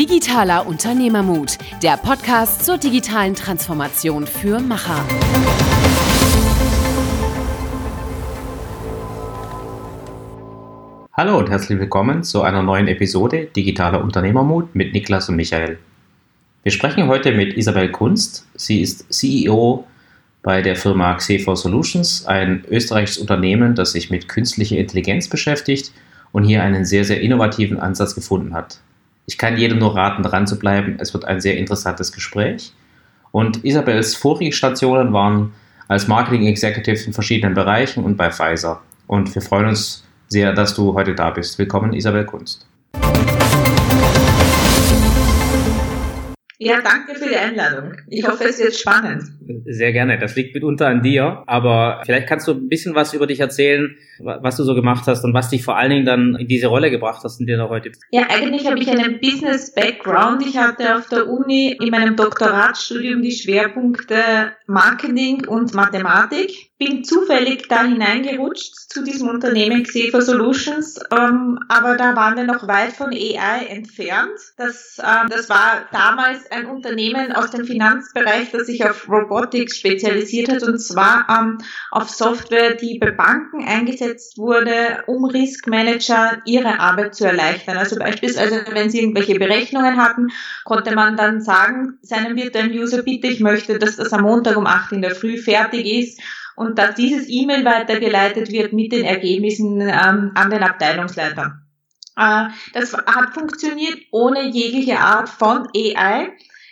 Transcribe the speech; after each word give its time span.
Digitaler 0.00 0.66
Unternehmermut, 0.66 1.58
der 1.82 1.98
Podcast 1.98 2.64
zur 2.64 2.78
digitalen 2.78 3.34
Transformation 3.34 4.26
für 4.26 4.58
Macher. 4.58 5.06
Hallo 11.12 11.36
und 11.36 11.50
herzlich 11.50 11.78
willkommen 11.78 12.24
zu 12.24 12.40
einer 12.40 12.62
neuen 12.62 12.88
Episode 12.88 13.48
Digitaler 13.54 14.02
Unternehmermut 14.02 14.74
mit 14.74 14.94
Niklas 14.94 15.28
und 15.28 15.36
Michael. 15.36 15.78
Wir 16.62 16.72
sprechen 16.72 17.06
heute 17.06 17.32
mit 17.32 17.58
Isabel 17.58 17.90
Kunst. 17.90 18.46
Sie 18.54 18.80
ist 18.80 19.12
CEO 19.12 19.84
bei 20.42 20.62
der 20.62 20.76
Firma 20.76 21.14
Xefor 21.16 21.58
Solutions, 21.58 22.24
ein 22.24 22.64
österreichisches 22.70 23.18
Unternehmen, 23.18 23.74
das 23.74 23.92
sich 23.92 24.08
mit 24.08 24.28
künstlicher 24.28 24.78
Intelligenz 24.78 25.28
beschäftigt 25.28 25.92
und 26.32 26.44
hier 26.44 26.62
einen 26.62 26.86
sehr, 26.86 27.04
sehr 27.04 27.20
innovativen 27.20 27.78
Ansatz 27.78 28.14
gefunden 28.14 28.54
hat. 28.54 28.80
Ich 29.30 29.38
kann 29.38 29.56
jedem 29.56 29.78
nur 29.78 29.94
raten, 29.94 30.24
dran 30.24 30.48
zu 30.48 30.58
bleiben. 30.58 30.96
Es 30.98 31.14
wird 31.14 31.24
ein 31.24 31.40
sehr 31.40 31.56
interessantes 31.56 32.10
Gespräch. 32.10 32.72
Und 33.30 33.64
Isabels 33.64 34.16
vorige 34.16 34.50
Stationen 34.50 35.12
waren 35.12 35.52
als 35.86 36.08
Marketing 36.08 36.48
Executive 36.48 37.06
in 37.06 37.12
verschiedenen 37.12 37.54
Bereichen 37.54 38.02
und 38.02 38.16
bei 38.16 38.32
Pfizer. 38.32 38.82
Und 39.06 39.32
wir 39.32 39.40
freuen 39.40 39.68
uns 39.68 40.02
sehr, 40.26 40.52
dass 40.52 40.74
du 40.74 40.94
heute 40.94 41.14
da 41.14 41.30
bist. 41.30 41.60
Willkommen, 41.60 41.92
Isabel 41.92 42.24
Kunst. 42.24 42.66
Ja, 46.62 46.82
danke 46.82 47.14
für 47.14 47.26
die 47.26 47.36
Einladung. 47.36 47.94
Ich 48.10 48.22
hoffe, 48.28 48.44
es 48.44 48.62
wird 48.62 48.74
spannend. 48.74 49.22
Sehr 49.64 49.94
gerne. 49.94 50.18
Das 50.18 50.36
liegt 50.36 50.54
mitunter 50.54 50.88
an 50.88 51.00
dir. 51.00 51.42
Aber 51.46 52.02
vielleicht 52.04 52.28
kannst 52.28 52.46
du 52.48 52.52
ein 52.52 52.68
bisschen 52.68 52.94
was 52.94 53.14
über 53.14 53.26
dich 53.26 53.40
erzählen, 53.40 53.96
was 54.18 54.58
du 54.58 54.64
so 54.64 54.74
gemacht 54.74 55.06
hast 55.06 55.24
und 55.24 55.32
was 55.32 55.48
dich 55.48 55.64
vor 55.64 55.78
allen 55.78 55.88
Dingen 55.88 56.04
dann 56.04 56.36
in 56.38 56.48
diese 56.48 56.66
Rolle 56.66 56.90
gebracht 56.90 57.22
hast, 57.24 57.40
in 57.40 57.46
der 57.46 57.56
du 57.56 57.70
heute 57.70 57.88
bist. 57.88 58.02
Ja, 58.10 58.26
eigentlich 58.28 58.66
habe 58.66 58.78
ich 58.78 58.90
einen 58.90 59.20
Business-Background. 59.20 60.46
Ich 60.46 60.58
hatte 60.58 60.98
auf 60.98 61.08
der 61.08 61.28
Uni 61.28 61.78
in 61.80 61.88
meinem 61.88 62.14
Doktoratstudium 62.14 63.22
die 63.22 63.32
Schwerpunkte 63.32 64.52
Marketing 64.66 65.46
und 65.46 65.72
Mathematik 65.72 66.69
bin 66.80 67.04
zufällig 67.04 67.68
da 67.68 67.84
hineingerutscht 67.84 68.74
zu 68.88 69.04
diesem 69.04 69.28
Unternehmen 69.28 69.82
Xefer 69.82 70.22
Solutions, 70.22 70.98
ähm, 71.10 71.58
aber 71.68 71.98
da 71.98 72.16
waren 72.16 72.38
wir 72.38 72.44
noch 72.44 72.66
weit 72.66 72.94
von 72.94 73.10
AI 73.10 73.66
entfernt. 73.68 74.32
Das, 74.56 74.98
ähm, 74.98 75.28
das 75.28 75.50
war 75.50 75.84
damals 75.92 76.50
ein 76.50 76.64
Unternehmen 76.64 77.32
aus 77.32 77.50
dem 77.50 77.66
Finanzbereich, 77.66 78.50
das 78.50 78.66
sich 78.66 78.82
auf 78.82 79.06
Robotics 79.10 79.76
spezialisiert 79.76 80.48
hat 80.48 80.62
und 80.62 80.78
zwar 80.78 81.26
ähm, 81.28 81.58
auf 81.90 82.08
Software, 82.08 82.76
die 82.76 82.98
bei 82.98 83.10
Banken 83.10 83.62
eingesetzt 83.62 84.38
wurde, 84.38 85.04
um 85.06 85.26
Riskmanager 85.26 86.40
ihre 86.46 86.80
Arbeit 86.80 87.14
zu 87.14 87.26
erleichtern. 87.26 87.76
Also 87.76 87.98
beispielsweise, 87.98 88.64
wenn 88.72 88.88
sie 88.88 89.00
irgendwelche 89.00 89.38
Berechnungen 89.38 89.98
hatten, 89.98 90.28
konnte 90.64 90.94
man 90.94 91.18
dann 91.18 91.42
sagen, 91.42 91.98
seinem 92.00 92.36
virtuellen 92.36 92.72
User, 92.72 93.02
bitte, 93.02 93.26
ich 93.26 93.40
möchte, 93.40 93.78
dass 93.78 93.96
das 93.96 94.14
am 94.14 94.22
Montag 94.22 94.56
um 94.56 94.66
8 94.66 94.92
in 94.92 95.02
der 95.02 95.14
Früh 95.14 95.36
fertig 95.36 95.84
ist 95.84 96.20
und 96.60 96.78
dass 96.78 96.94
dieses 96.94 97.26
E-Mail 97.26 97.64
weitergeleitet 97.64 98.52
wird 98.52 98.74
mit 98.74 98.92
den 98.92 99.02
Ergebnissen 99.02 99.80
ähm, 99.80 100.32
an 100.34 100.50
den 100.50 100.62
Abteilungsleiter. 100.62 101.58
Äh, 102.18 102.48
das 102.74 102.92
hat 102.92 103.32
funktioniert 103.32 103.98
ohne 104.10 104.46
jegliche 104.50 104.98
Art 104.98 105.30
von 105.30 105.68
AI. 105.74 106.28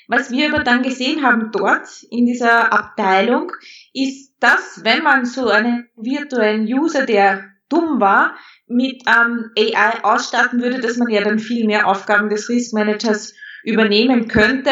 Was 0.07 0.31
wir 0.31 0.53
aber 0.53 0.63
dann 0.63 0.83
gesehen 0.83 1.23
haben 1.23 1.53
dort 1.53 1.89
in 2.11 2.27
dieser 2.27 2.71
Abteilung, 2.71 3.51
ist, 3.95 4.35
dass 4.41 4.85
wenn 4.85 5.03
man 5.03 5.25
so 5.25 5.49
einen 5.49 5.89
virtuellen 5.97 6.67
User, 6.67 7.07
der 7.07 7.45
dumm 7.71 7.99
war, 7.99 8.35
mit 8.67 9.05
ähm, 9.07 9.53
AI 9.57 10.05
ausstatten 10.05 10.61
würde, 10.61 10.81
dass 10.81 10.99
man 10.99 11.09
ja 11.09 11.23
dann 11.23 11.39
viel 11.39 11.65
mehr 11.65 11.87
Aufgaben 11.87 12.29
des 12.29 12.51
Risk 12.51 12.75
Managers 12.75 13.33
übernehmen 13.65 14.29
könnte 14.29 14.71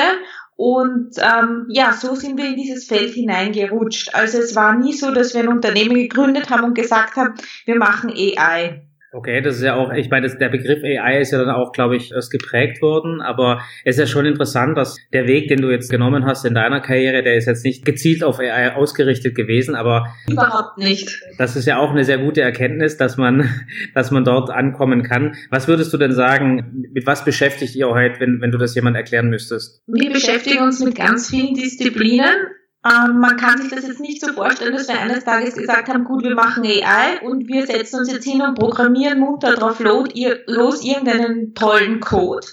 und 0.56 1.16
ähm, 1.18 1.66
ja, 1.68 1.92
so 1.92 2.14
sind 2.14 2.38
wir 2.38 2.46
in 2.46 2.56
dieses 2.56 2.86
Feld 2.86 3.12
hineingerutscht. 3.12 4.14
Also 4.14 4.38
es 4.38 4.56
war 4.56 4.76
nie 4.76 4.94
so, 4.94 5.10
dass 5.10 5.34
wir 5.34 5.42
ein 5.42 5.48
Unternehmen 5.48 5.94
gegründet 5.94 6.48
haben 6.50 6.64
und 6.64 6.74
gesagt 6.74 7.16
haben, 7.16 7.34
wir 7.66 7.76
machen 7.76 8.10
AI. 8.10 8.85
Okay, 9.12 9.40
das 9.40 9.56
ist 9.56 9.62
ja 9.62 9.74
auch, 9.74 9.92
ich 9.92 10.10
meine, 10.10 10.26
das, 10.26 10.36
der 10.36 10.48
Begriff 10.48 10.82
AI 10.82 11.20
ist 11.20 11.30
ja 11.30 11.38
dann 11.38 11.50
auch, 11.50 11.72
glaube 11.72 11.96
ich, 11.96 12.12
erst 12.12 12.30
geprägt 12.30 12.82
worden, 12.82 13.20
aber 13.20 13.62
es 13.84 13.96
ist 13.96 14.00
ja 14.00 14.06
schon 14.06 14.26
interessant, 14.26 14.76
dass 14.76 14.96
der 15.12 15.26
Weg, 15.26 15.48
den 15.48 15.62
du 15.62 15.70
jetzt 15.70 15.90
genommen 15.90 16.26
hast 16.26 16.44
in 16.44 16.54
deiner 16.54 16.80
Karriere, 16.80 17.22
der 17.22 17.36
ist 17.36 17.46
jetzt 17.46 17.64
nicht 17.64 17.84
gezielt 17.84 18.24
auf 18.24 18.40
AI 18.40 18.74
ausgerichtet 18.74 19.34
gewesen, 19.34 19.74
aber 19.74 20.14
überhaupt 20.28 20.78
nicht. 20.78 21.20
Das 21.38 21.56
ist 21.56 21.66
ja 21.66 21.78
auch 21.78 21.90
eine 21.90 22.04
sehr 22.04 22.18
gute 22.18 22.40
Erkenntnis, 22.40 22.96
dass 22.96 23.16
man, 23.16 23.48
dass 23.94 24.10
man 24.10 24.24
dort 24.24 24.50
ankommen 24.50 25.02
kann. 25.02 25.36
Was 25.50 25.68
würdest 25.68 25.92
du 25.92 25.98
denn 25.98 26.12
sagen, 26.12 26.86
mit 26.92 27.06
was 27.06 27.24
beschäftigt 27.24 27.76
ihr 27.76 27.88
heute, 27.88 28.20
wenn, 28.20 28.40
wenn 28.40 28.50
du 28.50 28.58
das 28.58 28.74
jemand 28.74 28.96
erklären 28.96 29.30
müsstest? 29.30 29.82
Wir 29.86 30.12
beschäftigen 30.12 30.62
uns 30.62 30.80
mit 30.80 30.96
ganz 30.96 31.30
vielen 31.30 31.54
Disziplinen 31.54 32.34
ähm, 32.86 33.18
man 33.18 33.36
kann 33.36 33.60
sich 33.60 33.70
das 33.70 33.86
jetzt 33.86 34.00
nicht 34.00 34.20
so 34.20 34.32
vorstellen, 34.32 34.74
dass 34.74 34.88
wir 34.88 34.98
eines 34.98 35.24
Tages 35.24 35.54
gesagt 35.54 35.88
haben, 35.88 36.04
gut, 36.04 36.22
wir 36.22 36.34
machen 36.34 36.64
AI 36.64 37.20
und 37.22 37.48
wir 37.48 37.66
setzen 37.66 38.00
uns 38.00 38.12
jetzt 38.12 38.24
hin 38.24 38.42
und 38.42 38.58
programmieren 38.58 39.18
munter 39.18 39.54
drauf 39.54 39.80
los, 39.80 40.08
los 40.46 40.84
irgendeinen 40.84 41.54
tollen 41.54 42.00
Code. 42.00 42.46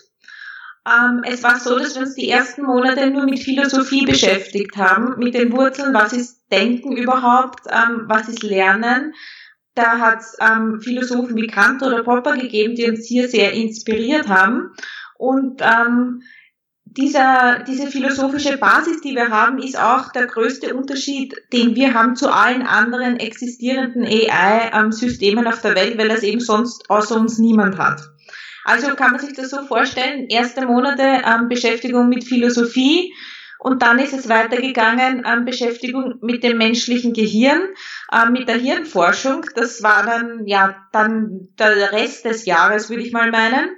Ähm, 0.85 1.21
es 1.23 1.43
war 1.43 1.59
so, 1.59 1.77
dass 1.77 1.95
wir 1.95 2.01
uns 2.01 2.15
die 2.15 2.29
ersten 2.29 2.63
Monate 2.63 3.09
nur 3.09 3.25
mit 3.25 3.39
Philosophie 3.39 4.05
beschäftigt 4.05 4.75
haben, 4.75 5.17
mit 5.17 5.33
den 5.33 5.53
Wurzeln, 5.53 5.93
was 5.93 6.13
ist 6.13 6.41
Denken 6.51 6.97
überhaupt, 6.97 7.61
ähm, 7.69 8.03
was 8.07 8.27
ist 8.27 8.43
Lernen. 8.43 9.13
Da 9.75 9.99
hat 9.99 10.19
es 10.19 10.37
ähm, 10.39 10.81
Philosophen 10.81 11.35
wie 11.35 11.47
Kant 11.47 11.81
oder 11.83 12.03
Popper 12.03 12.37
gegeben, 12.37 12.75
die 12.75 12.89
uns 12.89 13.05
hier 13.05 13.29
sehr 13.29 13.53
inspiriert 13.53 14.27
haben. 14.27 14.71
Und 15.17 15.61
ähm, 15.61 16.21
dieser, 16.97 17.63
diese 17.67 17.87
philosophische 17.87 18.57
Basis, 18.57 19.01
die 19.01 19.15
wir 19.15 19.29
haben, 19.29 19.57
ist 19.57 19.77
auch 19.77 20.11
der 20.11 20.27
größte 20.27 20.75
Unterschied, 20.75 21.35
den 21.51 21.75
wir 21.75 21.93
haben 21.93 22.15
zu 22.15 22.31
allen 22.31 22.61
anderen 22.61 23.19
existierenden 23.19 24.05
AI-Systemen 24.05 25.47
auf 25.47 25.61
der 25.61 25.75
Welt, 25.75 25.97
weil 25.97 26.09
das 26.09 26.23
eben 26.23 26.39
sonst 26.39 26.89
außer 26.89 27.15
uns 27.19 27.39
niemand 27.39 27.77
hat. 27.77 28.01
Also 28.65 28.95
kann 28.95 29.11
man 29.11 29.19
sich 29.19 29.33
das 29.33 29.49
so 29.49 29.63
vorstellen, 29.63 30.27
erste 30.29 30.65
Monate 30.65 31.21
ähm, 31.25 31.49
Beschäftigung 31.49 32.09
mit 32.09 32.23
Philosophie 32.23 33.13
und 33.59 33.81
dann 33.81 33.97
ist 33.97 34.13
es 34.13 34.29
weitergegangen 34.29 35.23
ähm, 35.25 35.45
Beschäftigung 35.45 36.15
mit 36.21 36.43
dem 36.43 36.57
menschlichen 36.57 37.13
Gehirn, 37.13 37.61
ähm, 38.11 38.33
mit 38.33 38.47
der 38.47 38.57
Hirnforschung. 38.57 39.45
Das 39.55 39.81
war 39.83 40.05
dann 40.05 40.45
ja 40.45 40.75
dann 40.91 41.49
der 41.57 41.91
Rest 41.91 42.25
des 42.25 42.45
Jahres, 42.45 42.89
würde 42.89 43.03
ich 43.03 43.13
mal 43.13 43.31
meinen. 43.31 43.69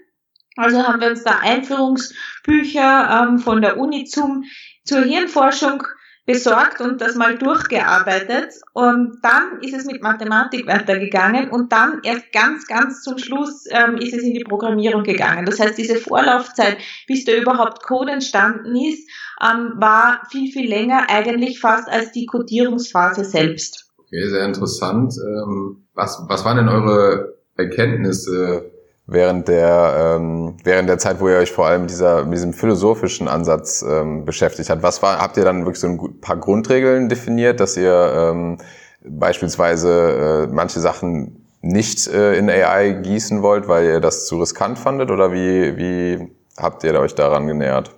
Also 0.55 0.83
haben 0.83 1.01
wir 1.01 1.09
uns 1.09 1.23
da 1.23 1.39
Einführungsbücher 1.41 3.27
ähm, 3.29 3.39
von 3.39 3.61
der 3.61 3.77
Uni 3.77 4.05
zum, 4.05 4.45
zur 4.83 5.01
Hirnforschung 5.01 5.83
besorgt 6.25 6.81
und 6.81 7.01
das 7.01 7.16
mal 7.16 7.38
durchgearbeitet. 7.38 8.53
Und 8.73 9.19
dann 9.21 9.61
ist 9.61 9.73
es 9.73 9.85
mit 9.85 10.01
Mathematik 10.01 10.66
weitergegangen 10.67 11.49
und 11.49 11.71
dann 11.71 11.99
erst 12.03 12.31
ganz, 12.31 12.66
ganz 12.67 13.01
zum 13.03 13.17
Schluss 13.17 13.66
ähm, 13.69 13.97
ist 13.97 14.13
es 14.13 14.23
in 14.23 14.33
die 14.33 14.43
Programmierung 14.43 15.03
gegangen. 15.03 15.45
Das 15.45 15.59
heißt, 15.59 15.77
diese 15.77 15.97
Vorlaufzeit, 15.97 16.77
bis 17.07 17.25
da 17.25 17.33
überhaupt 17.33 17.83
Code 17.83 18.11
entstanden 18.11 18.75
ist, 18.75 19.07
ähm, 19.41 19.73
war 19.75 20.22
viel, 20.31 20.51
viel 20.51 20.67
länger 20.67 21.09
eigentlich 21.09 21.59
fast 21.59 21.87
als 21.89 22.11
die 22.11 22.25
Codierungsphase 22.25 23.23
selbst. 23.23 23.91
Okay, 23.99 24.27
sehr 24.27 24.45
interessant. 24.45 25.13
Ähm, 25.23 25.85
was, 25.93 26.23
was 26.27 26.43
waren 26.43 26.57
denn 26.57 26.69
eure 26.69 27.35
Erkenntnisse 27.55 28.72
während 29.07 29.47
der 29.47 30.16
ähm, 30.17 30.57
während 30.63 30.89
der 30.89 30.97
Zeit, 30.97 31.19
wo 31.19 31.29
ihr 31.29 31.38
euch 31.38 31.51
vor 31.51 31.67
allem 31.67 31.81
mit 31.81 31.91
dieser 31.91 32.25
mit 32.25 32.33
diesem 32.33 32.53
philosophischen 32.53 33.27
Ansatz 33.27 33.83
ähm, 33.88 34.25
beschäftigt 34.25 34.69
habt. 34.69 34.83
Was 34.83 35.01
war? 35.01 35.19
Habt 35.19 35.38
ihr 35.38 35.45
dann 35.45 35.66
wirklich 35.66 35.79
so 35.79 35.88
ein 35.88 36.21
paar 36.21 36.38
Grundregeln 36.38 37.09
definiert, 37.09 37.59
dass 37.59 37.77
ihr 37.77 38.13
ähm, 38.16 38.57
beispielsweise 39.03 40.47
äh, 40.49 40.53
manche 40.53 40.79
Sachen 40.79 41.45
nicht 41.61 42.07
äh, 42.07 42.35
in 42.35 42.49
AI 42.49 42.91
gießen 42.91 43.41
wollt, 43.41 43.67
weil 43.67 43.85
ihr 43.85 43.99
das 43.99 44.25
zu 44.25 44.39
riskant 44.39 44.79
fandet, 44.79 45.11
oder 45.11 45.31
wie 45.31 45.78
wie 45.78 46.31
habt 46.57 46.84
ihr 46.84 46.99
euch 46.99 47.16
daran 47.16 47.47
genähert? 47.47 47.91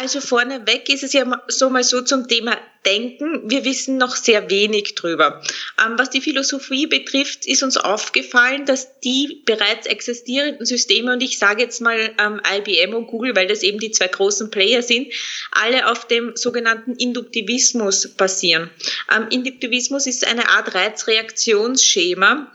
Also 0.00 0.22
vorneweg 0.22 0.88
ist 0.88 1.02
es 1.02 1.12
ja 1.12 1.26
so 1.48 1.68
mal 1.68 1.84
so 1.84 2.00
zum 2.00 2.26
Thema 2.26 2.56
Denken. 2.86 3.50
Wir 3.50 3.66
wissen 3.66 3.98
noch 3.98 4.16
sehr 4.16 4.48
wenig 4.48 4.94
drüber. 4.94 5.42
Ähm, 5.78 5.98
was 5.98 6.08
die 6.08 6.22
Philosophie 6.22 6.86
betrifft, 6.86 7.44
ist 7.44 7.62
uns 7.62 7.76
aufgefallen, 7.76 8.64
dass 8.64 8.98
die 9.00 9.42
bereits 9.44 9.86
existierenden 9.86 10.64
Systeme, 10.64 11.12
und 11.12 11.22
ich 11.22 11.38
sage 11.38 11.64
jetzt 11.64 11.82
mal 11.82 12.14
ähm, 12.18 12.40
IBM 12.50 12.94
und 12.94 13.08
Google, 13.08 13.36
weil 13.36 13.46
das 13.46 13.62
eben 13.62 13.78
die 13.78 13.90
zwei 13.90 14.08
großen 14.08 14.50
Player 14.50 14.80
sind, 14.80 15.12
alle 15.50 15.86
auf 15.90 16.06
dem 16.06 16.34
sogenannten 16.34 16.94
Induktivismus 16.94 18.08
basieren. 18.16 18.70
Ähm, 19.14 19.26
Induktivismus 19.28 20.06
ist 20.06 20.26
eine 20.26 20.48
Art 20.48 20.74
Reizreaktionsschema. 20.74 22.50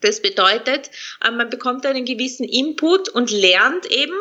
Das 0.00 0.20
bedeutet, 0.20 0.90
ähm, 1.24 1.36
man 1.36 1.48
bekommt 1.48 1.86
einen 1.86 2.04
gewissen 2.04 2.42
Input 2.42 3.08
und 3.08 3.30
lernt 3.30 3.86
eben 3.86 4.16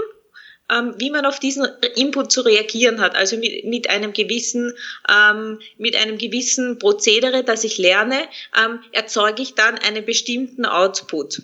ähm, 0.71 0.94
wie 0.97 1.09
man 1.09 1.25
auf 1.25 1.39
diesen 1.39 1.68
Input 1.95 2.31
zu 2.31 2.41
reagieren 2.41 3.01
hat. 3.01 3.15
Also 3.15 3.38
mit, 3.38 3.65
mit 3.65 3.89
einem 3.89 4.13
gewissen, 4.13 4.73
ähm, 5.09 5.59
mit 5.77 5.95
einem 5.95 6.18
gewissen 6.18 6.79
Prozedere, 6.79 7.44
das 7.44 7.63
ich 7.63 7.77
lerne, 7.77 8.21
ähm, 8.57 8.79
erzeuge 8.91 9.41
ich 9.41 9.56
dann 9.56 9.77
einen 9.77 10.06
bestimmten 10.06 10.65
Output. 10.65 11.44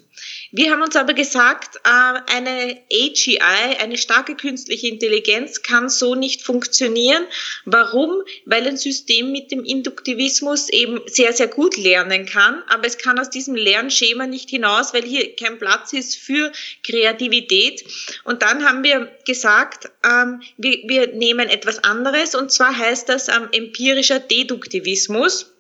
Wir 0.52 0.72
haben 0.72 0.82
uns 0.82 0.96
aber 0.96 1.14
gesagt, 1.14 1.76
äh, 1.84 1.90
eine 2.34 2.82
AGI, 2.92 3.40
eine 3.80 3.98
starke 3.98 4.36
künstliche 4.36 4.88
Intelligenz, 4.88 5.62
kann 5.62 5.90
so 5.90 6.16
nicht 6.16 6.42
funktionieren. 6.42 7.26
Warum? 7.66 8.24
Weil 8.46 8.66
ein 8.68 8.78
System 8.78 9.32
mit 9.32 9.52
dem 9.52 9.66
Induktivismus 9.66 10.70
eben 10.70 11.02
sehr, 11.08 11.34
sehr 11.34 11.48
gut 11.48 11.76
lernen 11.76 12.26
kann, 12.26 12.64
aber 12.68 12.88
es 12.88 12.98
kann 12.98 13.20
aus 13.20 13.30
diesem 13.30 13.56
Lernschema 13.56 14.26
nicht 14.26 14.50
hinaus, 14.50 14.94
weil 14.94 15.04
hier 15.04 15.36
kein 15.36 15.60
Platz 15.60 15.92
ist 15.94 16.16
für 16.16 16.52
Kreativität. 16.84 17.84
Und 18.24 18.42
dann 18.42 18.64
haben 18.64 18.84
wir 18.84 19.12
gesagt, 19.26 19.90
ähm, 20.06 20.42
wir, 20.58 21.08
nehmen 21.14 21.50
etwas 21.50 21.84
anderes 21.84 22.36
und 22.36 22.52
zwar 22.52 22.78
heißt 22.78 23.10
das 23.10 23.28
ähm, 23.28 23.50
empirischer 23.52 24.20
Deduktivismus. 24.20 25.54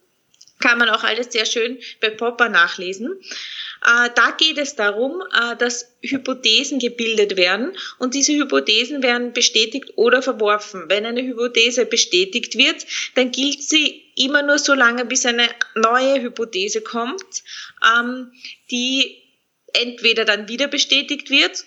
Kann 0.59 0.79
man 0.79 0.89
auch 0.89 1.03
alles 1.03 1.31
sehr 1.31 1.45
schön 1.45 1.77
bei 2.01 2.09
Popper 2.09 2.49
nachlesen. 2.49 3.21
Äh, 3.85 4.09
da 4.15 4.31
geht 4.37 4.57
es 4.57 4.75
darum, 4.75 5.21
äh, 5.33 5.55
dass 5.55 5.97
Hypothesen 6.01 6.79
gebildet 6.79 7.37
werden 7.37 7.77
und 7.99 8.13
diese 8.13 8.33
Hypothesen 8.33 9.03
werden 9.03 9.33
bestätigt 9.33 9.93
oder 9.95 10.21
verworfen. 10.21 10.85
Wenn 10.87 11.05
eine 11.05 11.21
Hypothese 11.21 11.85
bestätigt 11.85 12.57
wird, 12.57 12.85
dann 13.15 13.31
gilt 13.31 13.63
sie 13.63 14.03
immer 14.15 14.41
nur 14.41 14.59
so 14.59 14.73
lange, 14.73 15.05
bis 15.05 15.25
eine 15.25 15.47
neue 15.75 16.21
Hypothese 16.21 16.81
kommt, 16.81 17.43
ähm, 17.95 18.31
die 18.71 19.23
entweder 19.73 20.25
dann 20.25 20.47
wieder 20.47 20.67
bestätigt 20.67 21.29
wird 21.29 21.65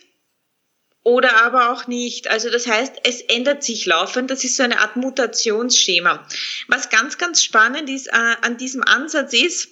oder 1.02 1.42
aber 1.42 1.70
auch 1.70 1.86
nicht. 1.86 2.28
Also 2.28 2.50
das 2.50 2.66
heißt, 2.66 2.96
es 3.04 3.22
ändert 3.22 3.64
sich 3.64 3.86
laufend. 3.86 4.30
Das 4.30 4.44
ist 4.44 4.56
so 4.56 4.62
eine 4.62 4.80
Art 4.80 4.96
Mutationsschema. 4.96 6.26
Was 6.68 6.90
ganz, 6.90 7.18
ganz 7.18 7.42
spannend 7.42 7.88
ist 7.88 8.08
äh, 8.08 8.36
an 8.42 8.58
diesem 8.58 8.82
Ansatz 8.82 9.32
ist, 9.32 9.68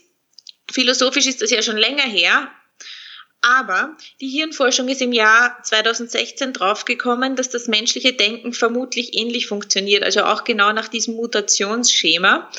philosophisch 0.70 1.26
ist 1.26 1.42
das 1.42 1.50
ja 1.50 1.62
schon 1.62 1.76
länger 1.76 2.02
her, 2.02 2.50
aber 3.40 3.96
die 4.20 4.28
Hirnforschung 4.28 4.88
ist 4.88 5.00
im 5.00 5.12
Jahr 5.12 5.62
2016 5.62 6.52
draufgekommen, 6.52 7.36
dass 7.36 7.48
das 7.48 7.68
menschliche 7.68 8.12
Denken 8.12 8.52
vermutlich 8.52 9.16
ähnlich 9.16 9.46
funktioniert, 9.46 10.02
also 10.02 10.24
auch 10.24 10.44
genau 10.44 10.72
nach 10.72 10.88
diesem 10.88 11.14
Mutationsschema. 11.14 12.50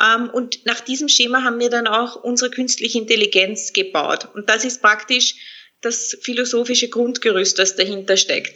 Ähm, 0.00 0.30
und 0.30 0.64
nach 0.66 0.80
diesem 0.80 1.08
Schema 1.08 1.42
haben 1.42 1.58
wir 1.58 1.68
dann 1.68 1.88
auch 1.88 2.16
unsere 2.16 2.50
künstliche 2.50 2.98
Intelligenz 2.98 3.72
gebaut. 3.72 4.28
Und 4.34 4.48
das 4.48 4.64
ist 4.64 4.80
praktisch 4.80 5.34
das 5.80 6.18
philosophische 6.22 6.88
Grundgerüst, 6.88 7.58
das 7.58 7.76
dahinter 7.76 8.16
steckt. 8.16 8.54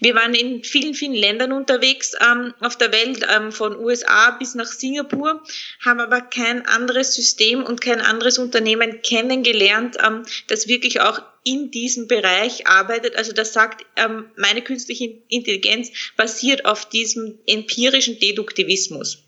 Wir 0.00 0.14
waren 0.14 0.34
in 0.34 0.64
vielen, 0.64 0.94
vielen 0.94 1.14
Ländern 1.14 1.52
unterwegs 1.52 2.14
ähm, 2.20 2.52
auf 2.60 2.76
der 2.76 2.92
Welt, 2.92 3.26
ähm, 3.34 3.52
von 3.52 3.76
USA 3.76 4.32
bis 4.32 4.54
nach 4.54 4.66
Singapur, 4.66 5.42
haben 5.84 6.00
aber 6.00 6.20
kein 6.20 6.66
anderes 6.66 7.14
System 7.14 7.64
und 7.64 7.80
kein 7.80 8.00
anderes 8.00 8.38
Unternehmen 8.38 9.00
kennengelernt, 9.02 9.96
ähm, 10.04 10.24
das 10.48 10.68
wirklich 10.68 11.00
auch 11.00 11.22
in 11.44 11.70
diesem 11.70 12.06
Bereich 12.06 12.66
arbeitet. 12.66 13.16
Also 13.16 13.32
das 13.32 13.52
sagt, 13.52 13.84
ähm, 13.96 14.30
meine 14.36 14.62
künstliche 14.62 15.18
Intelligenz 15.28 15.90
basiert 16.16 16.66
auf 16.66 16.88
diesem 16.88 17.38
empirischen 17.46 18.18
Deduktivismus. 18.18 19.22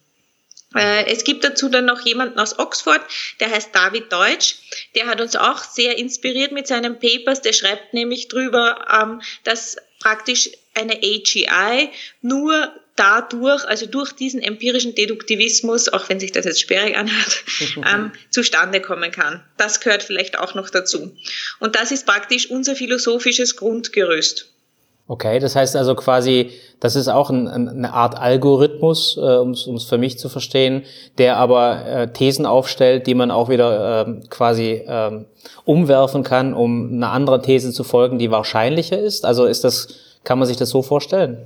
Äh, 0.75 1.07
es 1.07 1.25
gibt 1.25 1.43
dazu 1.43 1.69
dann 1.69 1.87
noch 1.87 2.01
jemanden 2.03 2.39
aus 2.39 2.59
Oxford, 2.59 3.01
der 3.41 3.51
heißt 3.51 3.75
David 3.75 4.13
Deutsch. 4.13 4.57
Der 4.95 5.07
hat 5.07 5.21
uns 5.21 5.37
auch 5.37 5.63
sehr 5.63 5.99
inspiriert 5.99 6.53
mit 6.53 6.67
seinen 6.67 6.99
Papers. 6.99 7.43
Der 7.43 7.53
schreibt 7.53 7.95
nämlich 7.95 8.29
drüber, 8.29 8.87
ähm, 9.03 9.23
dass 9.45 9.77
praktisch 10.01 10.51
eine 10.75 10.95
AGI 10.95 11.91
nur 12.23 12.73
dadurch, 12.97 13.65
also 13.65 13.87
durch 13.87 14.13
diesen 14.13 14.43
empirischen 14.43 14.95
Deduktivismus, 14.95 15.89
auch 15.89 16.09
wenn 16.09 16.21
sich 16.21 16.33
das 16.33 16.45
jetzt 16.45 16.61
sperrig 16.61 16.97
anhört, 16.97 17.45
ähm, 17.91 18.13
zustande 18.31 18.81
kommen 18.81 19.11
kann. 19.11 19.43
Das 19.57 19.81
gehört 19.81 20.03
vielleicht 20.03 20.39
auch 20.39 20.55
noch 20.55 20.69
dazu. 20.69 21.17
Und 21.61 21.77
das 21.77 21.93
ist 21.93 22.05
praktisch 22.05 22.51
unser 22.51 22.77
philosophisches 22.77 23.57
Grundgerüst. 23.57 24.50
Okay, 25.11 25.41
das 25.41 25.57
heißt 25.57 25.75
also 25.75 25.97
quasi, 25.97 26.53
das 26.79 26.95
ist 26.95 27.09
auch 27.09 27.31
ein, 27.31 27.49
eine 27.49 27.93
Art 27.93 28.17
Algorithmus, 28.17 29.17
äh, 29.17 29.39
um 29.39 29.51
es 29.51 29.83
für 29.83 29.99
mich 29.99 30.21
zu 30.21 30.29
verstehen, 30.29 30.85
der 31.19 31.37
aber 31.37 31.85
äh, 31.85 32.13
Thesen 32.13 32.47
aufstellt, 32.47 33.09
die 33.09 33.17
man 33.17 33.33
auch 33.33 33.49
wieder 33.49 34.07
äh, 34.07 34.21
quasi 34.29 34.85
äh, 34.87 35.25
umwerfen 35.65 36.23
kann, 36.23 36.55
um 36.55 36.93
einer 36.93 37.11
anderen 37.11 37.43
These 37.43 37.73
zu 37.73 37.83
folgen, 37.83 38.21
die 38.21 38.31
wahrscheinlicher 38.31 39.01
ist. 39.01 39.25
Also 39.25 39.47
ist 39.47 39.65
das, 39.65 39.89
kann 40.23 40.39
man 40.39 40.47
sich 40.47 40.59
das 40.59 40.71
so 40.71 40.81
vorstellen? 40.81 41.39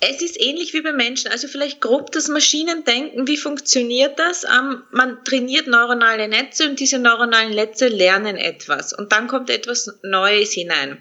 Es 0.00 0.22
ist 0.22 0.40
ähnlich 0.40 0.74
wie 0.74 0.80
bei 0.80 0.92
Menschen, 0.92 1.32
also 1.32 1.48
vielleicht 1.48 1.80
grob 1.80 2.12
das 2.12 2.28
Maschinendenken, 2.28 3.26
wie 3.26 3.36
funktioniert 3.36 4.16
das? 4.20 4.44
Ähm, 4.44 4.84
man 4.92 5.24
trainiert 5.24 5.66
neuronale 5.66 6.28
Netze 6.28 6.68
und 6.68 6.78
diese 6.78 7.00
neuronalen 7.00 7.52
Netze 7.52 7.88
lernen 7.88 8.36
etwas 8.36 8.92
und 8.92 9.10
dann 9.10 9.26
kommt 9.26 9.50
etwas 9.50 9.98
Neues 10.02 10.52
hinein. 10.52 10.98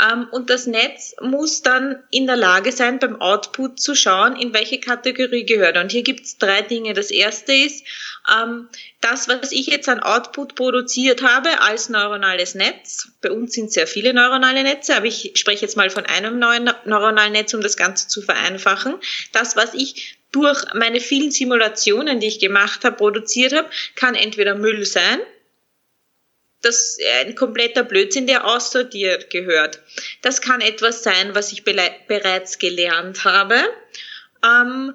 Ähm, 0.00 0.28
und 0.30 0.48
das 0.48 0.68
Netz 0.68 1.16
muss 1.20 1.62
dann 1.62 2.02
in 2.10 2.26
der 2.26 2.36
Lage 2.36 2.70
sein, 2.70 3.00
beim 3.00 3.20
Output 3.20 3.80
zu 3.80 3.96
schauen, 3.96 4.36
in 4.36 4.54
welche 4.54 4.78
Kategorie 4.78 5.44
gehört. 5.44 5.76
Und 5.76 5.90
hier 5.90 6.04
gibt 6.04 6.24
es 6.24 6.38
drei 6.38 6.62
Dinge. 6.62 6.94
Das 6.94 7.10
erste 7.10 7.52
ist, 7.52 7.84
ähm, 8.32 8.68
das, 9.00 9.28
was 9.28 9.52
ich 9.52 9.66
jetzt 9.66 9.88
an 9.88 10.00
Output 10.00 10.54
produziert 10.54 11.22
habe 11.22 11.60
als 11.60 11.88
neuronales 11.88 12.54
Netz, 12.54 13.08
bei 13.20 13.30
uns 13.30 13.52
sind 13.52 13.72
sehr 13.72 13.86
viele 13.86 14.12
neuronale 14.12 14.62
Netze, 14.62 14.96
aber 14.96 15.06
ich 15.06 15.32
spreche 15.34 15.62
jetzt 15.62 15.76
mal 15.76 15.90
von 15.90 16.06
einem 16.06 16.38
neuen 16.38 16.70
neuronalen 16.84 17.32
Netz, 17.32 17.54
um 17.54 17.60
das 17.60 17.76
Ganze 17.76 18.08
zu 18.08 18.22
vereinfachen. 18.22 18.96
Das, 19.32 19.56
was 19.56 19.74
ich 19.74 20.18
durch 20.32 20.62
meine 20.74 21.00
vielen 21.00 21.30
Simulationen, 21.30 22.20
die 22.20 22.26
ich 22.26 22.38
gemacht 22.40 22.84
habe, 22.84 22.96
produziert 22.96 23.52
habe, 23.52 23.70
kann 23.94 24.14
entweder 24.14 24.54
Müll 24.54 24.84
sein, 24.84 25.20
das 26.62 26.98
ein 27.20 27.34
kompletter 27.36 27.84
Blödsinn, 27.84 28.26
der 28.26 28.44
aussortiert 28.44 29.30
gehört. 29.30 29.80
Das 30.22 30.40
kann 30.40 30.60
etwas 30.60 31.02
sein, 31.02 31.34
was 31.34 31.52
ich 31.52 31.62
bereits 31.64 32.58
gelernt 32.58 33.24
habe. 33.24 33.56
Ähm, 34.44 34.94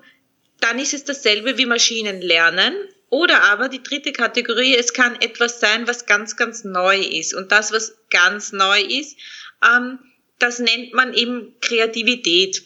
dann 0.60 0.80
ist 0.80 0.94
es 0.94 1.06
dasselbe 1.06 1.58
wie 1.58 1.66
Maschinen 1.66 2.22
lernen. 2.22 2.76
Oder 3.12 3.44
aber 3.44 3.68
die 3.68 3.84
dritte 3.84 4.14
Kategorie, 4.14 4.74
es 4.74 4.94
kann 4.94 5.20
etwas 5.20 5.60
sein, 5.60 5.86
was 5.86 6.06
ganz, 6.06 6.38
ganz 6.38 6.64
neu 6.64 6.98
ist. 6.98 7.34
Und 7.34 7.52
das, 7.52 7.74
was 7.74 7.98
ganz 8.10 8.54
neu 8.54 8.82
ist, 8.82 9.18
ähm, 9.64 10.00
das 10.40 10.60
nennt 10.60 10.94
man 10.94 11.14
eben 11.14 11.54
Kreativität. 11.60 12.64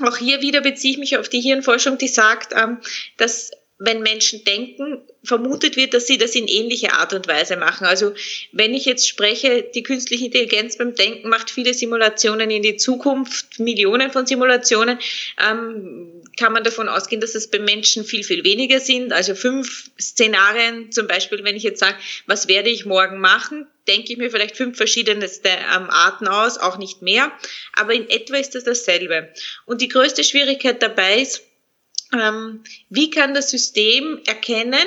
Auch 0.00 0.18
hier 0.18 0.42
wieder 0.42 0.60
beziehe 0.60 0.92
ich 0.92 0.98
mich 0.98 1.16
auf 1.16 1.30
die 1.30 1.40
Hirnforschung, 1.40 1.96
die 1.96 2.08
sagt, 2.08 2.52
ähm, 2.54 2.78
dass 3.16 3.52
wenn 3.78 4.00
Menschen 4.00 4.42
denken, 4.44 5.02
vermutet 5.22 5.76
wird, 5.76 5.92
dass 5.92 6.06
sie 6.06 6.16
das 6.16 6.34
in 6.34 6.48
ähnlicher 6.48 6.94
Art 6.94 7.12
und 7.12 7.28
Weise 7.28 7.56
machen. 7.56 7.86
Also 7.86 8.14
wenn 8.52 8.72
ich 8.72 8.86
jetzt 8.86 9.06
spreche, 9.06 9.62
die 9.74 9.82
künstliche 9.82 10.26
Intelligenz 10.26 10.78
beim 10.78 10.94
Denken 10.94 11.28
macht 11.28 11.50
viele 11.50 11.74
Simulationen 11.74 12.50
in 12.50 12.62
die 12.62 12.76
Zukunft, 12.76 13.58
Millionen 13.58 14.10
von 14.10 14.26
Simulationen, 14.26 14.98
ähm, 15.46 16.22
kann 16.38 16.52
man 16.52 16.64
davon 16.64 16.88
ausgehen, 16.88 17.20
dass 17.20 17.34
es 17.34 17.50
bei 17.50 17.58
Menschen 17.58 18.04
viel, 18.04 18.24
viel 18.24 18.44
weniger 18.44 18.80
sind. 18.80 19.12
Also 19.12 19.34
fünf 19.34 19.90
Szenarien, 20.00 20.90
zum 20.92 21.06
Beispiel, 21.06 21.44
wenn 21.44 21.56
ich 21.56 21.62
jetzt 21.62 21.80
sage, 21.80 21.96
was 22.26 22.48
werde 22.48 22.70
ich 22.70 22.86
morgen 22.86 23.18
machen, 23.20 23.66
denke 23.88 24.12
ich 24.12 24.18
mir 24.18 24.30
vielleicht 24.30 24.56
fünf 24.56 24.76
verschiedene 24.76 25.26
ähm, 25.44 25.90
Arten 25.90 26.28
aus, 26.28 26.58
auch 26.58 26.78
nicht 26.78 27.02
mehr. 27.02 27.30
Aber 27.74 27.92
in 27.92 28.08
etwa 28.08 28.36
ist 28.36 28.54
das 28.54 28.64
dasselbe. 28.64 29.28
Und 29.64 29.80
die 29.80 29.88
größte 29.88 30.24
Schwierigkeit 30.24 30.82
dabei 30.82 31.20
ist, 31.20 31.42
ähm, 32.12 32.62
wie 32.90 33.10
kann 33.10 33.34
das 33.34 33.50
System 33.50 34.20
erkennen, 34.26 34.86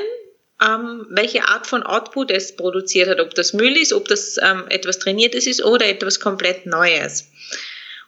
ähm, 0.62 1.06
welche 1.10 1.48
Art 1.48 1.68
von 1.68 1.84
Output 1.84 2.32
es 2.32 2.56
produziert 2.56 3.10
hat, 3.10 3.20
ob 3.20 3.34
das 3.34 3.54
Müll 3.54 3.78
ist, 3.78 3.94
ob 3.94 4.08
das 4.08 4.38
ähm, 4.42 4.66
etwas 4.70 5.00
Trainiertes 5.00 5.48
ist 5.48 5.64
oder 5.64 5.88
etwas 5.88 6.20
komplett 6.20 6.66
Neues. 6.66 7.30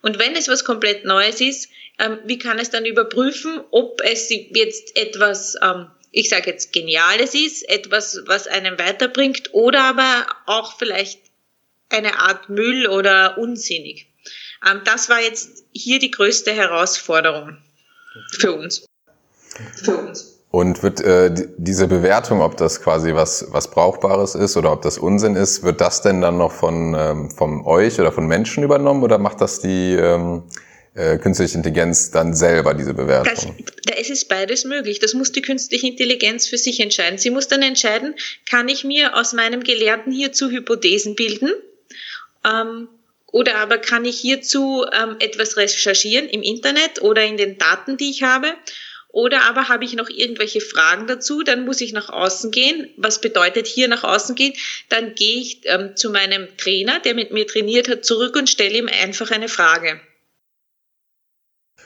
Und 0.01 0.19
wenn 0.19 0.35
es 0.35 0.47
was 0.47 0.65
komplett 0.65 1.05
Neues 1.05 1.39
ist, 1.41 1.69
ähm, 1.99 2.19
wie 2.25 2.39
kann 2.39 2.59
es 2.59 2.69
dann 2.69 2.85
überprüfen, 2.85 3.61
ob 3.71 4.01
es 4.03 4.29
jetzt 4.29 4.97
etwas, 4.97 5.55
ähm, 5.61 5.87
ich 6.11 6.29
sage 6.29 6.49
jetzt 6.49 6.73
Geniales 6.73 7.35
ist, 7.35 7.67
etwas, 7.69 8.21
was 8.25 8.47
einen 8.47 8.77
weiterbringt 8.77 9.53
oder 9.53 9.83
aber 9.83 10.25
auch 10.45 10.77
vielleicht 10.77 11.19
eine 11.89 12.19
Art 12.19 12.49
Müll 12.49 12.87
oder 12.87 13.37
unsinnig. 13.37 14.07
Ähm, 14.69 14.81
das 14.83 15.09
war 15.09 15.21
jetzt 15.21 15.65
hier 15.73 15.99
die 15.99 16.11
größte 16.11 16.51
Herausforderung 16.51 17.57
für 18.39 18.53
uns 18.53 18.85
für 19.75 19.97
uns. 19.97 20.39
Und 20.51 20.83
wird 20.83 20.99
äh, 20.99 21.33
diese 21.57 21.87
Bewertung, 21.87 22.41
ob 22.41 22.57
das 22.57 22.81
quasi 22.81 23.15
was, 23.15 23.47
was 23.51 23.71
Brauchbares 23.71 24.35
ist 24.35 24.57
oder 24.57 24.73
ob 24.73 24.81
das 24.81 24.97
Unsinn 24.97 25.37
ist, 25.37 25.63
wird 25.63 25.79
das 25.79 26.01
denn 26.01 26.19
dann 26.19 26.37
noch 26.37 26.51
von, 26.51 26.93
ähm, 26.97 27.31
von 27.31 27.65
euch 27.65 27.99
oder 28.01 28.11
von 28.11 28.27
Menschen 28.27 28.63
übernommen 28.63 29.01
oder 29.01 29.17
macht 29.17 29.39
das 29.39 29.61
die 29.61 29.93
ähm, 29.93 30.43
äh, 30.93 31.17
künstliche 31.19 31.55
Intelligenz 31.55 32.11
dann 32.11 32.33
selber, 32.33 32.73
diese 32.73 32.93
Bewertung? 32.93 33.55
Das, 33.65 33.75
da 33.85 33.93
ist 33.95 34.09
es 34.09 34.25
beides 34.25 34.65
möglich. 34.65 34.99
Das 34.99 35.13
muss 35.13 35.31
die 35.31 35.41
künstliche 35.41 35.87
Intelligenz 35.87 36.47
für 36.47 36.57
sich 36.57 36.81
entscheiden. 36.81 37.17
Sie 37.17 37.29
muss 37.29 37.47
dann 37.47 37.61
entscheiden, 37.61 38.13
kann 38.49 38.67
ich 38.67 38.83
mir 38.83 39.15
aus 39.15 39.31
meinem 39.31 39.63
Gelehrten 39.63 40.11
hierzu 40.11 40.49
Hypothesen 40.49 41.15
bilden? 41.15 41.51
Ähm, 42.43 42.89
oder 43.31 43.55
aber 43.55 43.77
kann 43.77 44.03
ich 44.03 44.19
hierzu 44.19 44.85
ähm, 44.91 45.15
etwas 45.19 45.55
recherchieren 45.55 46.27
im 46.27 46.41
Internet 46.41 47.01
oder 47.01 47.23
in 47.23 47.37
den 47.37 47.57
Daten, 47.57 47.95
die 47.95 48.09
ich 48.09 48.23
habe? 48.23 48.47
Oder 49.13 49.43
aber 49.43 49.67
habe 49.67 49.83
ich 49.83 49.95
noch 49.95 50.09
irgendwelche 50.09 50.61
Fragen 50.61 51.05
dazu, 51.05 51.43
dann 51.43 51.65
muss 51.65 51.81
ich 51.81 51.91
nach 51.91 52.09
außen 52.09 52.49
gehen. 52.49 52.89
Was 52.95 53.19
bedeutet 53.19 53.67
hier 53.67 53.89
nach 53.89 54.03
außen 54.05 54.35
gehen? 54.35 54.53
Dann 54.87 55.15
gehe 55.15 55.41
ich 55.41 55.61
ähm, 55.65 55.95
zu 55.95 56.11
meinem 56.11 56.47
Trainer, 56.57 56.99
der 57.01 57.13
mit 57.13 57.31
mir 57.31 57.45
trainiert 57.45 57.89
hat, 57.89 58.05
zurück 58.05 58.35
und 58.37 58.49
stelle 58.49 58.77
ihm 58.77 58.89
einfach 59.01 59.31
eine 59.31 59.49
Frage. 59.49 59.99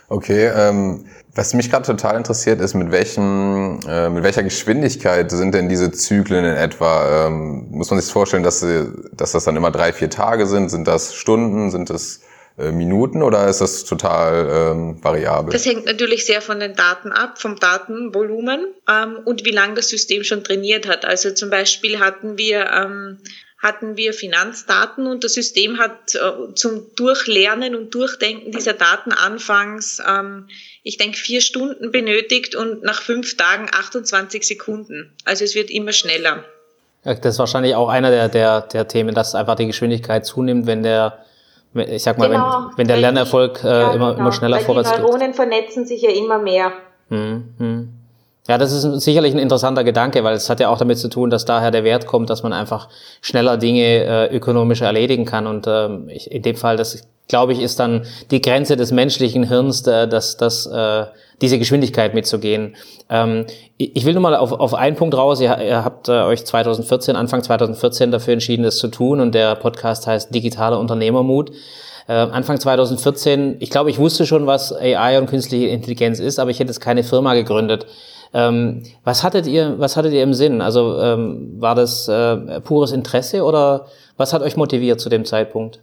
Okay, 0.08 0.52
ähm, 0.56 1.08
was 1.34 1.56
mich 1.56 1.72
gerade 1.72 1.88
total 1.88 2.16
interessiert 2.16 2.62
ist, 2.62 2.76
mit 2.76 2.92
welchem, 2.92 3.80
äh, 3.88 4.08
mit 4.10 4.24
welcher 4.24 4.44
Geschwindigkeit 4.44 5.32
sind 5.32 5.56
denn 5.56 5.68
diese 5.68 5.92
Zyklen 5.92 6.46
in 6.46 6.56
etwa? 6.56 7.28
Ähm, 7.28 7.72
muss 7.72 7.90
man 7.90 8.00
sich 8.00 8.12
vorstellen, 8.12 8.44
dass, 8.44 8.60
sie, 8.60 8.88
dass 9.14 9.32
das 9.32 9.46
dann 9.46 9.56
immer 9.56 9.72
drei, 9.72 9.94
vier 9.94 10.12
Tage 10.12 10.46
sind? 10.46 10.70
Sind 10.70 10.88
das 10.88 11.16
Stunden? 11.16 11.72
Sind 11.72 11.90
das 11.90 12.22
Minuten 12.58 13.22
oder 13.22 13.48
ist 13.48 13.60
das 13.60 13.84
total 13.84 14.72
ähm, 14.72 15.04
variabel? 15.04 15.52
Das 15.52 15.66
hängt 15.66 15.86
natürlich 15.86 16.26
sehr 16.26 16.42
von 16.42 16.60
den 16.60 16.74
Daten 16.74 17.12
ab, 17.12 17.42
vom 17.42 17.60
Datenvolumen 17.60 18.66
ähm, 18.90 19.20
und 19.26 19.44
wie 19.44 19.52
lange 19.52 19.74
das 19.74 19.90
System 19.90 20.24
schon 20.24 20.44
trainiert 20.44 20.88
hat. 20.88 21.04
Also 21.04 21.32
zum 21.32 21.50
Beispiel 21.50 22.00
hatten 22.00 22.38
wir 22.38 22.70
ähm, 22.72 23.18
hatten 23.66 23.98
wir 23.98 24.14
Finanzdaten 24.14 25.08
und 25.08 25.24
das 25.24 25.34
System 25.34 25.80
hat 25.80 26.16
äh, 26.16 26.54
zum 26.54 26.96
Durchlernen 26.96 27.76
und 27.76 27.94
Durchdenken 27.94 28.52
dieser 28.52 28.74
Daten 28.74 29.12
anfangs, 29.12 30.02
ähm, 30.08 30.48
ich 30.84 30.98
denke, 30.98 31.18
vier 31.18 31.42
Stunden 31.42 31.92
benötigt 31.92 32.56
und 32.56 32.84
nach 32.84 33.02
fünf 33.02 33.36
Tagen 33.38 33.68
28 33.72 34.46
Sekunden. 34.46 35.12
Also 35.26 35.44
es 35.44 35.56
wird 35.56 35.72
immer 35.72 35.94
schneller. 35.94 36.46
Das 37.04 37.20
ist 37.26 37.40
wahrscheinlich 37.40 37.76
auch 37.76 37.90
einer 37.90 38.12
der, 38.12 38.30
der, 38.30 38.62
der 38.62 38.88
Themen, 38.88 39.16
dass 39.16 39.36
einfach 39.36 39.56
die 39.56 39.68
Geschwindigkeit 39.68 40.26
zunimmt, 40.26 40.68
wenn 40.68 40.84
der 40.84 41.26
ich 41.76 42.04
sag 42.04 42.18
mal, 42.18 42.30
genau, 42.30 42.70
wenn, 42.70 42.78
wenn 42.78 42.88
der 42.88 42.98
Lernerfolg 42.98 43.64
äh, 43.64 43.68
ja, 43.68 43.92
immer, 43.92 44.12
genau. 44.12 44.22
immer 44.22 44.32
schneller 44.32 44.58
Weil 44.58 44.64
vorwärts 44.64 44.90
geht. 44.90 45.00
Die 45.00 45.04
Neuronen 45.04 45.28
geht. 45.28 45.36
vernetzen 45.36 45.86
sich 45.86 46.02
ja 46.02 46.12
immer 46.12 46.40
mehr. 46.40 46.72
Hm, 47.10 47.54
hm. 47.58 47.90
Ja, 48.48 48.60
das 48.60 48.72
ist 48.72 49.02
sicherlich 49.02 49.34
ein 49.34 49.40
interessanter 49.40 49.84
Gedanke, 49.84 50.24
weil 50.24 50.36
es 50.36 50.50
hat 50.50 50.60
ja 50.60 50.70
auch 50.70 50.78
damit 50.78 51.00
zu 51.00 51.10
tun, 51.10 51.32
dass 51.32 51.46
daher 51.46 51.72
der 51.72 51.84
Wert 51.84 52.06
kommt, 52.06 52.30
dass 52.30 52.44
man 52.44 52.54
einfach 52.54 52.90
schneller 53.22 53.58
Dinge 53.58 53.82
äh, 53.82 54.36
ökonomisch 54.36 54.82
erledigen 54.82 55.26
kann. 55.26 55.48
Und 55.48 55.66
ähm, 55.68 56.10
ich, 56.10 56.32
in 56.32 56.44
dem 56.44 56.56
Fall, 56.56 56.78
das 56.78 57.08
glaube 57.28 57.54
ich, 57.54 57.60
ist 57.60 57.80
dann 57.80 58.06
die 58.30 58.42
Grenze 58.42 58.76
des 58.76 58.92
menschlichen 58.92 59.48
Hirns, 59.48 59.86
äh, 59.88 60.08
dass, 60.08 60.38
dass 60.38 60.68
äh, 60.68 61.06
diese 61.42 61.60
Geschwindigkeit 61.60 62.14
mitzugehen. 62.14 62.76
Ähm, 63.10 63.46
ich 63.78 64.06
will 64.06 64.14
nur 64.14 64.22
mal 64.22 64.36
auf, 64.36 64.52
auf 64.52 64.74
einen 64.74 64.96
Punkt 64.96 65.16
raus. 65.16 65.42
Ihr, 65.42 65.58
ihr 65.60 65.84
habt 65.84 66.10
äh, 66.10 66.24
euch 66.24 66.46
2014, 66.46 67.16
Anfang 67.16 67.44
2014 67.44 68.12
dafür 68.12 68.34
entschieden, 68.34 68.64
das 68.64 68.78
zu 68.78 68.88
tun. 68.88 69.20
Und 69.20 69.36
der 69.36 69.56
Podcast 69.56 70.08
heißt 70.08 70.34
Digitaler 70.34 70.80
Unternehmermut. 70.80 71.52
Äh, 72.08 72.14
Anfang 72.14 72.60
2014, 72.60 73.58
ich 73.60 73.70
glaube, 73.70 73.90
ich 73.90 73.98
wusste 73.98 74.26
schon, 74.26 74.46
was 74.46 74.72
AI 74.72 75.18
und 75.18 75.28
künstliche 75.28 75.68
Intelligenz 75.68 76.20
ist, 76.20 76.40
aber 76.40 76.52
ich 76.52 76.60
hätte 76.60 76.70
jetzt 76.70 76.80
keine 76.80 77.04
Firma 77.04 77.34
gegründet. 77.34 77.88
Ähm, 78.34 78.84
was 79.04 79.24
hattet 79.24 79.48
ihr, 79.48 79.80
was 79.80 79.98
hattet 79.98 80.14
ihr 80.14 80.22
im 80.22 80.34
Sinn? 80.34 80.62
Also 80.62 81.00
ähm, 81.00 81.56
war 81.58 81.74
das 81.74 82.08
äh, 82.08 82.60
pures 82.62 82.92
Interesse 82.92 83.44
oder 83.44 83.88
was 84.18 84.34
hat 84.34 84.42
euch 84.42 84.56
motiviert 84.56 85.00
zu 85.00 85.10
dem 85.10 85.26
Zeitpunkt? 85.26 85.80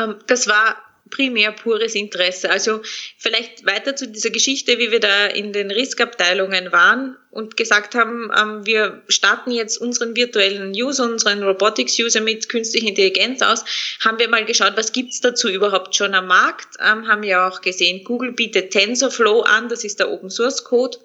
Ähm, 0.00 0.16
das 0.26 0.46
war 0.46 0.76
primär 1.14 1.52
pures 1.52 1.94
Interesse. 1.94 2.50
Also 2.50 2.82
vielleicht 3.16 3.64
weiter 3.64 3.94
zu 3.94 4.08
dieser 4.08 4.30
Geschichte, 4.30 4.78
wie 4.78 4.90
wir 4.90 5.00
da 5.00 5.26
in 5.26 5.52
den 5.52 5.70
Riskabteilungen 5.70 6.72
waren 6.72 7.16
und 7.30 7.56
gesagt 7.56 7.94
haben, 7.94 8.30
ähm, 8.36 8.66
wir 8.66 9.02
starten 9.08 9.50
jetzt 9.50 9.78
unseren 9.78 10.16
virtuellen 10.16 10.72
User, 10.72 11.04
unseren 11.04 11.42
Robotics-User 11.42 12.20
mit 12.20 12.48
künstlicher 12.48 12.88
Intelligenz 12.88 13.42
aus, 13.42 13.64
haben 14.04 14.18
wir 14.18 14.28
mal 14.28 14.44
geschaut, 14.44 14.76
was 14.76 14.92
gibt's 14.92 15.20
dazu 15.20 15.48
überhaupt 15.48 15.94
schon 15.94 16.14
am 16.14 16.26
Markt. 16.26 16.76
Ähm, 16.80 17.06
haben 17.08 17.22
wir 17.22 17.44
auch 17.44 17.60
gesehen, 17.60 18.04
Google 18.04 18.32
bietet 18.32 18.72
TensorFlow 18.72 19.42
an, 19.42 19.68
das 19.68 19.84
ist 19.84 20.00
der 20.00 20.10
Open-Source-Code 20.10 20.98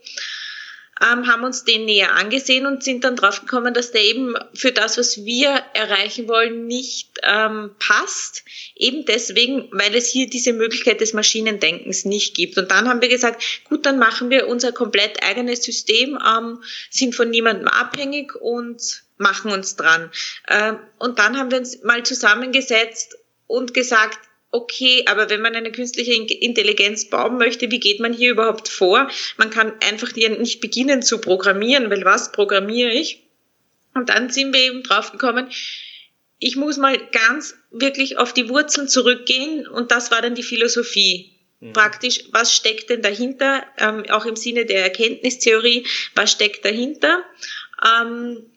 ähm, 1.01 1.27
haben 1.27 1.43
uns 1.43 1.63
den 1.63 1.85
näher 1.85 2.15
angesehen 2.15 2.65
und 2.65 2.83
sind 2.83 3.03
dann 3.03 3.15
drauf 3.15 3.41
gekommen, 3.41 3.73
dass 3.73 3.91
der 3.91 4.03
eben 4.03 4.35
für 4.53 4.71
das, 4.71 4.97
was 4.97 5.23
wir 5.23 5.49
erreichen 5.73 6.27
wollen, 6.27 6.67
nicht 6.67 7.19
ähm, 7.23 7.71
passt. 7.79 8.43
Eben 8.75 9.05
deswegen, 9.05 9.69
weil 9.71 9.95
es 9.95 10.07
hier 10.09 10.29
diese 10.29 10.53
Möglichkeit 10.53 11.01
des 11.01 11.13
Maschinendenkens 11.13 12.05
nicht 12.05 12.35
gibt. 12.35 12.57
Und 12.57 12.71
dann 12.71 12.89
haben 12.89 13.01
wir 13.01 13.09
gesagt, 13.09 13.41
gut, 13.69 13.85
dann 13.85 13.99
machen 13.99 14.29
wir 14.29 14.47
unser 14.47 14.71
komplett 14.71 15.23
eigenes 15.23 15.63
System, 15.63 16.17
ähm, 16.25 16.61
sind 16.89 17.15
von 17.15 17.29
niemandem 17.29 17.67
abhängig 17.67 18.35
und 18.35 19.03
machen 19.17 19.51
uns 19.51 19.75
dran. 19.75 20.11
Ähm, 20.47 20.79
und 20.97 21.19
dann 21.19 21.37
haben 21.37 21.51
wir 21.51 21.59
uns 21.59 21.83
mal 21.83 22.03
zusammengesetzt 22.03 23.17
und 23.47 23.73
gesagt, 23.73 24.28
okay, 24.51 25.03
aber 25.07 25.29
wenn 25.29 25.41
man 25.41 25.55
eine 25.55 25.71
künstliche 25.71 26.13
Intelligenz 26.13 27.05
bauen 27.05 27.37
möchte, 27.37 27.69
wie 27.71 27.79
geht 27.79 27.99
man 27.99 28.13
hier 28.13 28.31
überhaupt 28.31 28.67
vor? 28.67 29.09
Man 29.37 29.49
kann 29.49 29.73
einfach 29.81 30.13
nicht 30.15 30.61
beginnen 30.61 31.01
zu 31.01 31.19
programmieren, 31.19 31.89
weil 31.89 32.05
was 32.05 32.31
programmiere 32.31 32.91
ich? 32.91 33.23
Und 33.93 34.09
dann 34.09 34.29
sind 34.29 34.53
wir 34.53 34.61
eben 34.61 34.83
drauf 34.83 35.11
gekommen, 35.11 35.49
ich 36.39 36.55
muss 36.55 36.77
mal 36.77 36.97
ganz 37.11 37.55
wirklich 37.69 38.17
auf 38.17 38.33
die 38.33 38.49
Wurzeln 38.49 38.87
zurückgehen 38.87 39.67
und 39.67 39.91
das 39.91 40.09
war 40.09 40.21
dann 40.21 40.35
die 40.35 40.43
Philosophie. 40.43 41.33
Mhm. 41.59 41.73
Praktisch, 41.73 42.23
was 42.31 42.55
steckt 42.55 42.89
denn 42.89 43.01
dahinter, 43.01 43.65
ähm, 43.77 44.05
auch 44.09 44.25
im 44.25 44.37
Sinne 44.37 44.65
der 44.65 44.83
Erkenntnistheorie, 44.83 45.85
was 46.15 46.31
steckt 46.31 46.63
dahinter? 46.63 47.23
Ähm, 47.83 48.48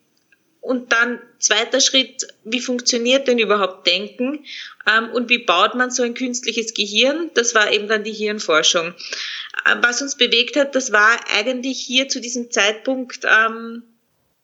und 0.63 0.93
dann 0.93 1.21
zweiter 1.41 1.81
Schritt, 1.81 2.29
wie 2.45 2.61
funktioniert 2.61 3.27
denn 3.27 3.41
überhaupt 3.41 3.85
Denken 3.85 4.45
ähm, 4.89 5.11
und 5.11 5.29
wie 5.29 5.39
baut 5.39 5.75
man 5.75 5.91
so 5.91 6.05
ein 6.05 6.15
künstliches 6.15 6.73
Gehirn? 6.73 7.33
Das 7.35 7.55
war 7.57 7.73
eben 7.73 7.89
dann 7.89 8.05
die 8.05 8.13
Hirnforschung. 8.13 8.95
Äh, 9.67 9.77
was 9.83 10.01
uns 10.01 10.17
bewegt 10.17 10.57
hat, 10.57 10.77
das 10.77 10.93
war 10.93 11.19
eigentlich 11.35 11.81
hier 11.81 12.09
zu 12.09 12.21
diesem 12.21 12.53
Zeitpunkt 12.53 13.25
ähm, 13.25 13.83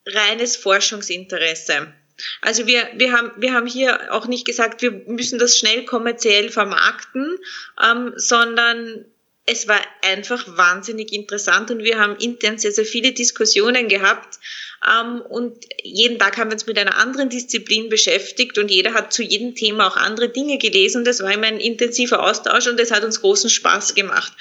reines 0.06 0.56
Forschungsinteresse. 0.56 1.92
Also 2.40 2.66
wir, 2.66 2.88
wir, 2.96 3.12
haben, 3.12 3.30
wir 3.36 3.52
haben 3.54 3.68
hier 3.68 4.12
auch 4.12 4.26
nicht 4.26 4.44
gesagt, 4.44 4.82
wir 4.82 4.90
müssen 4.90 5.38
das 5.38 5.56
schnell 5.56 5.84
kommerziell 5.84 6.50
vermarkten, 6.50 7.38
ähm, 7.80 8.12
sondern 8.16 9.04
es 9.50 9.66
war 9.66 9.80
einfach 10.02 10.56
wahnsinnig 10.56 11.12
interessant 11.12 11.70
und 11.70 11.82
wir 11.82 11.98
haben 11.98 12.16
intern 12.16 12.58
sehr, 12.58 12.72
sehr 12.72 12.84
viele 12.84 13.12
Diskussionen 13.12 13.88
gehabt. 13.88 14.38
Ähm, 14.86 15.20
und 15.22 15.64
jeden 15.82 16.18
Tag 16.18 16.36
haben 16.36 16.50
wir 16.50 16.54
uns 16.54 16.66
mit 16.66 16.78
einer 16.78 16.96
anderen 16.96 17.28
Disziplin 17.28 17.88
beschäftigt 17.88 18.58
und 18.58 18.70
jeder 18.70 18.94
hat 18.94 19.12
zu 19.12 19.22
jedem 19.22 19.54
Thema 19.54 19.88
auch 19.88 19.96
andere 19.96 20.28
Dinge 20.28 20.58
gelesen. 20.58 21.04
Das 21.04 21.22
war 21.22 21.32
immer 21.32 21.46
ein 21.46 21.60
intensiver 21.60 22.22
Austausch 22.22 22.66
und 22.68 22.78
es 22.78 22.90
hat 22.90 23.04
uns 23.04 23.20
großen 23.20 23.50
Spaß 23.50 23.94
gemacht. 23.94 24.32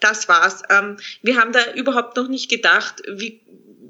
Das 0.00 0.28
war's. 0.28 0.62
Ähm, 0.70 0.98
wir 1.22 1.36
haben 1.36 1.52
da 1.52 1.72
überhaupt 1.74 2.16
noch 2.16 2.28
nicht 2.28 2.48
gedacht, 2.48 3.02
wie, 3.08 3.40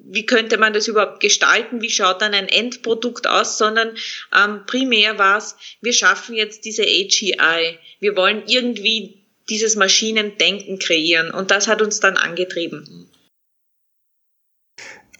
wie 0.04 0.24
könnte 0.24 0.56
man 0.56 0.72
das 0.72 0.88
überhaupt 0.88 1.20
gestalten, 1.20 1.82
wie 1.82 1.90
schaut 1.90 2.22
dann 2.22 2.32
ein 2.32 2.48
Endprodukt 2.48 3.26
aus, 3.26 3.58
sondern 3.58 3.96
ähm, 4.34 4.64
primär 4.66 5.18
war 5.18 5.38
es, 5.38 5.56
wir 5.82 5.92
schaffen 5.92 6.34
jetzt 6.34 6.64
diese 6.64 6.84
AGI. 6.84 7.78
Wir 8.00 8.16
wollen 8.16 8.44
irgendwie 8.46 9.26
dieses 9.48 9.76
Maschinendenken 9.76 10.78
kreieren. 10.78 11.30
Und 11.30 11.50
das 11.50 11.68
hat 11.68 11.82
uns 11.82 12.00
dann 12.00 12.16
angetrieben. 12.16 13.08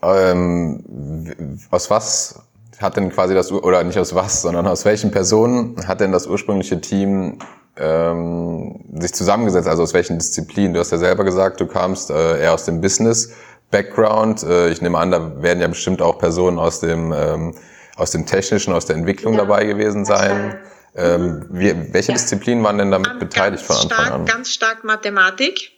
Ähm, 0.03 1.59
aus 1.71 1.91
was 1.91 2.41
hat 2.79 2.97
denn 2.97 3.11
quasi 3.11 3.35
das, 3.35 3.51
oder 3.51 3.83
nicht 3.85 3.99
aus 3.99 4.15
was, 4.15 4.43
sondern 4.43 4.67
aus 4.67 4.85
welchen 4.85 5.11
Personen 5.11 5.77
hat 5.89 6.01
denn 6.01 6.13
das 6.13 6.27
ursprüngliche 6.27 6.81
Team 6.81 7.39
ähm, 7.77 8.85
sich 8.99 9.15
zusammengesetzt, 9.15 9.69
also 9.69 9.83
aus 9.83 9.95
welchen 9.95 10.19
Disziplinen? 10.19 10.75
Du 10.75 10.81
hast 10.81 10.93
ja 10.93 10.99
selber 10.99 11.25
gesagt, 11.25 11.61
du 11.61 11.67
kamst 11.67 12.11
äh, 12.11 12.41
eher 12.41 12.53
aus 12.53 12.65
dem 12.65 12.81
Business-Background. 12.81 14.43
Äh, 14.43 14.71
ich 14.71 14.83
nehme 14.83 14.99
an, 14.99 15.11
da 15.11 15.43
werden 15.43 15.61
ja 15.61 15.69
bestimmt 15.69 16.03
auch 16.03 16.19
Personen 16.19 16.59
aus 16.59 16.81
dem, 16.81 17.13
ähm, 17.13 17.55
aus 17.97 18.11
dem 18.11 18.27
Technischen, 18.27 18.75
aus 18.75 18.87
der 18.87 18.97
Entwicklung 18.97 19.35
ja, 19.35 19.41
dabei 19.41 19.65
gewesen 19.65 20.05
sein. 20.05 20.59
Ähm, 20.95 21.47
wie, 21.51 21.75
welche 21.93 22.13
ja. 22.13 22.19
Disziplinen 22.19 22.65
waren 22.65 22.79
denn 22.79 22.91
damit 22.91 23.19
beteiligt 23.19 23.63
von 23.63 23.77
Anfang 23.77 23.91
stark, 23.91 24.13
an? 24.13 24.25
Ganz 24.27 24.51
stark 24.51 24.85
Mathematik 24.85 25.73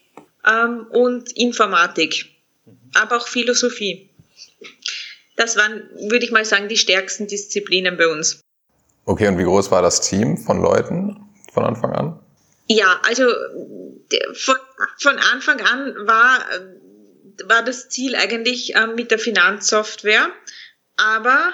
ähm, 0.47 0.87
und 0.91 1.33
Informatik, 1.37 2.27
aber 2.95 3.17
auch 3.17 3.27
Philosophie. 3.27 4.08
Das 5.37 5.57
waren, 5.57 5.89
würde 6.09 6.25
ich 6.25 6.33
mal 6.33 6.45
sagen, 6.45 6.69
die 6.69 6.77
stärksten 6.77 7.27
Disziplinen 7.27 7.97
bei 7.97 8.09
uns. 8.09 8.41
Okay, 9.05 9.29
und 9.29 9.39
wie 9.39 9.45
groß 9.45 9.71
war 9.71 9.83
das 9.83 10.01
Team 10.01 10.37
von 10.37 10.61
Leuten 10.61 11.17
von 11.53 11.65
Anfang 11.65 11.93
an? 11.93 12.21
Ja, 12.67 13.01
also 13.03 13.25
von, 14.35 14.57
von 15.01 15.19
Anfang 15.33 15.61
an 15.61 15.95
war, 16.07 16.45
war 17.45 17.63
das 17.65 17.89
Ziel 17.89 18.17
eigentlich 18.17 18.75
ähm, 18.77 18.95
mit 18.97 19.11
der 19.11 19.19
Finanzsoftware, 19.19 20.29
aber 20.97 21.53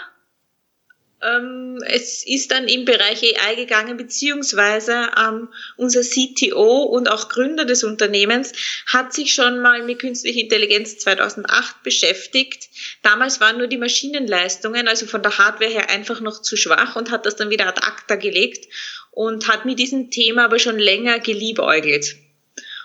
ähm, 1.24 1.82
es 1.86 2.26
ist 2.26 2.50
dann 2.50 2.68
im 2.68 2.84
Bereich 2.84 3.22
AI 3.22 3.54
gegangen, 3.54 3.96
beziehungsweise 3.96 5.10
ähm, 5.18 5.48
unser 5.76 6.02
CTO 6.02 6.82
und 6.82 7.08
auch 7.08 7.28
Gründer 7.28 7.64
des 7.64 7.84
Unternehmens 7.84 8.52
hat 8.86 9.12
sich 9.12 9.32
schon 9.32 9.60
mal 9.60 9.82
mit 9.82 10.00
künstlicher 10.00 10.40
Intelligenz 10.40 10.98
2008 10.98 11.82
beschäftigt. 11.82 12.68
Damals 13.02 13.40
waren 13.40 13.58
nur 13.58 13.66
die 13.66 13.78
Maschinenleistungen, 13.78 14.86
also 14.88 15.06
von 15.06 15.22
der 15.22 15.38
Hardware 15.38 15.70
her 15.70 15.90
einfach 15.90 16.20
noch 16.20 16.42
zu 16.42 16.56
schwach 16.56 16.96
und 16.96 17.10
hat 17.10 17.26
das 17.26 17.36
dann 17.36 17.50
wieder 17.50 17.66
ad 17.66 17.80
acta 17.82 18.16
gelegt 18.16 18.68
und 19.10 19.48
hat 19.48 19.64
mit 19.64 19.78
diesem 19.78 20.10
Thema 20.10 20.44
aber 20.44 20.58
schon 20.58 20.78
länger 20.78 21.18
geliebäugelt. 21.20 22.16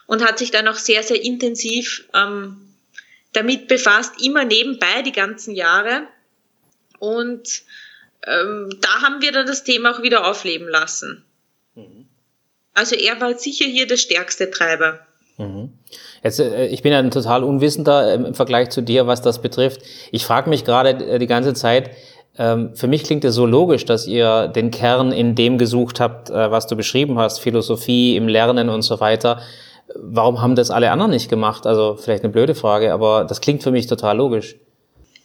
und 0.08 0.26
hat 0.26 0.40
sich 0.40 0.50
dann 0.50 0.68
auch 0.68 0.78
sehr, 0.78 1.04
sehr 1.04 1.22
intensiv 1.24 2.06
ähm, 2.16 2.70
damit 3.34 3.68
befasst, 3.68 4.14
immer 4.24 4.44
nebenbei 4.44 5.04
die 5.04 5.12
ganzen 5.12 5.54
Jahre. 5.54 6.08
Und 6.98 7.62
ähm, 8.28 8.70
da 8.82 9.02
haben 9.02 9.22
wir 9.22 9.32
dann 9.32 9.48
das 9.48 9.64
Thema 9.64 9.92
auch 9.92 10.02
wieder 10.02 10.28
aufleben 10.28 10.68
lassen. 10.68 11.24
Mhm. 11.76 12.08
Also 12.74 12.96
er 12.96 13.20
war 13.20 13.38
sicher 13.38 13.66
hier 13.66 13.88
der 13.88 13.98
stärkste 13.98 14.52
Treiber. 14.52 15.00
Mhm. 15.38 15.74
Jetzt, 16.24 16.40
äh, 16.40 16.68
ich 16.68 16.82
bin 16.82 16.92
ja 16.92 17.00
ein 17.00 17.12
total 17.12 17.44
Unwissender 17.44 18.14
im 18.14 18.34
Vergleich 18.34 18.70
zu 18.70 18.82
dir, 18.82 19.08
was 19.08 19.22
das 19.22 19.42
betrifft. 19.42 19.82
Ich 20.12 20.26
frage 20.26 20.50
mich 20.50 20.66
gerade 20.66 20.90
äh, 20.92 21.20
die 21.20 21.28
ganze 21.28 21.54
Zeit, 21.54 21.92
ähm, 22.38 22.76
für 22.76 22.88
mich 22.88 23.04
klingt 23.04 23.26
es 23.26 23.36
so 23.36 23.46
logisch, 23.46 23.86
dass 23.86 24.06
ihr 24.06 24.48
den 24.48 24.72
Kern 24.72 25.12
in 25.12 25.36
dem 25.36 25.58
gesucht 25.58 26.00
habt, 26.00 26.30
äh, 26.30 26.52
was 26.52 26.68
du 26.68 26.76
beschrieben 26.76 27.18
hast, 27.18 27.40
Philosophie 27.40 28.16
im 28.16 28.28
Lernen 28.28 28.70
und 28.70 28.82
so 28.82 29.00
weiter. 29.00 29.42
Warum 29.96 30.42
haben 30.42 30.56
das 30.56 30.70
alle 30.70 30.92
anderen 30.92 31.12
nicht 31.12 31.30
gemacht? 31.30 31.66
Also 31.66 31.96
vielleicht 31.96 32.24
eine 32.24 32.32
blöde 32.32 32.54
Frage, 32.54 32.94
aber 32.94 33.26
das 33.26 33.42
klingt 33.42 33.64
für 33.64 33.72
mich 33.72 33.88
total 33.88 34.18
logisch. 34.18 34.56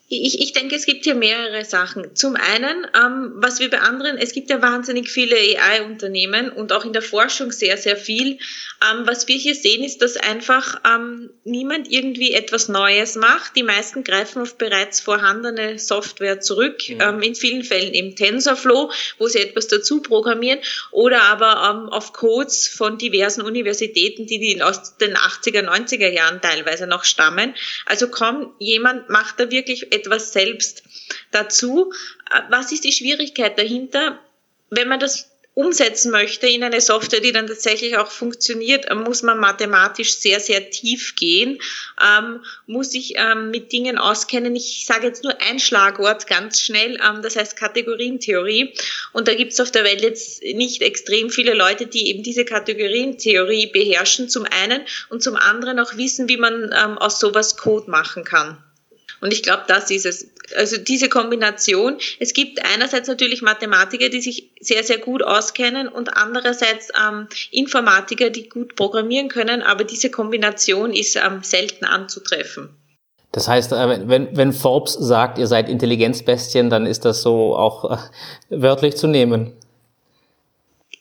Ich, 0.09 0.39
ich 0.39 0.53
denke, 0.53 0.77
es 0.77 0.85
gibt 0.85 1.05
hier 1.05 1.15
mehrere 1.15 1.65
Sachen. 1.65 2.15
Zum 2.15 2.37
einen, 2.37 2.87
ähm, 2.95 3.33
was 3.37 3.59
wir 3.59 3.71
bei 3.71 3.81
anderen, 3.81 4.19
es 4.19 4.33
gibt 4.33 4.51
ja 4.51 4.61
wahnsinnig 4.61 5.11
viele 5.11 5.35
AI-Unternehmen 5.35 6.51
und 6.51 6.73
auch 6.73 6.85
in 6.85 6.93
der 6.93 7.01
Forschung 7.01 7.53
sehr, 7.53 7.79
sehr 7.79 7.97
viel. 7.97 8.39
Ähm, 8.85 9.07
was 9.07 9.29
wir 9.29 9.37
hier 9.37 9.55
sehen, 9.55 9.83
ist, 9.83 10.03
dass 10.03 10.19
einfach 10.19 10.83
ähm, 10.87 11.31
niemand 11.45 11.91
irgendwie 11.91 12.33
etwas 12.33 12.69
Neues 12.69 13.15
macht. 13.17 13.57
Die 13.57 13.63
meisten 13.63 14.05
greifen 14.05 14.43
auf 14.43 14.59
bereits 14.59 15.01
vorhandene 15.01 15.79
Software 15.79 16.39
zurück, 16.39 16.87
ja. 16.87 17.09
ähm, 17.09 17.23
in 17.23 17.35
vielen 17.35 17.65
Fällen 17.65 17.95
eben 17.95 18.15
TensorFlow, 18.15 18.93
wo 19.19 19.29
sie 19.29 19.39
etwas 19.39 19.69
dazu 19.69 20.03
programmieren, 20.03 20.59
oder 20.91 21.23
aber 21.23 21.71
ähm, 21.71 21.89
auf 21.89 22.13
Codes 22.13 22.69
von 22.69 22.99
diversen 22.99 23.41
Universitäten, 23.41 24.27
die, 24.27 24.39
die 24.39 24.63
aus 24.63 24.99
den 24.99 25.17
80er, 25.17 25.63
90er 25.63 26.11
Jahren 26.11 26.43
teilweise 26.43 26.87
noch 26.87 27.05
stammen. 27.05 27.55
Also 27.87 28.09
kaum 28.09 28.53
jemand 28.59 29.09
macht 29.09 29.41
da 29.41 29.51
wirklich 29.51 29.94
etwas 29.95 30.33
selbst 30.33 30.83
dazu. 31.31 31.93
Was 32.51 32.73
ist 32.73 32.85
die 32.85 32.93
Schwierigkeit 32.93 33.59
dahinter? 33.59 34.19
Wenn 34.71 34.89
man 34.89 35.01
das 35.01 35.31
umsetzen 35.55 36.11
möchte 36.11 36.49
in 36.49 36.65
eine 36.65 36.81
Software, 36.81 37.21
die 37.21 37.31
dann 37.31 37.47
tatsächlich 37.47 37.97
auch 37.97 38.11
funktioniert, 38.11 38.93
muss 38.93 39.23
man 39.23 39.39
mathematisch 39.39 40.17
sehr, 40.17 40.41
sehr 40.41 40.71
tief 40.71 41.15
gehen, 41.15 41.61
ähm, 42.03 42.41
muss 42.67 42.91
sich 42.91 43.15
ähm, 43.17 43.51
mit 43.51 43.73
Dingen 43.73 43.97
auskennen. 43.97 44.57
Ich 44.57 44.85
sage 44.85 45.07
jetzt 45.07 45.23
nur 45.23 45.41
ein 45.41 45.61
Schlagwort 45.61 46.27
ganz 46.27 46.61
schnell, 46.61 46.99
ähm, 47.01 47.23
das 47.23 47.37
heißt 47.37 47.57
Kategorientheorie. 47.57 48.75
Und 49.13 49.29
da 49.29 49.35
gibt 49.35 49.53
es 49.53 49.61
auf 49.61 49.71
der 49.71 49.85
Welt 49.85 50.03
jetzt 50.03 50.43
nicht 50.43 50.83
extrem 50.83 51.31
viele 51.31 51.55
Leute, 51.55 51.87
die 51.87 52.09
eben 52.09 52.25
diese 52.25 52.45
Kategorientheorie 52.45 53.69
beherrschen, 53.69 54.29
zum 54.29 54.45
einen 54.45 54.83
und 55.09 55.23
zum 55.23 55.37
anderen 55.37 55.79
auch 55.79 55.97
wissen, 55.97 56.29
wie 56.29 56.37
man 56.37 56.75
ähm, 56.77 56.99
aus 56.99 57.21
sowas 57.21 57.57
Code 57.57 57.89
machen 57.89 58.25
kann. 58.25 58.59
Und 59.25 59.33
ich 59.33 59.43
glaube, 59.43 59.63
das 59.67 59.91
ist 59.91 60.05
es. 60.05 60.29
Also 60.55 60.77
diese 60.77 61.09
Kombination. 61.09 61.97
Es 62.21 62.35
gibt 62.35 62.63
einerseits 62.63 63.09
natürlich 63.09 63.41
Mathematiker, 63.41 64.11
die 64.11 64.21
sich 64.21 64.51
sehr, 64.61 64.85
sehr 64.85 64.99
gut 64.99 65.23
auskennen 65.23 65.89
und 65.89 66.15
andererseits 66.15 66.91
ähm, 66.91 67.29
Informatiker, 67.51 68.29
die 68.29 68.51
gut 68.51 68.77
programmieren 68.77 69.29
können, 69.29 69.63
aber 69.63 69.85
diese 69.85 70.11
Kombination 70.11 70.93
ist 70.93 71.17
ähm, 71.17 71.41
selten 71.43 71.87
anzutreffen. 71.87 72.69
Das 73.33 73.49
heißt, 73.49 73.73
äh, 73.73 74.07
wenn, 74.07 74.37
wenn 74.37 74.53
Forbes 74.53 74.93
sagt, 74.93 75.39
ihr 75.39 75.47
seid 75.47 75.71
Intelligenzbestien, 75.71 76.69
dann 76.69 76.85
ist 76.85 77.07
das 77.07 77.23
so 77.23 77.57
auch 77.57 77.93
äh, 77.93 77.97
wörtlich 78.51 78.97
zu 78.97 79.07
nehmen 79.07 79.55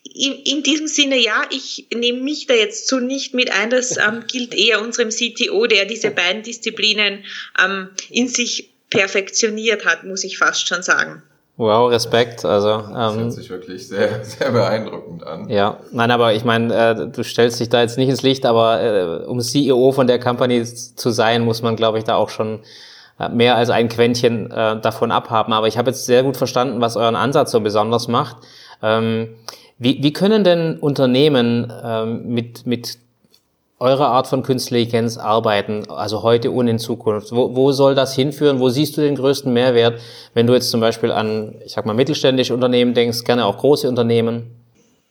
in, 0.04 0.34
in 0.34 0.64
diesem 0.64 0.88
Sinne 0.88 1.18
ja, 1.18 1.44
ich 1.50 1.88
nehme 1.94 2.22
mich 2.22 2.48
da 2.48 2.54
jetzt 2.54 2.88
so 2.88 3.00
nicht 3.00 3.34
mit 3.34 3.52
ein. 3.52 3.70
Das 3.70 3.98
ähm, 3.98 4.26
gilt 4.28 4.54
eher 4.54 4.82
unserem 4.82 5.10
CTO, 5.10 5.66
der 5.66 5.86
diese 5.86 6.12
beiden 6.12 6.44
Disziplinen 6.44 7.24
ähm, 7.64 7.90
in 8.10 8.28
sich 8.28 8.70
perfektioniert 8.90 9.86
hat, 9.86 10.04
muss 10.04 10.24
ich 10.24 10.38
fast 10.38 10.68
schon 10.68 10.84
sagen. 10.84 11.24
Wow, 11.56 11.92
Respekt. 11.92 12.46
Also 12.46 12.70
ähm, 12.70 12.94
das 12.96 13.16
hört 13.16 13.34
sich 13.34 13.50
wirklich 13.50 13.88
sehr, 13.88 14.26
sehr 14.26 14.52
beeindruckend 14.52 15.26
an. 15.26 15.50
Ja, 15.50 15.80
nein, 15.92 16.12
aber 16.12 16.34
ich 16.34 16.44
meine, 16.44 16.74
äh, 16.74 17.08
du 17.10 17.24
stellst 17.24 17.60
dich 17.60 17.70
da 17.70 17.82
jetzt 17.82 17.98
nicht 17.98 18.10
ins 18.10 18.24
Licht, 18.24 18.46
aber 18.46 18.82
äh, 18.82 19.26
um 19.26 19.40
CEO 19.40 19.92
von 19.92 20.08
der 20.08 20.20
Company 20.20 20.64
zu 20.64 21.12
sein, 21.12 21.44
muss 21.44 21.62
man, 21.62 21.76
glaube 21.76 22.00
ich, 22.00 22.04
da 22.04 22.16
auch 22.16 22.30
schon 22.30 22.60
äh, 23.20 23.30
mehr 23.30 23.56
als 23.56 23.70
ein 23.70 23.88
Quäntchen 23.88 24.50
äh, 24.52 24.82
davon 24.82 25.12
abhaben. 25.12 25.54
Aber 25.54 25.68
ich 25.68 25.78
habe 25.78 25.92
jetzt 25.92 26.06
sehr 26.06 26.24
gut 26.24 26.38
verstanden, 26.38 26.82
was 26.82 26.98
euren 26.98 27.16
Ansatz 27.16 27.52
so 27.52 27.62
besonders 27.62 28.08
macht. 28.08 28.38
Ähm, 28.82 29.36
wie, 29.84 30.02
wie 30.02 30.14
können 30.14 30.44
denn 30.44 30.80
Unternehmen 30.80 31.72
ähm, 31.84 32.28
mit, 32.28 32.66
mit 32.66 32.98
eurer 33.80 34.08
Art 34.08 34.28
von 34.28 34.44
künstlicher 34.44 34.84
Intelligenz 34.84 35.18
arbeiten, 35.18 35.90
also 35.90 36.24
heute 36.24 36.52
und 36.52 36.70
in 36.70 36.80
Zukunft? 36.80 37.32
Wo, 37.32 37.54
wo 37.54 37.72
soll 37.74 37.94
das 37.96 38.16
hinführen? 38.16 38.60
Wo 38.60 38.70
siehst 38.70 38.96
du 38.96 39.02
den 39.02 39.16
größten 39.16 39.52
Mehrwert, 39.52 40.00
wenn 40.34 40.48
du 40.48 40.54
jetzt 40.54 40.72
zum 40.72 40.80
Beispiel 40.80 41.12
an, 41.12 41.56
ich 41.66 41.74
sag 41.74 41.86
mal, 41.86 41.94
mittelständische 41.94 42.54
Unternehmen 42.54 42.94
denkst, 42.94 43.26
gerne 43.26 43.46
auch 43.46 43.58
große 43.58 43.90
Unternehmen? 43.90 44.56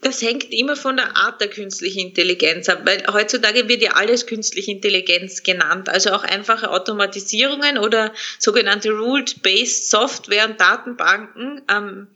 Das 0.02 0.20
hängt 0.20 0.52
immer 0.52 0.74
von 0.74 0.96
der 0.96 1.16
Art 1.16 1.40
der 1.40 1.46
künstlichen 1.46 2.08
Intelligenz 2.08 2.68
ab, 2.68 2.80
weil 2.84 3.04
heutzutage 3.12 3.68
wird 3.68 3.82
ja 3.82 3.92
alles 3.92 4.26
künstliche 4.26 4.72
Intelligenz 4.72 5.44
genannt. 5.44 5.88
Also 5.88 6.10
auch 6.10 6.24
einfache 6.24 6.72
Automatisierungen 6.72 7.78
oder 7.78 8.12
sogenannte 8.40 8.90
Ruled-Based 8.90 9.88
Software 9.90 10.46
und 10.48 10.60
Datenbanken 10.60 11.62
ähm, 11.70 12.08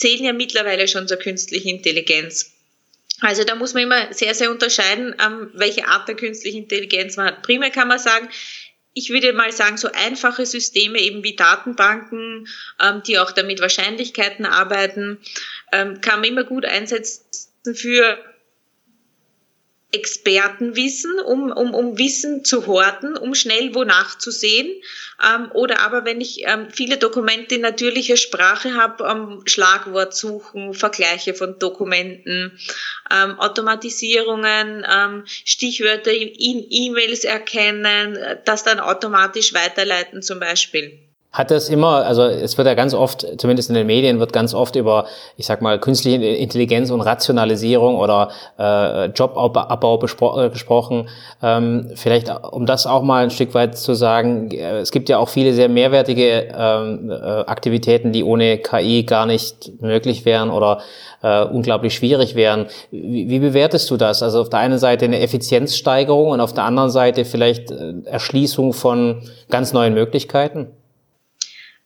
zählen 0.00 0.24
ja 0.24 0.32
mittlerweile 0.32 0.88
schon 0.88 1.06
zur 1.06 1.18
künstlichen 1.18 1.68
Intelligenz. 1.68 2.52
Also 3.20 3.44
da 3.44 3.54
muss 3.54 3.74
man 3.74 3.82
immer 3.82 4.12
sehr, 4.14 4.34
sehr 4.34 4.50
unterscheiden, 4.50 5.14
ähm, 5.24 5.50
welche 5.52 5.86
Art 5.86 6.08
der 6.08 6.16
künstlichen 6.16 6.62
Intelligenz 6.62 7.16
man 7.16 7.26
hat. 7.26 7.42
Primär 7.42 7.70
kann 7.70 7.88
man 7.88 7.98
sagen, 7.98 8.28
ich 8.94 9.10
würde 9.10 9.32
mal 9.34 9.52
sagen, 9.52 9.76
so 9.76 9.90
einfache 9.92 10.46
Systeme 10.46 10.98
eben 10.98 11.22
wie 11.22 11.36
Datenbanken, 11.36 12.48
ähm, 12.80 13.02
die 13.06 13.18
auch 13.18 13.30
damit 13.30 13.60
Wahrscheinlichkeiten 13.60 14.46
arbeiten, 14.46 15.18
ähm, 15.70 16.00
kann 16.00 16.20
man 16.20 16.30
immer 16.30 16.44
gut 16.44 16.64
einsetzen 16.64 17.74
für 17.74 18.18
Expertenwissen, 19.92 21.18
um, 21.20 21.50
um, 21.50 21.74
um 21.74 21.98
Wissen 21.98 22.44
zu 22.44 22.66
horten, 22.66 23.16
um 23.16 23.34
schnell 23.34 23.74
wonach 23.74 24.18
zu 24.18 24.30
sehen. 24.30 24.70
Ähm, 25.22 25.50
oder 25.52 25.80
aber 25.80 26.04
wenn 26.04 26.20
ich 26.20 26.46
ähm, 26.46 26.68
viele 26.70 26.96
Dokumente 26.96 27.56
in 27.56 27.60
natürlicher 27.60 28.16
Sprache 28.16 28.74
habe, 28.74 29.04
ähm, 29.04 29.42
Schlagwort 29.46 30.14
suchen, 30.14 30.74
Vergleiche 30.74 31.34
von 31.34 31.58
Dokumenten, 31.58 32.58
ähm, 33.10 33.38
Automatisierungen, 33.38 34.86
ähm, 34.90 35.24
Stichwörter 35.26 36.12
in 36.12 36.66
E-Mails 36.70 37.24
erkennen, 37.24 38.18
das 38.44 38.64
dann 38.64 38.80
automatisch 38.80 39.52
weiterleiten 39.52 40.22
zum 40.22 40.40
Beispiel. 40.40 41.09
Hat 41.32 41.52
das 41.52 41.68
immer, 41.68 42.04
also 42.04 42.22
es 42.24 42.58
wird 42.58 42.66
ja 42.66 42.74
ganz 42.74 42.92
oft, 42.92 43.24
zumindest 43.40 43.68
in 43.68 43.76
den 43.76 43.86
Medien, 43.86 44.18
wird 44.18 44.32
ganz 44.32 44.52
oft 44.52 44.74
über, 44.74 45.04
ich 45.36 45.46
sag 45.46 45.62
mal, 45.62 45.78
künstliche 45.78 46.24
Intelligenz 46.24 46.90
und 46.90 47.00
Rationalisierung 47.02 47.94
oder 47.94 48.30
äh, 48.58 49.06
Jobabbau 49.10 49.94
äh, 49.96 50.50
gesprochen. 50.50 51.08
Ähm, 51.40 51.92
vielleicht, 51.94 52.32
um 52.50 52.66
das 52.66 52.88
auch 52.88 53.02
mal 53.02 53.22
ein 53.22 53.30
Stück 53.30 53.54
weit 53.54 53.78
zu 53.78 53.94
sagen, 53.94 54.50
äh, 54.50 54.78
es 54.78 54.90
gibt 54.90 55.08
ja 55.08 55.18
auch 55.18 55.28
viele 55.28 55.52
sehr 55.52 55.68
mehrwertige 55.68 56.48
ähm, 56.52 57.12
äh, 57.12 57.14
Aktivitäten, 57.14 58.10
die 58.10 58.24
ohne 58.24 58.58
KI 58.58 59.04
gar 59.04 59.26
nicht 59.26 59.80
möglich 59.80 60.24
wären 60.24 60.50
oder 60.50 60.80
äh, 61.22 61.44
unglaublich 61.44 61.94
schwierig 61.94 62.34
wären. 62.34 62.66
Wie, 62.90 63.28
wie 63.28 63.38
bewertest 63.38 63.88
du 63.88 63.96
das? 63.96 64.24
Also 64.24 64.40
auf 64.40 64.50
der 64.50 64.58
einen 64.58 64.80
Seite 64.80 65.04
eine 65.04 65.20
Effizienzsteigerung 65.20 66.30
und 66.30 66.40
auf 66.40 66.54
der 66.54 66.64
anderen 66.64 66.90
Seite 66.90 67.24
vielleicht 67.24 67.70
Erschließung 67.70 68.72
von 68.72 69.22
ganz 69.48 69.72
neuen 69.72 69.94
Möglichkeiten? 69.94 70.72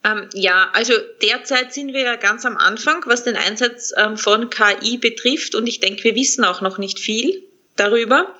Ähm, 0.04 0.28
ja, 0.34 0.70
also 0.72 0.92
derzeit 1.22 1.72
sind 1.72 1.94
wir 1.94 2.02
ja 2.02 2.16
ganz 2.16 2.44
am 2.44 2.56
Anfang, 2.56 3.02
was 3.06 3.24
den 3.24 3.36
Einsatz 3.36 3.92
ähm, 3.96 4.16
von 4.16 4.50
KI 4.50 4.98
betrifft 4.98 5.54
und 5.54 5.66
ich 5.66 5.80
denke, 5.80 6.04
wir 6.04 6.14
wissen 6.14 6.44
auch 6.44 6.60
noch 6.60 6.78
nicht 6.78 6.98
viel 6.98 7.42
darüber. 7.76 8.34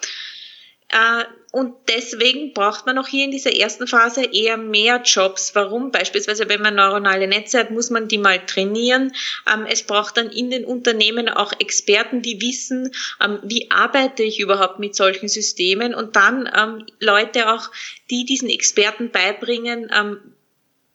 Äh, 0.88 1.24
und 1.55 1.74
deswegen 1.88 2.53
braucht 2.53 2.85
man 2.85 2.98
auch 2.98 3.07
hier 3.07 3.24
in 3.24 3.31
dieser 3.31 3.55
ersten 3.55 3.87
Phase 3.87 4.24
eher 4.24 4.57
mehr 4.57 5.00
Jobs. 5.05 5.55
Warum? 5.55 5.92
Beispielsweise, 5.92 6.48
wenn 6.48 6.61
man 6.61 6.74
neuronale 6.74 7.29
Netze 7.29 7.61
hat, 7.61 7.70
muss 7.70 7.90
man 7.90 8.09
die 8.09 8.18
mal 8.18 8.44
trainieren. 8.44 9.12
Ähm, 9.53 9.64
es 9.70 9.85
braucht 9.85 10.16
dann 10.16 10.31
in 10.31 10.50
den 10.50 10.64
Unternehmen 10.64 11.29
auch 11.29 11.53
Experten, 11.61 12.22
die 12.22 12.40
wissen, 12.40 12.90
ähm, 13.24 13.38
wie 13.44 13.70
arbeite 13.70 14.24
ich 14.24 14.40
überhaupt 14.40 14.81
mit 14.81 14.96
solchen 14.96 15.29
Systemen 15.29 15.94
und 15.94 16.16
dann 16.16 16.50
ähm, 16.53 16.87
Leute 16.98 17.53
auch, 17.53 17.70
die 18.11 18.24
diesen 18.24 18.50
Experten 18.50 19.11
beibringen, 19.11 19.90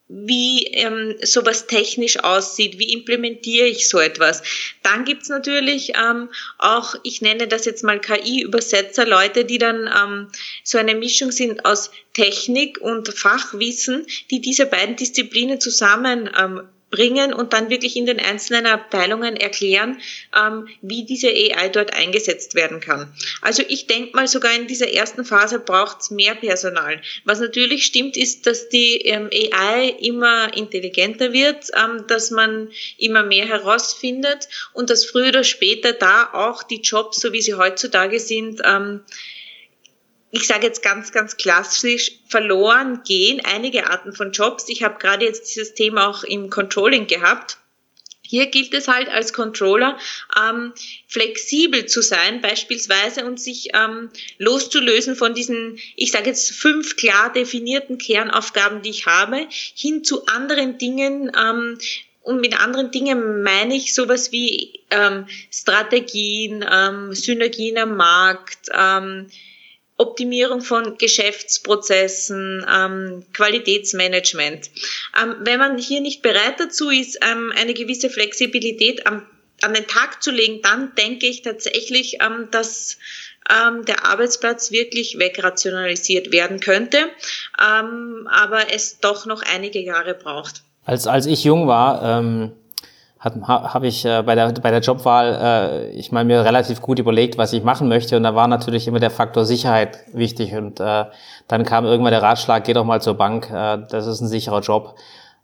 wie 0.09 0.65
ähm, 0.65 1.15
sowas 1.21 1.67
technisch 1.67 2.19
aussieht, 2.23 2.79
wie 2.79 2.93
implementiere 2.93 3.67
ich 3.67 3.87
so 3.87 3.99
etwas. 3.99 4.41
Dann 4.81 5.05
gibt's 5.05 5.29
natürlich 5.29 5.93
ähm, 5.95 6.29
auch, 6.57 6.95
ich 7.03 7.21
nenne 7.21 7.47
das 7.47 7.65
jetzt 7.65 7.83
mal 7.83 8.01
KI-Übersetzer, 8.01 9.05
Leute, 9.05 9.45
die 9.45 9.59
dann 9.59 9.87
ähm, 9.87 10.27
so 10.63 10.79
eine 10.79 10.95
Mischung 10.95 11.31
sind 11.31 11.63
aus 11.63 11.91
Technik 12.13 12.81
und 12.81 13.07
Fachwissen, 13.13 14.07
die 14.31 14.41
diese 14.41 14.65
beiden 14.65 14.95
Disziplinen 14.95 15.61
zusammen 15.61 16.27
ähm, 16.35 16.63
bringen 16.91 17.33
und 17.33 17.53
dann 17.53 17.69
wirklich 17.69 17.95
in 17.95 18.05
den 18.05 18.19
einzelnen 18.19 18.65
Abteilungen 18.65 19.35
erklären, 19.35 19.99
ähm, 20.35 20.67
wie 20.81 21.05
diese 21.05 21.27
AI 21.27 21.69
dort 21.69 21.93
eingesetzt 21.93 22.55
werden 22.55 22.79
kann. 22.79 23.13
Also 23.41 23.63
ich 23.67 23.87
denke 23.87 24.15
mal, 24.15 24.27
sogar 24.27 24.53
in 24.53 24.67
dieser 24.67 24.91
ersten 24.91 25.25
Phase 25.25 25.59
braucht 25.59 26.01
es 26.01 26.11
mehr 26.11 26.35
Personal. 26.35 27.01
Was 27.25 27.39
natürlich 27.39 27.85
stimmt, 27.85 28.17
ist, 28.17 28.47
dass 28.47 28.69
die 28.69 28.97
ähm, 29.05 29.29
AI 29.31 29.95
immer 30.01 30.55
intelligenter 30.55 31.33
wird, 31.33 31.67
ähm, 31.75 32.05
dass 32.07 32.31
man 32.31 32.69
immer 32.97 33.23
mehr 33.23 33.45
herausfindet 33.45 34.47
und 34.73 34.89
dass 34.89 35.05
früher 35.05 35.29
oder 35.29 35.43
später 35.43 35.93
da 35.93 36.29
auch 36.33 36.63
die 36.63 36.81
Jobs, 36.81 37.19
so 37.19 37.33
wie 37.33 37.41
sie 37.41 37.53
heutzutage 37.53 38.19
sind, 38.19 38.61
ähm, 38.65 39.01
ich 40.31 40.47
sage 40.47 40.67
jetzt 40.67 40.83
ganz, 40.83 41.11
ganz 41.11 41.37
klassisch, 41.37 42.11
verloren 42.27 43.01
gehen, 43.03 43.41
einige 43.43 43.89
Arten 43.89 44.13
von 44.13 44.31
Jobs. 44.31 44.69
Ich 44.69 44.83
habe 44.83 44.99
gerade 44.99 45.25
jetzt 45.25 45.49
dieses 45.49 45.73
Thema 45.73 46.07
auch 46.07 46.23
im 46.23 46.49
Controlling 46.49 47.07
gehabt. 47.07 47.57
Hier 48.21 48.45
gilt 48.45 48.75
es 48.75 48.87
halt 48.87 49.09
als 49.09 49.33
Controller 49.33 49.97
ähm, 50.39 50.71
flexibel 51.07 51.87
zu 51.87 52.03
sein, 52.03 52.41
beispielsweise 52.41 53.25
und 53.25 53.41
sich 53.41 53.69
ähm, 53.73 54.11
loszulösen 54.37 55.15
von 55.15 55.33
diesen, 55.33 55.79
ich 55.95 56.11
sage 56.11 56.29
jetzt 56.29 56.51
fünf 56.51 56.95
klar 56.95 57.33
definierten 57.33 57.97
Kernaufgaben, 57.97 58.83
die 58.83 58.91
ich 58.91 59.07
habe, 59.07 59.47
hin 59.49 60.03
zu 60.03 60.27
anderen 60.27 60.77
Dingen. 60.77 61.31
Ähm, 61.35 61.79
und 62.21 62.39
mit 62.39 62.59
anderen 62.59 62.91
Dingen 62.91 63.41
meine 63.41 63.75
ich 63.75 63.95
sowas 63.95 64.31
wie 64.31 64.79
ähm, 64.91 65.25
Strategien, 65.51 66.63
ähm, 66.71 67.15
Synergien 67.15 67.79
am 67.79 67.97
Markt. 67.97 68.69
Ähm, 68.71 69.25
Optimierung 69.99 70.61
von 70.61 70.97
Geschäftsprozessen, 70.97 72.65
ähm, 72.73 73.25
Qualitätsmanagement. 73.33 74.71
Ähm, 75.21 75.35
wenn 75.41 75.59
man 75.59 75.77
hier 75.77 75.99
nicht 75.99 76.21
bereit 76.21 76.55
dazu 76.57 76.89
ist, 76.89 77.19
ähm, 77.21 77.51
eine 77.55 77.73
gewisse 77.73 78.09
Flexibilität 78.09 79.05
am, 79.05 79.25
an 79.61 79.73
den 79.73 79.87
Tag 79.87 80.23
zu 80.23 80.31
legen, 80.31 80.61
dann 80.63 80.95
denke 80.95 81.27
ich 81.27 81.41
tatsächlich, 81.41 82.19
ähm, 82.21 82.47
dass 82.49 82.97
ähm, 83.49 83.83
der 83.83 84.05
Arbeitsplatz 84.05 84.71
wirklich 84.71 85.19
wegrationalisiert 85.19 86.31
werden 86.31 86.61
könnte, 86.61 86.99
ähm, 87.61 88.25
aber 88.31 88.73
es 88.73 88.99
doch 88.99 89.25
noch 89.25 89.41
einige 89.41 89.79
Jahre 89.79 90.13
braucht. 90.13 90.63
Als, 90.85 91.07
als 91.07 91.25
ich 91.25 91.43
jung 91.43 91.67
war, 91.67 92.21
habe 93.19 93.87
ich 93.87 94.05
äh, 94.05 94.23
bei, 94.23 94.35
der, 94.35 94.53
bei 94.53 94.71
der 94.71 94.79
Jobwahl, 94.79 95.37
äh, 95.41 95.89
ich 95.89 96.11
meine, 96.11 96.27
mir 96.27 96.45
relativ 96.45 96.81
gut 96.81 96.99
überlegt, 96.99 97.37
was 97.37 97.51
ich 97.51 97.63
machen 97.63 97.89
möchte. 97.89 98.15
Und 98.15 98.23
da 98.23 98.33
war 98.33 98.47
natürlich 98.47 98.87
immer 98.87 98.99
der 98.99 99.11
Faktor 99.11 99.43
Sicherheit 99.43 99.99
wichtig. 100.13 100.55
Und 100.55 100.79
äh, 100.79 101.05
dann 101.47 101.65
kam 101.65 101.83
irgendwann 101.83 102.11
der 102.11 102.21
Ratschlag, 102.21 102.63
geh 102.63 102.73
doch 102.73 102.85
mal 102.85 103.01
zur 103.01 103.15
Bank, 103.15 103.49
äh, 103.51 103.79
das 103.89 104.07
ist 104.07 104.21
ein 104.21 104.27
sicherer 104.27 104.61
Job. 104.61 104.95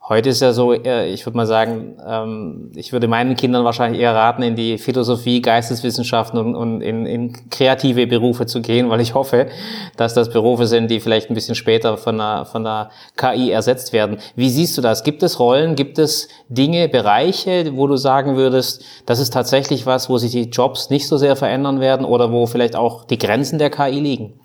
Heute 0.08 0.30
ist 0.30 0.40
ja 0.40 0.54
so, 0.54 0.72
äh, 0.72 1.08
ich 1.08 1.26
würde 1.26 1.36
mal 1.36 1.48
sagen, 1.48 1.98
ähm, 2.08 2.72
ich 2.76 2.94
würde 2.94 3.08
meinen 3.08 3.36
Kindern 3.36 3.66
wahrscheinlich 3.66 4.00
eher 4.00 4.14
raten, 4.14 4.44
in 4.44 4.56
die 4.56 4.78
Philosophie, 4.78 5.42
Geisteswissenschaften 5.42 6.56
und, 6.56 6.82
in, 6.82 7.08
in 7.08 7.50
kreative 7.50 8.06
Berufe 8.06 8.46
zu 8.46 8.62
gehen, 8.62 8.92
weil 8.92 9.02
ich 9.02 9.16
hoffe, 9.16 9.48
dass 9.98 10.14
das 10.14 10.30
Berufe 10.30 10.68
sind, 10.68 10.92
die 10.92 11.00
vielleicht 11.00 11.32
ein 11.32 11.34
bisschen 11.34 11.56
später 11.56 11.98
von 11.98 12.20
der, 12.20 12.46
von 12.46 12.64
der 12.64 12.92
KI 13.18 13.50
ersetzt 13.50 13.94
werden. 13.94 14.20
Wie 14.36 14.50
siehst 14.50 14.78
du 14.78 14.84
das? 14.84 15.04
Gibt 15.04 15.24
es 15.24 15.40
Rollen, 15.40 15.76
gibt 15.76 15.98
es 15.98 16.28
Dinge, 16.50 16.88
Bereiche, 16.88 17.76
wo 17.76 17.88
du 17.88 17.98
sagen 17.98 18.36
würdest, 18.36 18.86
das 19.08 19.20
ist 19.20 19.34
tatsächlich 19.34 19.88
was, 19.88 20.08
wo 20.08 20.20
sich 20.20 20.30
die 20.30 20.52
Jobs 20.52 20.92
nicht 20.92 21.08
so 21.08 21.18
sehr 21.18 21.36
verändern 21.36 21.80
werden 21.80 22.06
oder 22.06 22.32
wo 22.32 22.46
vielleicht 22.46 22.76
auch 22.76 23.06
die 23.06 23.18
Grenzen 23.18 23.58
der 23.58 23.72
KI 23.72 24.00
liegen? 24.00 24.40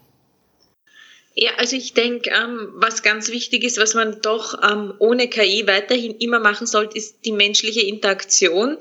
Ja, 1.42 1.52
also 1.56 1.74
ich 1.74 1.94
denke, 1.94 2.28
ähm, 2.28 2.68
was 2.74 3.02
ganz 3.02 3.30
wichtig 3.30 3.64
ist, 3.64 3.78
was 3.78 3.94
man 3.94 4.20
doch 4.20 4.62
ähm, 4.62 4.92
ohne 4.98 5.26
KI 5.26 5.66
weiterhin 5.66 6.14
immer 6.18 6.38
machen 6.38 6.66
sollte, 6.66 6.98
ist 6.98 7.24
die 7.24 7.32
menschliche 7.32 7.80
Interaktion. 7.80 8.76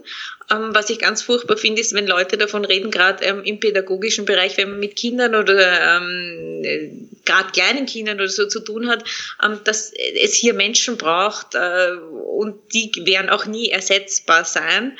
Ähm, 0.52 0.76
was 0.76 0.90
ich 0.90 1.00
ganz 1.00 1.22
furchtbar 1.22 1.56
finde, 1.56 1.80
ist, 1.80 1.94
wenn 1.94 2.06
Leute 2.06 2.38
davon 2.38 2.66
reden, 2.66 2.92
gerade 2.92 3.24
ähm, 3.24 3.46
im 3.46 3.62
pädagogischen 3.62 4.26
Bereich, 4.26 4.58
wenn 4.58 4.72
man 4.72 4.80
mit 4.82 4.98
Kindern 4.98 5.36
oder 5.36 6.02
ähm, 6.02 6.62
äh, 6.66 6.90
gerade 7.24 7.50
kleinen 7.54 7.86
Kindern 7.86 8.18
oder 8.18 8.28
so 8.28 8.46
zu 8.46 8.60
tun 8.60 8.90
hat, 8.90 9.06
ähm, 9.42 9.62
dass 9.64 9.94
es 10.22 10.34
hier 10.34 10.54
Menschen 10.54 10.98
braucht 10.98 11.56
äh, 11.56 11.92
und 11.94 12.58
die 12.74 12.92
werden 13.06 13.30
auch 13.30 13.46
nie 13.46 13.70
ersetzbar 13.70 14.44
sein. 14.44 14.98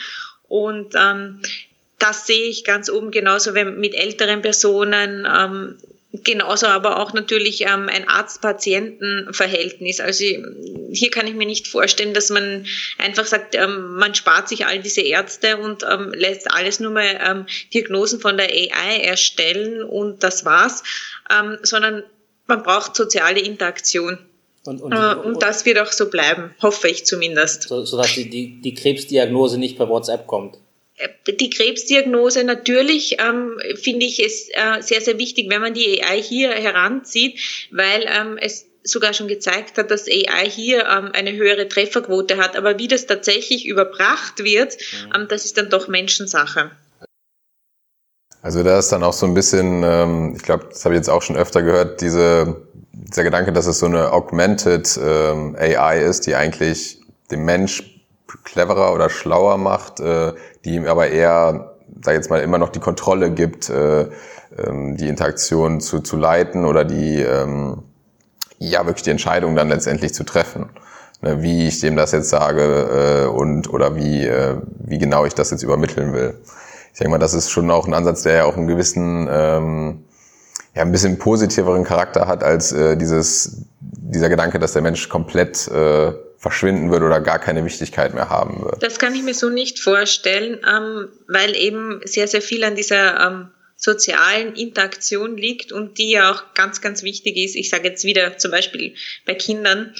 Und 0.48 0.94
das 0.94 2.26
sehe 2.26 2.48
ich 2.48 2.64
ganz 2.64 2.90
oben 2.90 3.12
genauso, 3.12 3.54
wenn 3.54 3.80
mit 3.80 3.94
älteren 3.94 4.42
Personen 4.42 5.28
Genauso 6.12 6.66
aber 6.66 7.00
auch 7.00 7.14
natürlich 7.14 7.62
ähm, 7.62 7.88
ein 7.88 8.08
Arzt-Patienten-Verhältnis. 8.08 10.00
Also 10.00 10.24
hier 10.92 11.12
kann 11.12 11.28
ich 11.28 11.36
mir 11.36 11.46
nicht 11.46 11.68
vorstellen, 11.68 12.16
dass 12.16 12.32
man 12.32 12.66
einfach 12.98 13.26
sagt, 13.26 13.54
ähm, 13.54 13.96
man 13.96 14.16
spart 14.16 14.50
sich 14.50 14.66
all 14.66 14.80
diese 14.80 15.02
Ärzte 15.02 15.58
und 15.58 15.84
ähm, 15.84 16.12
lässt 16.16 16.50
alles 16.52 16.80
nur 16.80 16.92
mal 16.92 17.20
ähm, 17.24 17.46
Diagnosen 17.72 18.20
von 18.20 18.38
der 18.38 18.48
AI 18.48 19.02
erstellen 19.04 19.84
und 19.84 20.24
das 20.24 20.46
war's, 20.46 20.82
ähm, 21.32 21.60
sondern 21.62 22.02
man 22.48 22.64
braucht 22.64 22.96
soziale 22.96 23.40
Interaktion. 23.40 24.18
Und, 24.66 24.82
und, 24.82 24.92
äh, 24.92 25.14
und 25.14 25.44
das 25.44 25.64
wird 25.66 25.78
auch 25.78 25.92
so 25.92 26.10
bleiben, 26.10 26.56
hoffe 26.60 26.88
ich 26.88 27.06
zumindest. 27.06 27.64
So, 27.64 27.86
sodass 27.86 28.16
die, 28.16 28.28
die, 28.28 28.60
die 28.62 28.74
Krebsdiagnose 28.74 29.60
nicht 29.60 29.78
per 29.78 29.88
WhatsApp 29.88 30.26
kommt 30.26 30.58
die 31.28 31.50
Krebsdiagnose 31.50 32.44
natürlich 32.44 33.18
ähm, 33.20 33.60
finde 33.76 34.06
ich 34.06 34.24
es 34.24 34.50
äh, 34.50 34.82
sehr, 34.82 35.02
sehr 35.02 35.18
wichtig, 35.18 35.50
wenn 35.50 35.62
man 35.62 35.74
die 35.74 36.04
AI 36.04 36.22
hier 36.22 36.52
heranzieht, 36.52 37.40
weil 37.72 38.06
ähm, 38.08 38.38
es 38.40 38.66
sogar 38.84 39.14
schon 39.14 39.28
gezeigt 39.28 39.78
hat, 39.78 39.92
dass 39.92 40.08
AI 40.08 40.50
hier 40.50 40.86
ähm, 40.86 41.12
eine 41.14 41.34
höhere 41.34 41.68
Trefferquote 41.68 42.38
hat. 42.38 42.56
Aber 42.56 42.80
wie 42.80 42.88
das 42.88 43.06
tatsächlich 43.06 43.68
überbracht 43.68 44.44
wird, 44.44 44.76
mhm. 44.76 45.14
ähm, 45.16 45.28
das 45.30 45.46
ist 45.46 45.58
dann 45.58 45.70
doch 45.70 45.88
Menschensache. 45.88 46.72
Also 48.42 48.64
da 48.64 48.80
ist 48.80 48.90
dann 48.90 49.04
auch 49.04 49.14
so 49.14 49.26
ein 49.26 49.34
bisschen, 49.34 49.84
ähm, 49.84 50.34
ich 50.36 50.44
glaube, 50.44 50.68
das 50.70 50.86
habe 50.86 50.96
ich 50.96 51.00
jetzt 51.00 51.10
auch 51.10 51.22
schon 51.22 51.36
öfter 51.36 51.62
gehört, 51.62 52.00
diese, 52.02 52.68
dieser 52.94 53.24
Gedanke, 53.24 53.52
dass 53.52 53.68
es 53.68 53.80
so 53.80 53.86
eine 53.86 54.14
augmented 54.14 54.98
ähm, 55.02 55.56
AI 55.60 56.02
ist, 56.04 56.26
die 56.26 56.36
eigentlich 56.36 57.00
dem 57.32 57.44
Mensch 57.44 57.99
cleverer 58.44 58.94
oder 58.94 59.10
schlauer 59.10 59.58
macht, 59.58 60.00
äh, 60.00 60.34
die 60.66 60.76
ihm 60.76 60.86
aber 60.86 61.08
eher, 61.10 61.76
sag 62.02 62.16
jetzt 62.16 62.30
mal, 62.30 62.42
immer 62.42 62.58
noch 62.58 62.70
die 62.70 62.80
Kontrolle 62.80 63.32
gibt, 63.32 63.70
äh, 63.70 64.08
ähm, 64.58 64.98
die 64.98 65.08
Interaktion 65.08 65.82
zu, 65.82 66.00
zu 66.00 66.18
leiten 66.18 66.66
oder 66.66 66.86
die, 66.86 67.22
ähm, 67.22 67.84
ja, 68.58 68.86
wirklich 68.86 69.04
die 69.04 69.12
Entscheidung 69.12 69.56
dann 69.56 69.70
letztendlich 69.70 70.14
zu 70.14 70.24
treffen. 70.24 70.70
Ne, 71.22 71.42
wie 71.42 71.68
ich 71.68 71.82
dem 71.82 71.98
das 71.98 72.14
jetzt 72.14 72.30
sage 72.30 73.26
äh, 73.26 73.28
und 73.28 73.70
oder 73.74 73.98
wie, 73.98 74.26
äh, 74.26 74.56
wie 74.80 74.98
genau 74.98 75.26
ich 75.26 75.34
das 75.34 75.52
jetzt 75.52 75.64
übermitteln 75.64 76.14
will. 76.14 76.40
Ich 76.94 77.00
denke 77.00 77.12
mal, 77.12 77.18
das 77.18 77.34
ist 77.34 77.50
schon 77.50 77.70
auch 77.72 77.88
ein 77.88 77.94
Ansatz, 77.94 78.24
der 78.24 78.36
ja 78.36 78.44
auch 78.46 78.56
einen 78.56 78.68
gewissen, 78.68 79.28
ähm, 79.30 80.06
ja, 80.76 80.82
ein 80.82 80.94
bisschen 80.94 81.20
positiveren 81.20 81.84
Charakter 81.84 82.26
hat 82.26 82.42
als 82.42 82.72
äh, 82.72 82.96
dieses, 82.96 83.66
dieser 83.82 84.30
Gedanke, 84.30 84.60
dass 84.60 84.74
der 84.74 84.82
Mensch 84.82 85.10
komplett 85.10 85.68
äh, 85.68 86.14
verschwinden 86.40 86.90
wird 86.90 87.04
oder 87.04 87.20
gar 87.20 87.38
keine 87.38 87.64
Wichtigkeit 87.66 88.14
mehr 88.14 88.30
haben 88.30 88.64
wird. 88.64 88.82
Das 88.82 88.98
kann 88.98 89.14
ich 89.14 89.22
mir 89.22 89.34
so 89.34 89.50
nicht 89.50 89.80
vorstellen, 89.80 90.60
ähm, 90.68 91.10
weil 91.28 91.56
eben 91.56 92.02
sehr, 92.06 92.28
sehr 92.28 92.42
viel 92.42 92.64
an 92.64 92.76
dieser 92.76 93.20
ähm, 93.20 93.50
sozialen 93.76 94.56
Interaktion 94.56 95.38
liegt 95.38 95.72
und 95.72 95.98
die 95.98 96.12
ja 96.12 96.32
auch 96.32 96.54
ganz, 96.54 96.82
ganz 96.82 97.04
wichtig 97.04 97.38
ist. 97.38 97.56
Ich 97.56 97.70
sage 97.70 97.90
jetzt 97.90 98.04
wieder 98.06 98.38
zum 98.38 98.52
Beispiel 98.52 98.96
bei 99.26 99.36
Kindern. 99.36 99.94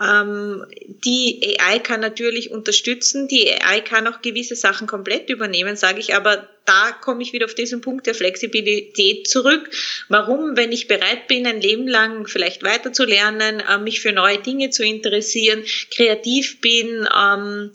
Ähm, 0.00 0.64
die 1.04 1.58
AI 1.58 1.78
kann 1.78 2.00
natürlich 2.00 2.50
unterstützen, 2.50 3.28
die 3.28 3.50
AI 3.50 3.80
kann 3.80 4.06
auch 4.06 4.22
gewisse 4.22 4.56
Sachen 4.56 4.86
komplett 4.86 5.28
übernehmen, 5.28 5.76
sage 5.76 6.00
ich, 6.00 6.14
aber 6.14 6.48
da 6.64 6.92
komme 6.92 7.22
ich 7.22 7.32
wieder 7.32 7.46
auf 7.46 7.54
diesen 7.54 7.80
Punkt 7.80 8.06
der 8.06 8.14
Flexibilität 8.14 9.28
zurück. 9.28 9.70
Warum, 10.08 10.56
wenn 10.56 10.72
ich 10.72 10.88
bereit 10.88 11.26
bin, 11.26 11.46
ein 11.46 11.60
Leben 11.60 11.86
lang 11.86 12.26
vielleicht 12.26 12.62
weiterzulernen, 12.62 13.60
äh, 13.60 13.78
mich 13.78 14.00
für 14.00 14.12
neue 14.12 14.38
Dinge 14.38 14.70
zu 14.70 14.84
interessieren, 14.84 15.64
kreativ 15.90 16.60
bin, 16.60 17.06
ähm, 17.14 17.72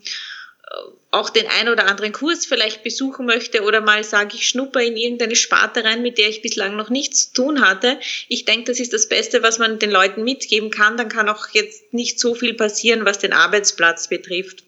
auch 1.16 1.30
den 1.30 1.48
ein 1.48 1.70
oder 1.70 1.88
anderen 1.88 2.12
Kurs 2.12 2.46
vielleicht 2.46 2.84
besuchen 2.84 3.26
möchte 3.26 3.64
oder 3.64 3.82
mal 3.82 4.04
sage 4.04 4.36
ich 4.36 4.48
schnupper 4.48 4.82
in 4.82 4.98
irgendeine 4.98 5.36
Sparte 5.36 5.84
rein, 5.84 6.02
mit 6.02 6.18
der 6.18 6.30
ich 6.30 6.42
bislang 6.42 6.76
noch 6.76 6.90
nichts 6.90 7.32
zu 7.32 7.44
tun 7.44 7.62
hatte. 7.62 8.00
Ich 8.28 8.46
denke, 8.46 8.66
das 8.72 8.80
ist 8.80 8.94
das 8.94 9.08
Beste, 9.08 9.42
was 9.42 9.58
man 9.58 9.80
den 9.80 9.92
Leuten 9.92 10.24
mitgeben 10.24 10.70
kann. 10.70 10.98
Dann 10.98 11.10
kann 11.10 11.30
auch 11.30 11.48
jetzt 11.54 11.94
nicht 11.94 12.20
so 12.20 12.36
viel 12.36 12.54
passieren, 12.54 13.06
was 13.06 13.18
den 13.18 13.34
Arbeitsplatz 13.34 14.08
betrifft. 14.10 14.64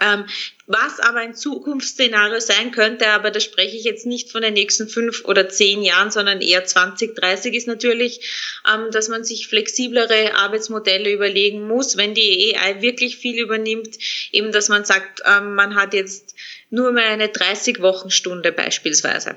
Ähm, 0.00 0.26
was 0.66 0.98
aber 1.00 1.18
ein 1.18 1.34
Zukunftsszenario 1.34 2.40
sein 2.40 2.70
könnte, 2.72 3.08
aber 3.08 3.30
da 3.30 3.38
spreche 3.40 3.76
ich 3.76 3.84
jetzt 3.84 4.06
nicht 4.06 4.30
von 4.30 4.42
den 4.42 4.54
nächsten 4.54 4.88
fünf 4.88 5.24
oder 5.24 5.48
zehn 5.48 5.82
Jahren, 5.82 6.10
sondern 6.10 6.40
eher 6.40 6.64
20, 6.64 7.14
30 7.14 7.54
ist 7.54 7.66
natürlich, 7.66 8.60
ähm, 8.72 8.90
dass 8.90 9.08
man 9.08 9.24
sich 9.24 9.48
flexiblere 9.48 10.34
Arbeitsmodelle 10.34 11.12
überlegen 11.12 11.66
muss, 11.66 11.96
wenn 11.96 12.14
die 12.14 12.56
AI 12.56 12.80
wirklich 12.82 13.16
viel 13.16 13.38
übernimmt, 13.40 13.96
eben 14.32 14.52
dass 14.52 14.68
man 14.68 14.84
sagt, 14.84 15.22
ähm, 15.26 15.54
man 15.54 15.74
hat 15.74 15.94
jetzt 15.94 16.34
nur 16.70 16.92
mehr 16.92 17.06
eine 17.06 17.28
30-Wochen-Stunde 17.28 18.52
beispielsweise. 18.52 19.36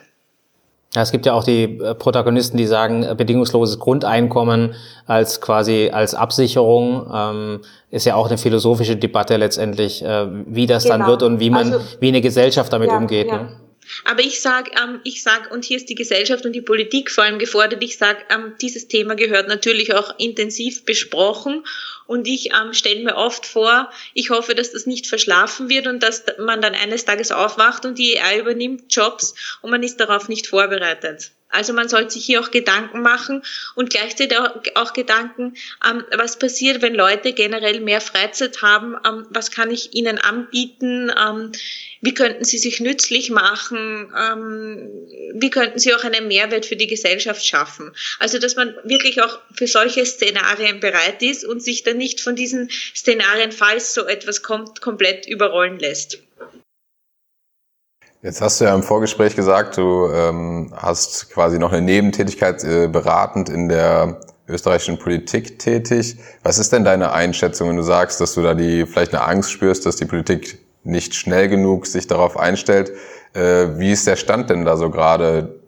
Ja, 0.98 1.04
es 1.04 1.12
gibt 1.12 1.28
ja 1.28 1.34
auch 1.34 1.44
die 1.44 1.78
äh, 1.80 1.94
Protagonisten, 1.94 2.58
die 2.58 2.66
sagen, 2.66 3.04
äh, 3.04 3.14
bedingungsloses 3.16 3.78
Grundeinkommen 3.78 4.74
als 5.06 5.42
quasi 5.42 5.92
als 5.94 6.16
Absicherung 6.16 7.06
ähm, 7.14 7.60
ist 7.92 8.08
ja 8.08 8.16
auch 8.16 8.26
eine 8.30 8.40
philosophische 8.40 8.96
Debatte 8.96 9.38
letztendlich, 9.38 10.04
äh, 10.04 10.26
wie 10.48 10.66
das 10.66 10.86
genau. 10.86 10.98
dann 10.98 11.08
wird 11.08 11.22
und 11.22 11.40
wie 11.40 11.52
man, 11.52 11.72
also, 11.72 11.86
wie 12.00 12.08
eine 12.08 12.22
Gesellschaft 12.22 12.74
damit 12.74 12.90
ja, 12.90 12.98
umgeht. 12.98 13.28
Ja. 13.28 13.44
Ne? 13.44 13.50
Aber 14.04 14.22
ich 14.22 14.42
sage, 14.42 14.72
ähm, 14.82 15.00
ich 15.04 15.24
sag, 15.24 15.52
und 15.52 15.66
hier 15.66 15.78
ist 15.78 15.90
die 15.90 15.96
Gesellschaft 15.96 16.46
und 16.46 16.54
die 16.54 16.62
Politik 16.62 17.12
vor 17.12 17.24
allem 17.24 17.40
gefordert, 17.40 17.84
ich 17.84 17.98
sage, 17.98 18.20
ähm, 18.30 18.56
dieses 18.62 18.88
Thema 18.88 19.16
gehört 19.16 19.48
natürlich 19.48 19.94
auch 19.94 20.18
intensiv 20.20 20.86
besprochen. 20.86 21.64
Und 22.06 22.28
ich 22.28 22.52
ähm, 22.52 22.74
stelle 22.74 23.04
mir 23.04 23.16
oft 23.16 23.46
vor, 23.46 23.92
ich 24.14 24.30
hoffe, 24.30 24.56
dass 24.56 24.72
das 24.72 24.86
nicht 24.86 25.08
verschlafen 25.08 25.70
wird 25.70 25.88
und 25.88 26.02
dass 26.02 26.24
man 26.40 26.62
dann 26.62 26.74
eines 26.74 27.06
Tages 27.06 27.32
aufwacht 27.32 27.86
und 27.86 27.98
die 27.98 28.20
AI 28.20 28.40
übernimmt 28.40 28.96
Jobs 28.96 29.36
und 29.62 29.72
man 29.72 29.84
ist 29.84 30.00
darauf 30.00 30.30
nicht 30.30 30.48
vorbereitet. 30.48 31.32
Also 31.50 31.74
man 31.74 31.88
sollte 31.88 32.12
sich 32.12 32.26
hier 32.26 32.42
auch 32.42 32.52
Gedanken 32.52 33.02
machen 33.02 33.42
und 33.76 33.90
gleichzeitig 33.90 34.38
auch, 34.76 34.94
Gedanken, 34.94 35.56
ähm, 35.88 36.04
was 36.16 36.40
passiert, 36.40 36.82
wenn 36.82 36.94
Leute 36.94 37.34
generell 37.34 37.80
mehr 37.80 38.02
Freizeit 38.02 38.62
haben, 38.62 38.96
ähm, 39.08 39.26
was 39.30 39.52
kann 39.52 39.72
ich 39.72 39.94
ihnen 39.94 40.18
anbieten, 40.18 41.12
ähm, 41.18 41.52
wie 42.02 42.14
könnten 42.14 42.44
sie 42.44 42.58
sich 42.58 42.80
nützlich 42.80 43.30
machen, 43.30 44.14
ähm, 44.18 44.90
wie 45.34 45.50
könnten 45.50 45.80
sie 45.80 45.94
auch 45.94 46.04
einen 46.04 46.28
Mehrwert 46.28 46.66
für 46.66 46.76
die 46.76 46.88
Gesellschaft 46.88 47.46
schaffen. 47.46 47.92
Also 48.20 48.40
dass 48.40 48.56
man 48.56 48.76
wirklich 48.84 49.22
auch 49.22 49.40
für 49.54 49.68
solche 49.68 50.06
Szenarien 50.06 50.80
bereit 50.80 51.22
ist 51.22 51.46
und 51.46 51.64
sich 51.64 51.84
dann 51.84 51.98
nicht 51.98 52.22
von 52.22 52.36
diesen 52.36 52.70
Szenarien, 52.96 53.52
falls 53.52 53.94
so 53.94 54.06
etwas 54.06 54.44
kommt, 54.44 54.82
komplett 54.82 55.28
überrollen 55.28 55.80
lässt. 55.80 56.20
Jetzt 58.24 58.42
hast 58.42 58.60
du 58.60 58.66
ja 58.66 58.74
im 58.74 58.82
Vorgespräch 58.82 59.36
gesagt, 59.36 59.78
du 59.78 60.10
ähm, 60.12 60.74
hast 60.76 61.30
quasi 61.30 61.60
noch 61.60 61.72
eine 61.72 61.84
Nebentätigkeit 61.84 62.64
äh, 62.64 62.88
beratend 62.88 63.48
in 63.48 63.70
der 63.70 64.22
österreichischen 64.48 64.98
Politik 64.98 65.60
tätig. 65.60 66.18
Was 66.42 66.58
ist 66.58 66.74
denn 66.74 66.84
deine 66.84 67.12
Einschätzung, 67.12 67.70
wenn 67.70 67.76
du 67.76 67.84
sagst, 67.84 68.20
dass 68.20 68.34
du 68.34 68.42
da 68.42 68.56
die 68.56 68.88
vielleicht 68.88 69.14
eine 69.14 69.24
Angst 69.24 69.52
spürst, 69.52 69.86
dass 69.86 69.98
die 69.98 70.06
Politik 70.06 70.58
nicht 70.84 71.14
schnell 71.14 71.48
genug 71.48 71.86
sich 71.86 72.08
darauf 72.08 72.38
einstellt? 72.38 72.92
Äh, 73.34 73.78
wie 73.78 73.92
ist 73.92 74.08
der 74.08 74.16
Stand 74.16 74.50
denn 74.50 74.66
da 74.66 74.78
so 74.78 74.90
gerade 74.90 75.60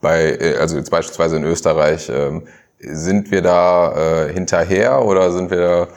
bei, 0.00 0.38
äh, 0.40 0.56
also 0.56 0.78
jetzt 0.78 0.90
beispielsweise 0.90 1.36
in 1.36 1.44
Österreich? 1.44 2.10
Ähm, 2.10 2.46
sind 2.78 3.30
wir 3.30 3.42
da 3.42 4.24
äh, 4.26 4.32
hinterher 4.32 5.04
oder 5.04 5.32
sind 5.32 5.50
wir 5.50 5.88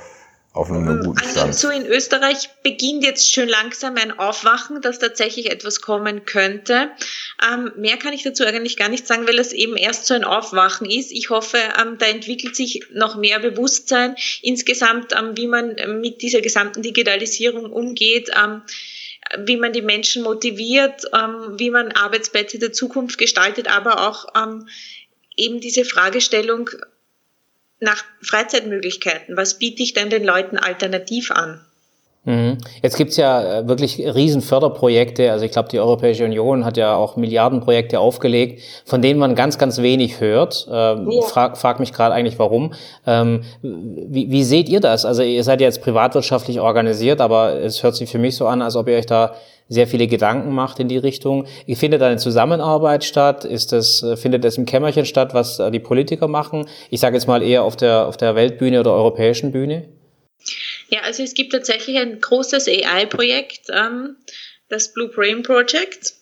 auf 0.54 0.70
einem 0.70 0.88
ähm, 0.88 1.04
guten 1.04 1.20
Stand. 1.20 1.38
Also 1.38 1.68
so 1.68 1.74
in 1.74 1.86
Österreich 1.86 2.50
beginnt 2.62 3.04
jetzt 3.04 3.34
schon 3.34 3.50
langsam 3.50 3.96
ein 3.96 4.18
Aufwachen, 4.18 4.82
dass 4.82 5.00
tatsächlich 5.00 5.52
etwas 5.52 5.82
kommen 5.82 6.26
könnte. 6.26 6.92
Ähm, 7.52 7.72
mehr 7.76 7.98
kann 7.98 8.14
ich 8.14 8.22
dazu 8.22 8.46
eigentlich 8.46 8.78
gar 8.78 8.90
nicht 8.90 9.08
sagen, 9.08 9.28
weil 9.28 9.40
es 9.40 9.52
eben 9.52 9.76
erst 9.76 10.06
so 10.06 10.14
ein 10.14 10.24
Aufwachen 10.24 10.90
ist. 10.90 11.12
Ich 11.12 11.32
hoffe, 11.32 11.58
ähm, 11.82 11.98
da 11.98 12.06
entwickelt 12.06 12.56
sich 12.56 12.86
noch 12.94 13.16
mehr 13.16 13.40
Bewusstsein 13.40 14.16
insgesamt, 14.44 15.14
ähm, 15.18 15.36
wie 15.36 15.48
man 15.48 15.76
mit 16.00 16.22
dieser 16.22 16.42
gesamten 16.42 16.84
Digitalisierung 16.84 17.72
umgeht. 17.72 18.30
Ähm, 18.42 18.62
wie 19.40 19.58
man 19.58 19.72
die 19.74 19.82
Menschen 19.82 20.22
motiviert, 20.22 21.06
ähm, 21.14 21.58
wie 21.58 21.72
man 21.72 21.94
Arbeitsplätze 21.94 22.60
der 22.60 22.74
Zukunft 22.74 23.18
gestaltet, 23.18 23.68
aber 23.68 24.08
auch 24.08 24.28
eben 25.38 25.60
diese 25.60 25.86
Fragestellung, 25.86 26.70
nach 27.84 28.04
Freizeitmöglichkeiten. 28.22 29.38
Was 29.38 29.60
biete 29.60 29.84
ich 29.84 29.94
denn 29.94 30.10
den 30.10 30.24
Leuten 30.24 30.58
alternativ 30.58 31.32
an? 31.32 31.62
Mhm. 32.26 32.58
Jetzt 32.82 32.96
gibt's 32.96 33.18
ja 33.18 33.60
äh, 33.60 33.68
wirklich 33.68 34.00
riesen 34.00 34.42
Förderprojekte. 34.42 35.30
Also 35.32 35.44
ich 35.44 35.52
glaube, 35.52 35.68
die 35.70 35.80
Europäische 35.80 36.24
Union 36.24 36.64
hat 36.64 36.78
ja 36.78 36.96
auch 36.96 37.18
Milliardenprojekte 37.18 38.00
aufgelegt, 38.00 38.62
von 38.86 39.02
denen 39.02 39.20
man 39.20 39.36
ganz, 39.36 39.58
ganz 39.58 39.82
wenig 39.82 40.22
hört. 40.22 40.66
Ähm, 40.72 41.12
ja. 41.12 41.22
frag, 41.24 41.58
frag 41.58 41.82
mich 41.82 41.92
gerade 41.92 42.16
eigentlich, 42.16 42.40
warum. 42.40 42.74
Ähm, 43.06 43.42
wie, 43.62 44.32
wie 44.32 44.44
seht 44.46 44.70
ihr 44.70 44.80
das? 44.80 45.04
Also 45.04 45.22
ihr 45.22 45.44
seid 45.44 45.60
ja 45.60 45.68
jetzt 45.68 45.82
privatwirtschaftlich 45.82 46.62
organisiert, 46.62 47.20
aber 47.20 47.56
es 47.56 47.84
hört 47.84 47.98
sich 47.98 48.10
für 48.10 48.20
mich 48.20 48.38
so 48.38 48.48
an, 48.48 48.62
als 48.62 48.78
ob 48.78 48.88
ihr 48.88 48.96
euch 48.96 49.06
da 49.06 49.36
sehr 49.70 49.88
viele 49.88 50.08
Gedanken 50.08 50.54
macht 50.54 50.80
in 50.80 50.88
die 50.88 50.98
Richtung. 50.98 51.48
Findet 51.76 52.02
eine 52.02 52.18
Zusammenarbeit 52.18 53.04
statt? 53.04 53.46
Ist 53.46 53.72
das, 53.72 54.04
äh, 54.04 54.18
findet 54.18 54.44
das 54.44 54.58
im 54.58 54.66
Kämmerchen 54.66 55.06
statt, 55.06 55.34
was 55.34 55.62
die 55.72 55.80
Politiker 55.80 56.28
machen? 56.28 56.68
Ich 56.90 57.00
sage 57.00 57.16
jetzt 57.16 57.28
mal 57.28 57.42
eher 57.42 57.64
auf 57.64 57.76
der, 57.76 58.08
auf 58.08 58.18
der 58.18 58.36
Weltbühne 58.36 58.80
oder 58.80 58.94
europäischen 58.94 59.52
Bühne? 59.52 59.90
Ja, 60.90 61.02
also 61.02 61.24
es 61.24 61.34
gibt 61.34 61.54
tatsächlich 61.54 61.98
ein 61.98 62.20
großes 62.20 62.68
AI-Projekt, 62.68 63.68
ähm, 63.74 64.18
das 64.70 64.94
Blue 64.94 65.10
Brain 65.10 65.44
Project. 65.44 66.14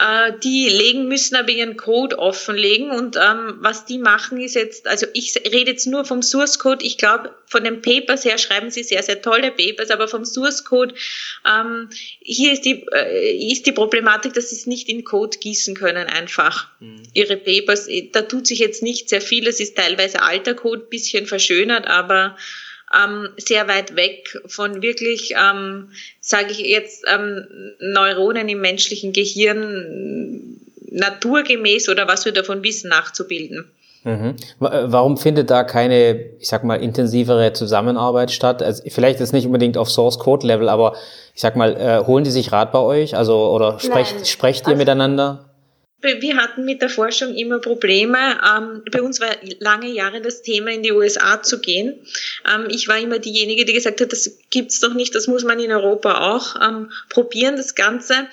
Äh, 0.00 0.32
die 0.42 0.66
legen, 0.66 1.08
müssen 1.08 1.36
aber 1.36 1.50
ihren 1.50 1.76
Code 1.76 2.18
offenlegen 2.18 2.90
und 2.90 3.16
ähm, 3.16 3.56
was 3.58 3.84
die 3.84 3.98
machen 3.98 4.40
ist 4.40 4.54
jetzt, 4.54 4.86
also 4.88 5.06
ich 5.12 5.34
rede 5.44 5.72
jetzt 5.72 5.86
nur 5.86 6.06
vom 6.06 6.22
Source 6.22 6.58
Code, 6.58 6.82
ich 6.82 6.96
glaube 6.96 7.34
von 7.44 7.64
den 7.64 7.82
Papers 7.82 8.24
her 8.24 8.38
schreiben 8.38 8.70
sie 8.70 8.82
sehr, 8.82 9.02
sehr 9.02 9.20
tolle 9.20 9.50
Papers, 9.50 9.90
aber 9.90 10.08
vom 10.08 10.24
Source 10.24 10.64
Code, 10.64 10.94
ähm, 11.46 11.90
hier 12.20 12.54
ist 12.54 12.64
die, 12.64 12.86
äh, 12.94 13.52
ist 13.52 13.66
die 13.66 13.72
Problematik, 13.72 14.32
dass 14.32 14.48
sie 14.48 14.56
es 14.56 14.66
nicht 14.66 14.88
in 14.88 15.04
Code 15.04 15.36
gießen 15.36 15.74
können 15.74 16.06
einfach, 16.06 16.68
mhm. 16.80 17.02
ihre 17.12 17.36
Papers, 17.36 17.86
da 18.12 18.22
tut 18.22 18.46
sich 18.46 18.60
jetzt 18.60 18.82
nicht 18.82 19.10
sehr 19.10 19.20
viel, 19.20 19.46
es 19.46 19.60
ist 19.60 19.76
teilweise 19.76 20.22
alter 20.22 20.54
Code, 20.54 20.86
bisschen 20.88 21.26
verschönert, 21.26 21.86
aber 21.86 22.38
ähm, 22.94 23.28
sehr 23.36 23.68
weit 23.68 23.96
weg 23.96 24.40
von 24.46 24.82
wirklich, 24.82 25.34
ähm, 25.36 25.90
sage 26.20 26.50
ich 26.50 26.58
jetzt, 26.58 27.04
ähm, 27.12 27.46
Neuronen 27.80 28.48
im 28.48 28.60
menschlichen 28.60 29.12
Gehirn 29.12 30.60
naturgemäß 30.90 31.88
oder 31.88 32.08
was 32.08 32.24
wir 32.24 32.32
davon 32.32 32.62
wissen, 32.62 32.90
nachzubilden. 32.90 33.70
Mhm. 34.02 34.36
Warum 34.58 35.18
findet 35.18 35.50
da 35.50 35.62
keine, 35.62 36.14
ich 36.38 36.48
sag 36.48 36.64
mal, 36.64 36.76
intensivere 36.76 37.52
Zusammenarbeit 37.52 38.30
statt? 38.30 38.62
Also 38.62 38.82
vielleicht 38.88 39.20
ist 39.20 39.32
nicht 39.32 39.44
unbedingt 39.44 39.76
auf 39.76 39.90
Source 39.90 40.18
Code 40.18 40.46
Level, 40.46 40.70
aber 40.70 40.94
ich 41.34 41.42
sag 41.42 41.54
mal, 41.54 41.76
äh, 41.76 42.06
holen 42.06 42.24
die 42.24 42.30
sich 42.30 42.50
Rat 42.50 42.72
bei 42.72 42.78
euch? 42.78 43.14
Also 43.14 43.50
oder 43.50 43.78
sprecht, 43.78 44.26
sprecht 44.26 44.64
ihr 44.64 44.68
also, 44.68 44.78
miteinander? 44.78 45.49
Wir 46.02 46.36
hatten 46.36 46.64
mit 46.64 46.80
der 46.80 46.88
Forschung 46.88 47.34
immer 47.34 47.58
Probleme. 47.58 48.18
Ähm, 48.18 48.82
bei 48.90 49.02
uns 49.02 49.20
war 49.20 49.28
lange 49.58 49.88
Jahre 49.88 50.20
das 50.20 50.42
Thema, 50.42 50.70
in 50.70 50.82
die 50.82 50.92
USA 50.92 51.42
zu 51.42 51.60
gehen. 51.60 51.94
Ähm, 52.52 52.68
ich 52.70 52.88
war 52.88 52.98
immer 52.98 53.18
diejenige, 53.18 53.64
die 53.64 53.72
gesagt 53.72 54.00
hat, 54.00 54.12
das 54.12 54.38
gibt's 54.50 54.80
doch 54.80 54.94
nicht, 54.94 55.14
das 55.14 55.26
muss 55.26 55.44
man 55.44 55.60
in 55.60 55.72
Europa 55.72 56.32
auch 56.32 56.56
ähm, 56.60 56.90
probieren, 57.08 57.56
das 57.56 57.74
Ganze. 57.74 58.28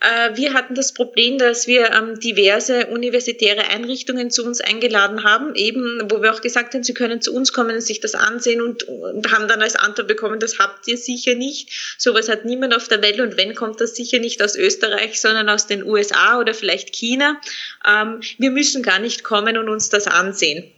Äh, 0.00 0.36
wir 0.36 0.52
hatten 0.52 0.74
das 0.74 0.92
Problem, 0.92 1.38
dass 1.38 1.66
wir 1.66 1.90
ähm, 1.92 2.18
diverse 2.20 2.86
universitäre 2.86 3.68
Einrichtungen 3.68 4.30
zu 4.30 4.44
uns 4.44 4.60
eingeladen 4.60 5.24
haben, 5.24 5.54
eben 5.54 6.10
wo 6.10 6.20
wir 6.20 6.34
auch 6.34 6.40
gesagt 6.40 6.74
haben, 6.74 6.82
sie 6.82 6.94
können 6.94 7.22
zu 7.22 7.32
uns 7.32 7.52
kommen 7.52 7.76
und 7.76 7.80
sich 7.80 8.00
das 8.00 8.14
ansehen 8.14 8.60
und, 8.60 8.86
haben 9.30 9.48
dann 9.48 9.62
als 9.62 9.76
Antwort 9.76 10.08
bekommen, 10.08 10.40
das 10.40 10.58
habt 10.58 10.86
ihr 10.88 10.98
sicher 10.98 11.34
nicht. 11.34 11.96
Sowas 11.98 12.28
hat 12.28 12.44
niemand 12.44 12.74
auf 12.74 12.88
der 12.88 13.02
Welt 13.02 13.20
und 13.20 13.36
wenn, 13.36 13.54
kommt 13.54 13.80
das 13.80 13.96
sicher 13.96 14.18
nicht 14.18 14.42
aus 14.42 14.56
Österreich, 14.56 15.20
sondern 15.20 15.48
aus 15.48 15.66
den 15.66 15.84
USA 15.84 16.38
oder 16.38 16.54
vielleicht 16.54 16.92
China. 16.92 17.40
Ähm, 17.86 18.20
wir 18.38 18.50
müssen 18.50 18.82
gar 18.82 18.98
nicht 18.98 19.24
kommen 19.24 19.56
und 19.56 19.68
uns 19.68 19.88
das 19.88 20.06
ansehen. 20.06 20.70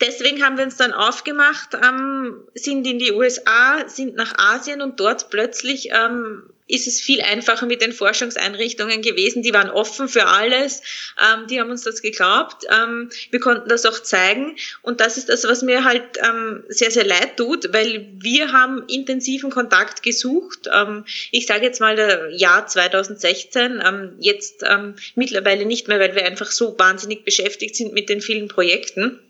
Deswegen 0.00 0.44
haben 0.44 0.56
wir 0.56 0.64
uns 0.64 0.76
dann 0.76 0.92
aufgemacht, 0.92 1.70
ähm, 1.74 2.42
sind 2.54 2.86
in 2.86 2.98
die 2.98 3.12
USA, 3.12 3.88
sind 3.88 4.16
nach 4.16 4.34
Asien 4.38 4.82
und 4.82 4.98
dort 4.98 5.30
plötzlich 5.30 5.90
ähm, 5.92 6.50
ist 6.66 6.86
es 6.86 7.00
viel 7.00 7.20
einfacher 7.20 7.66
mit 7.66 7.82
den 7.82 7.92
Forschungseinrichtungen 7.92 9.02
gewesen. 9.02 9.42
Die 9.42 9.52
waren 9.52 9.68
offen 9.68 10.08
für 10.08 10.26
alles. 10.26 10.82
Ähm, 11.20 11.46
die 11.46 11.60
haben 11.60 11.70
uns 11.70 11.82
das 11.82 12.00
geglaubt. 12.00 12.64
Ähm, 12.70 13.10
wir 13.30 13.40
konnten 13.40 13.68
das 13.68 13.84
auch 13.84 14.00
zeigen. 14.00 14.56
Und 14.80 15.00
das 15.00 15.18
ist 15.18 15.28
das, 15.28 15.44
was 15.44 15.62
mir 15.62 15.84
halt 15.84 16.02
ähm, 16.26 16.64
sehr, 16.68 16.90
sehr 16.90 17.04
leid 17.04 17.36
tut, 17.36 17.72
weil 17.72 18.08
wir 18.18 18.52
haben 18.52 18.84
intensiven 18.88 19.50
Kontakt 19.50 20.02
gesucht. 20.02 20.68
Ähm, 20.72 21.04
ich 21.30 21.46
sage 21.46 21.66
jetzt 21.66 21.80
mal 21.80 21.96
der 21.96 22.30
Jahr 22.30 22.66
2016, 22.66 23.82
ähm, 23.84 24.16
jetzt 24.18 24.64
ähm, 24.66 24.96
mittlerweile 25.14 25.66
nicht 25.66 25.86
mehr, 25.88 26.00
weil 26.00 26.14
wir 26.14 26.24
einfach 26.24 26.50
so 26.50 26.78
wahnsinnig 26.78 27.24
beschäftigt 27.24 27.76
sind 27.76 27.92
mit 27.92 28.08
den 28.08 28.22
vielen 28.22 28.48
Projekten. 28.48 29.20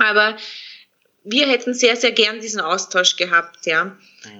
Aber 0.00 0.36
wir 1.24 1.46
hätten 1.46 1.74
sehr, 1.74 1.96
sehr 1.96 2.12
gern 2.12 2.40
diesen 2.40 2.60
Austausch 2.60 3.16
gehabt, 3.16 3.66
ja. 3.66 3.84
Mhm. 3.84 3.98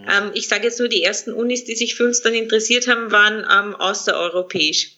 Ähm, 0.09 0.31
ich 0.35 0.49
sage 0.49 0.65
jetzt 0.65 0.79
nur, 0.79 0.89
die 0.89 1.03
ersten 1.03 1.33
Unis, 1.33 1.65
die 1.65 1.77
sich 1.77 1.95
für 1.95 2.05
uns 2.05 2.23
dann 2.23 2.35
interessiert 2.35 2.89
haben, 2.89 3.13
waren 3.13 3.47
ähm, 3.51 3.77
außereuropäisch. 3.77 4.97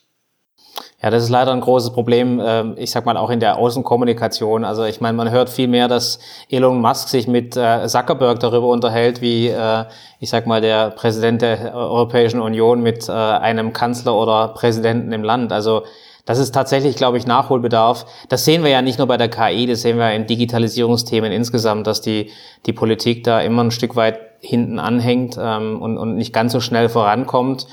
Ja, 1.03 1.11
das 1.11 1.25
ist 1.25 1.31
leider 1.31 1.53
ein 1.53 1.61
großes 1.61 1.93
Problem, 1.93 2.41
ähm, 2.43 2.77
ich 2.79 2.93
sag 2.93 3.05
mal 3.05 3.17
auch 3.17 3.31
in 3.31 3.41
der 3.41 3.59
Außenkommunikation. 3.59 4.65
Also 4.65 4.85
ich 4.85 5.01
meine, 5.01 5.17
man 5.17 5.33
hört 5.33 5.51
viel 5.51 5.67
mehr, 5.67 5.89
dass 5.89 6.21
Elon 6.49 6.81
Musk 6.81 7.09
sich 7.09 7.27
mit 7.27 7.57
äh, 7.57 7.87
Zuckerberg 7.89 8.39
darüber 8.39 8.69
unterhält, 8.69 9.21
wie 9.21 9.49
äh, 9.49 9.85
ich 10.21 10.31
sag 10.31 10.47
mal 10.47 10.61
der 10.61 10.91
Präsident 10.91 11.43
der 11.43 11.75
Europäischen 11.75 12.41
Union 12.41 12.83
mit 12.83 13.09
äh, 13.09 13.13
einem 13.13 13.73
Kanzler 13.73 14.15
oder 14.15 14.55
Präsidenten 14.55 15.13
im 15.13 15.25
Land. 15.25 15.53
Also 15.53 15.83
das 16.25 16.39
ist 16.39 16.53
tatsächlich, 16.53 16.97
glaube 16.97 17.19
ich, 17.19 17.27
Nachholbedarf. 17.27 18.07
Das 18.29 18.45
sehen 18.45 18.63
wir 18.63 18.71
ja 18.71 18.81
nicht 18.81 18.99
nur 18.99 19.09
bei 19.09 19.17
der 19.17 19.29
KI, 19.29 19.67
das 19.67 19.83
sehen 19.83 19.99
wir 19.99 20.13
in 20.13 20.27
Digitalisierungsthemen 20.27 21.33
insgesamt, 21.33 21.87
dass 21.87 22.01
die, 22.01 22.31
die 22.67 22.73
Politik 22.73 23.25
da 23.25 23.41
immer 23.41 23.65
ein 23.65 23.73
Stück 23.73 23.97
weit 23.97 24.21
hinten 24.41 24.79
anhängt 24.79 25.37
ähm, 25.41 25.81
und, 25.83 25.99
und 25.99 26.17
nicht 26.17 26.33
ganz 26.33 26.53
so 26.53 26.61
schnell 26.61 26.89
vorankommt. 26.89 27.67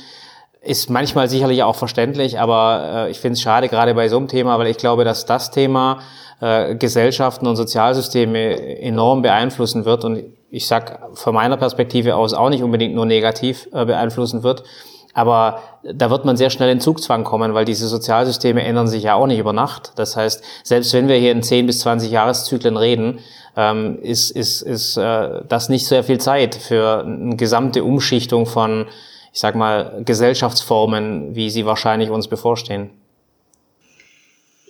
ist 0.61 0.89
manchmal 0.89 1.29
sicherlich 1.29 1.63
auch 1.63 1.75
verständlich, 1.75 2.39
aber 2.39 3.07
äh, 3.07 3.11
ich 3.11 3.19
finde 3.19 3.33
es 3.33 3.41
schade, 3.41 3.69
gerade 3.69 3.93
bei 3.93 4.07
so 4.09 4.17
einem 4.17 4.27
Thema, 4.27 4.57
weil 4.57 4.67
ich 4.67 4.77
glaube, 4.77 5.03
dass 5.03 5.25
das 5.25 5.51
Thema 5.51 5.99
äh, 6.41 6.75
Gesellschaften 6.75 7.47
und 7.47 7.55
Sozialsysteme 7.55 8.79
enorm 8.79 9.21
beeinflussen 9.21 9.85
wird 9.85 10.05
und 10.05 10.23
ich 10.51 10.67
sag 10.67 11.15
von 11.15 11.33
meiner 11.33 11.57
Perspektive 11.57 12.15
aus 12.15 12.33
auch 12.33 12.49
nicht 12.49 12.63
unbedingt 12.63 12.95
nur 12.95 13.05
negativ 13.05 13.67
äh, 13.73 13.85
beeinflussen 13.85 14.41
wird. 14.41 14.63
Aber 15.13 15.61
da 15.83 16.09
wird 16.09 16.25
man 16.25 16.37
sehr 16.37 16.49
schnell 16.49 16.69
in 16.69 16.79
Zugzwang 16.79 17.23
kommen, 17.23 17.53
weil 17.53 17.65
diese 17.65 17.87
Sozialsysteme 17.87 18.63
ändern 18.63 18.87
sich 18.87 19.03
ja 19.03 19.15
auch 19.15 19.27
nicht 19.27 19.39
über 19.39 19.53
Nacht. 19.53 19.93
Das 19.95 20.15
heißt, 20.15 20.43
selbst 20.63 20.93
wenn 20.93 21.07
wir 21.07 21.15
hier 21.15 21.31
in 21.31 21.43
10 21.43 21.65
bis 21.65 21.79
20 21.79 22.11
Jahreszyklen 22.11 22.77
reden, 22.77 23.19
ähm, 23.57 23.99
ist, 24.01 24.31
ist, 24.31 24.61
ist 24.61 24.97
äh, 24.97 25.41
das 25.47 25.69
nicht 25.69 25.87
sehr 25.87 26.03
viel 26.03 26.19
Zeit 26.19 26.55
für 26.55 27.03
eine 27.03 27.35
gesamte 27.35 27.83
Umschichtung 27.83 28.45
von 28.45 28.85
ich 29.33 29.39
sag 29.39 29.55
mal, 29.55 30.01
Gesellschaftsformen, 30.05 31.35
wie 31.35 31.49
sie 31.49 31.65
wahrscheinlich 31.65 32.09
uns 32.09 32.27
bevorstehen? 32.27 32.89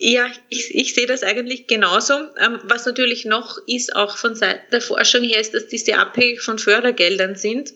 Ja, 0.02 0.28
ich, 0.48 0.74
ich 0.74 0.94
sehe 0.94 1.08
das 1.08 1.24
eigentlich 1.24 1.68
genauso. 1.68 2.14
Ähm, 2.14 2.60
was 2.64 2.86
natürlich 2.86 3.26
noch 3.26 3.58
ist, 3.68 3.96
auch 3.96 4.16
von 4.16 4.34
Seiten 4.34 4.64
der 4.72 4.82
Forschung 4.82 5.24
her, 5.24 5.42
ist, 5.42 5.54
dass 5.54 5.68
diese 5.68 5.98
abhängig 5.98 6.42
von 6.42 6.58
Fördergeldern 6.58 7.36
sind. 7.36 7.74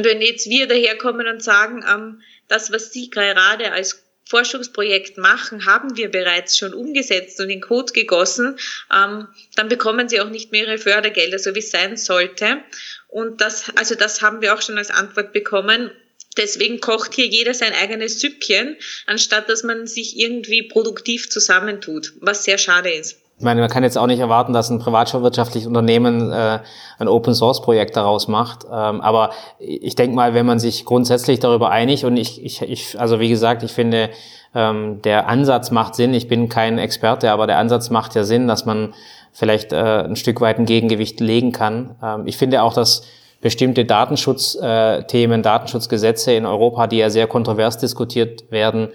Und 0.00 0.06
wenn 0.06 0.22
jetzt 0.22 0.48
wir 0.48 0.66
daherkommen 0.66 1.26
und 1.26 1.42
sagen, 1.42 1.84
ähm, 1.86 2.22
das, 2.48 2.72
was 2.72 2.90
Sie 2.90 3.10
gerade 3.10 3.70
als 3.72 4.02
Forschungsprojekt 4.24 5.18
machen, 5.18 5.66
haben 5.66 5.94
wir 5.94 6.10
bereits 6.10 6.56
schon 6.56 6.72
umgesetzt 6.72 7.38
und 7.38 7.50
in 7.50 7.60
Code 7.60 7.92
gegossen, 7.92 8.58
ähm, 8.90 9.28
dann 9.56 9.68
bekommen 9.68 10.08
sie 10.08 10.22
auch 10.22 10.30
nicht 10.30 10.52
mehr 10.52 10.62
ihre 10.62 10.78
Fördergelder, 10.78 11.38
so 11.38 11.54
wie 11.54 11.58
es 11.58 11.70
sein 11.70 11.98
sollte. 11.98 12.62
Und 13.08 13.42
das, 13.42 13.64
also 13.76 13.94
das 13.94 14.22
haben 14.22 14.40
wir 14.40 14.54
auch 14.54 14.62
schon 14.62 14.78
als 14.78 14.90
Antwort 14.90 15.34
bekommen. 15.34 15.90
Deswegen 16.38 16.80
kocht 16.80 17.12
hier 17.12 17.26
jeder 17.26 17.52
sein 17.52 17.74
eigenes 17.74 18.20
Süppchen, 18.20 18.78
anstatt 19.04 19.50
dass 19.50 19.64
man 19.64 19.86
sich 19.86 20.16
irgendwie 20.16 20.62
produktiv 20.62 21.28
zusammentut, 21.28 22.14
was 22.20 22.44
sehr 22.44 22.56
schade 22.56 22.90
ist. 22.90 23.18
Ich 23.40 23.44
meine, 23.44 23.62
man 23.62 23.70
kann 23.70 23.84
jetzt 23.84 23.96
auch 23.96 24.06
nicht 24.06 24.18
erwarten, 24.18 24.52
dass 24.52 24.68
ein 24.68 24.80
privatwirtschaftliches 24.80 25.66
Unternehmen 25.66 26.30
äh, 26.30 26.58
ein 26.98 27.08
Open-Source-Projekt 27.08 27.96
daraus 27.96 28.28
macht. 28.28 28.66
Ähm, 28.70 29.00
aber 29.00 29.30
ich 29.58 29.94
denke 29.94 30.14
mal, 30.14 30.34
wenn 30.34 30.44
man 30.44 30.58
sich 30.58 30.84
grundsätzlich 30.84 31.40
darüber 31.40 31.70
einigt 31.70 32.04
und 32.04 32.18
ich, 32.18 32.44
ich, 32.44 32.60
ich 32.60 33.00
also 33.00 33.18
wie 33.18 33.30
gesagt, 33.30 33.62
ich 33.62 33.72
finde, 33.72 34.10
ähm, 34.54 35.00
der 35.00 35.26
Ansatz 35.26 35.70
macht 35.70 35.94
Sinn. 35.94 36.12
Ich 36.12 36.28
bin 36.28 36.50
kein 36.50 36.76
Experte, 36.76 37.32
aber 37.32 37.46
der 37.46 37.56
Ansatz 37.56 37.88
macht 37.88 38.14
ja 38.14 38.24
Sinn, 38.24 38.46
dass 38.46 38.66
man 38.66 38.92
vielleicht 39.32 39.72
äh, 39.72 40.04
ein 40.04 40.16
Stück 40.16 40.42
weit 40.42 40.58
ein 40.58 40.66
Gegengewicht 40.66 41.18
legen 41.20 41.52
kann. 41.52 41.96
Ähm, 42.02 42.26
ich 42.26 42.36
finde 42.36 42.62
auch, 42.62 42.74
dass 42.74 43.04
bestimmte 43.40 43.86
Datenschutzthemen, 43.86 45.42
Datenschutzgesetze 45.42 46.34
in 46.34 46.44
Europa, 46.44 46.86
die 46.88 46.98
ja 46.98 47.08
sehr 47.08 47.26
kontrovers 47.26 47.78
diskutiert 47.78 48.50
werden, 48.50 48.90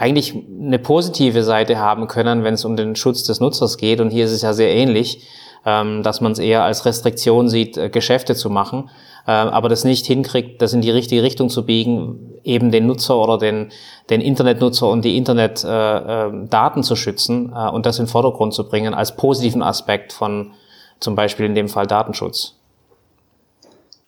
eigentlich 0.00 0.34
eine 0.34 0.78
positive 0.78 1.42
Seite 1.42 1.78
haben 1.78 2.08
können, 2.08 2.42
wenn 2.42 2.54
es 2.54 2.64
um 2.64 2.74
den 2.74 2.96
Schutz 2.96 3.22
des 3.24 3.38
Nutzers 3.38 3.76
geht. 3.76 4.00
Und 4.00 4.08
hier 4.08 4.24
ist 4.24 4.32
es 4.32 4.40
ja 4.40 4.54
sehr 4.54 4.74
ähnlich, 4.74 5.28
ähm, 5.66 6.02
dass 6.02 6.22
man 6.22 6.32
es 6.32 6.38
eher 6.38 6.64
als 6.64 6.86
Restriktion 6.86 7.50
sieht, 7.50 7.76
äh, 7.76 7.90
Geschäfte 7.90 8.34
zu 8.34 8.48
machen, 8.48 8.88
äh, 9.26 9.32
aber 9.32 9.68
das 9.68 9.84
nicht 9.84 10.06
hinkriegt, 10.06 10.62
das 10.62 10.72
in 10.72 10.80
die 10.80 10.90
richtige 10.90 11.22
Richtung 11.22 11.50
zu 11.50 11.66
biegen, 11.66 12.32
eben 12.44 12.70
den 12.70 12.86
Nutzer 12.86 13.18
oder 13.18 13.36
den, 13.36 13.72
den 14.08 14.22
Internetnutzer 14.22 14.88
und 14.88 15.04
die 15.04 15.18
Internetdaten 15.18 16.80
äh, 16.80 16.82
zu 16.82 16.96
schützen 16.96 17.52
und 17.52 17.84
das 17.84 17.98
in 17.98 18.06
den 18.06 18.10
Vordergrund 18.10 18.54
zu 18.54 18.66
bringen 18.66 18.94
als 18.94 19.14
positiven 19.16 19.62
Aspekt 19.62 20.14
von 20.14 20.52
zum 20.98 21.14
Beispiel 21.14 21.44
in 21.44 21.54
dem 21.54 21.68
Fall 21.68 21.86
Datenschutz. 21.86 22.56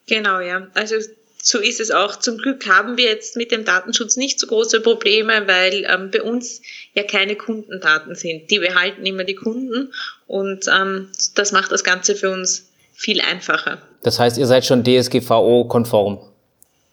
Genau, 0.07 0.41
ja. 0.41 0.63
Also 0.75 0.95
so 1.45 1.59
ist 1.59 1.81
es 1.81 1.91
auch. 1.91 2.17
Zum 2.17 2.39
Glück 2.39 2.69
haben 2.69 2.97
wir 2.97 3.07
jetzt 3.07 3.37
mit 3.37 3.51
dem 3.51 3.65
Datenschutz 3.65 4.17
nicht 4.17 4.39
so 4.39 4.47
große 4.47 4.81
Probleme, 4.81 5.49
weil 5.49 5.85
ähm, 5.93 6.11
bei 6.13 6.23
uns 6.23 6.63
ja 6.95 7.03
keine 7.03 7.35
Kundendaten 7.35 8.15
sind. 8.15 8.49
Die 8.51 8.61
behalten 8.61 9.05
immer 9.05 9.25
die 9.25 9.35
Kunden 9.35 9.93
und 10.29 10.67
ähm, 10.69 11.09
das 11.35 11.51
macht 11.51 11.73
das 11.73 11.83
Ganze 11.83 12.15
für 12.15 12.31
uns 12.31 12.71
viel 12.93 13.21
einfacher. 13.21 13.83
Das 14.05 14.21
heißt, 14.21 14.39
ihr 14.39 14.47
seid 14.47 14.65
schon 14.65 14.85
DSGVO-konform? 14.85 16.21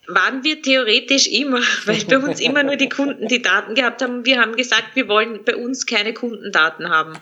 Waren 0.07 0.43
wir 0.43 0.59
theoretisch 0.63 1.27
immer, 1.27 1.62
weil 1.85 2.03
bei 2.05 2.17
uns 2.17 2.39
immer 2.39 2.63
nur 2.63 2.75
die 2.75 2.89
Kunden 2.89 3.27
die 3.27 3.43
Daten 3.43 3.75
gehabt 3.75 4.01
haben. 4.01 4.25
Wir 4.25 4.41
haben 4.41 4.55
gesagt, 4.55 4.95
wir 4.95 5.07
wollen 5.07 5.41
bei 5.45 5.55
uns 5.55 5.85
keine 5.85 6.15
Kundendaten 6.15 6.89
haben. 6.89 7.13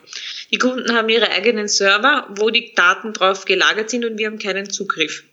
Die 0.53 0.57
Kunden 0.57 0.95
haben 0.95 1.09
ihre 1.09 1.29
eigenen 1.29 1.67
Server, 1.67 2.25
wo 2.37 2.49
die 2.51 2.73
Daten 2.73 3.11
drauf 3.11 3.43
gelagert 3.43 3.89
sind 3.89 4.05
und 4.05 4.17
wir 4.17 4.27
haben 4.27 4.39
keinen 4.39 4.69
Zugriff. 4.69 5.25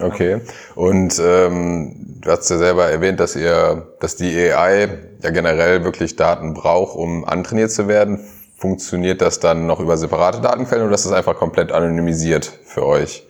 Okay. 0.00 0.40
Und 0.74 1.18
ähm, 1.18 2.18
du 2.20 2.30
hast 2.30 2.50
ja 2.50 2.58
selber 2.58 2.86
erwähnt, 2.86 3.20
dass 3.20 3.36
ihr, 3.36 3.94
dass 4.00 4.16
die 4.16 4.36
AI 4.36 4.88
ja 5.22 5.30
generell 5.30 5.84
wirklich 5.84 6.16
Daten 6.16 6.54
braucht, 6.54 6.96
um 6.96 7.24
antrainiert 7.24 7.70
zu 7.70 7.88
werden. 7.88 8.20
Funktioniert 8.58 9.20
das 9.20 9.40
dann 9.40 9.66
noch 9.66 9.80
über 9.80 9.96
separate 9.96 10.40
Datenquellen 10.40 10.86
oder 10.86 10.94
ist 10.94 11.04
das 11.04 11.12
einfach 11.12 11.36
komplett 11.36 11.72
anonymisiert 11.72 12.50
für 12.64 12.84
euch? 12.86 13.22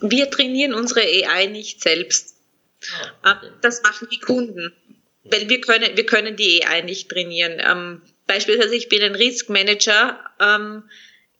Wir 0.00 0.30
trainieren 0.30 0.74
unsere 0.74 1.00
AI 1.00 1.46
nicht 1.46 1.82
selbst. 1.82 2.34
Ah, 3.22 3.36
das 3.60 3.82
machen 3.82 4.08
die 4.10 4.20
Kunden. 4.20 4.72
Weil 5.24 5.48
wir 5.48 5.60
können, 5.60 5.96
wir 5.96 6.06
können 6.06 6.36
die 6.36 6.64
AI 6.66 6.80
nicht 6.80 7.10
trainieren. 7.10 7.60
Ähm, 7.60 8.02
beispielsweise, 8.26 8.74
ich 8.74 8.88
bin 8.88 9.02
ein 9.02 9.14
Risk 9.14 9.50
Manager. 9.50 10.18
Ähm, 10.40 10.84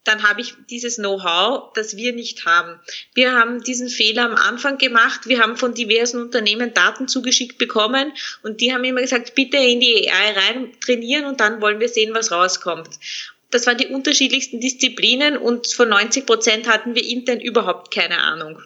dann 0.04 0.22
habe 0.22 0.40
ich 0.40 0.54
dieses 0.70 0.96
Know-how, 0.96 1.72
das 1.74 1.96
wir 1.96 2.12
nicht 2.12 2.46
haben. 2.46 2.80
Wir 3.14 3.34
haben 3.34 3.62
diesen 3.62 3.88
Fehler 3.88 4.24
am 4.24 4.34
Anfang 4.34 4.78
gemacht. 4.78 5.26
Wir 5.26 5.40
haben 5.40 5.56
von 5.56 5.74
diversen 5.74 6.22
Unternehmen 6.22 6.72
Daten 6.72 7.06
zugeschickt 7.06 7.58
bekommen 7.58 8.12
und 8.42 8.60
die 8.60 8.72
haben 8.72 8.84
immer 8.84 9.02
gesagt, 9.02 9.34
bitte 9.34 9.58
in 9.58 9.80
die 9.80 10.10
AI 10.10 10.32
rein 10.32 10.72
trainieren 10.80 11.26
und 11.26 11.40
dann 11.40 11.60
wollen 11.60 11.80
wir 11.80 11.88
sehen, 11.88 12.14
was 12.14 12.32
rauskommt. 12.32 12.88
Das 13.50 13.66
waren 13.66 13.76
die 13.76 13.88
unterschiedlichsten 13.88 14.60
Disziplinen 14.60 15.36
und 15.36 15.66
von 15.66 15.88
90 15.88 16.24
Prozent 16.24 16.68
hatten 16.68 16.94
wir 16.94 17.04
intern 17.04 17.40
überhaupt 17.40 17.92
keine 17.92 18.18
Ahnung. 18.18 18.62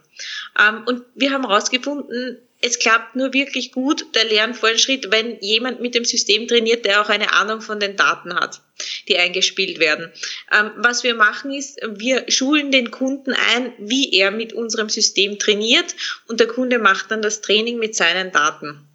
Ähm, 0.59 0.83
und 0.87 1.03
wir 1.15 1.33
haben 1.33 1.47
herausgefunden, 1.49 2.39
es 2.67 2.79
klappt 2.79 3.15
nur 3.15 3.35
wirklich 3.35 3.73
gut, 3.73 4.07
der 4.15 4.25
Lernfortschritt, 4.25 5.11
wenn 5.11 5.39
jemand 5.41 5.83
mit 5.83 5.95
dem 5.95 6.07
System 6.07 6.49
trainiert, 6.49 6.87
der 6.87 7.03
auch 7.03 7.11
eine 7.11 7.35
Ahnung 7.35 7.61
von 7.61 7.79
den 7.79 7.95
Daten 7.95 8.35
hat, 8.35 8.63
die 9.07 9.19
eingespielt 9.19 9.79
werden. 9.81 10.11
Ähm, 10.51 10.71
was 10.77 11.05
wir 11.05 11.15
machen 11.15 11.53
ist, 11.53 11.79
wir 11.87 12.25
schulen 12.29 12.73
den 12.73 12.91
Kunden 12.91 13.35
ein, 13.35 13.75
wie 13.77 14.15
er 14.15 14.31
mit 14.31 14.55
unserem 14.55 14.89
System 14.89 15.39
trainiert 15.39 15.95
und 16.27 16.41
der 16.41 16.47
Kunde 16.47 16.79
macht 16.79 17.11
dann 17.11 17.21
das 17.21 17.43
Training 17.43 17.79
mit 17.79 17.95
seinen 17.95 18.33
Daten. 18.33 18.89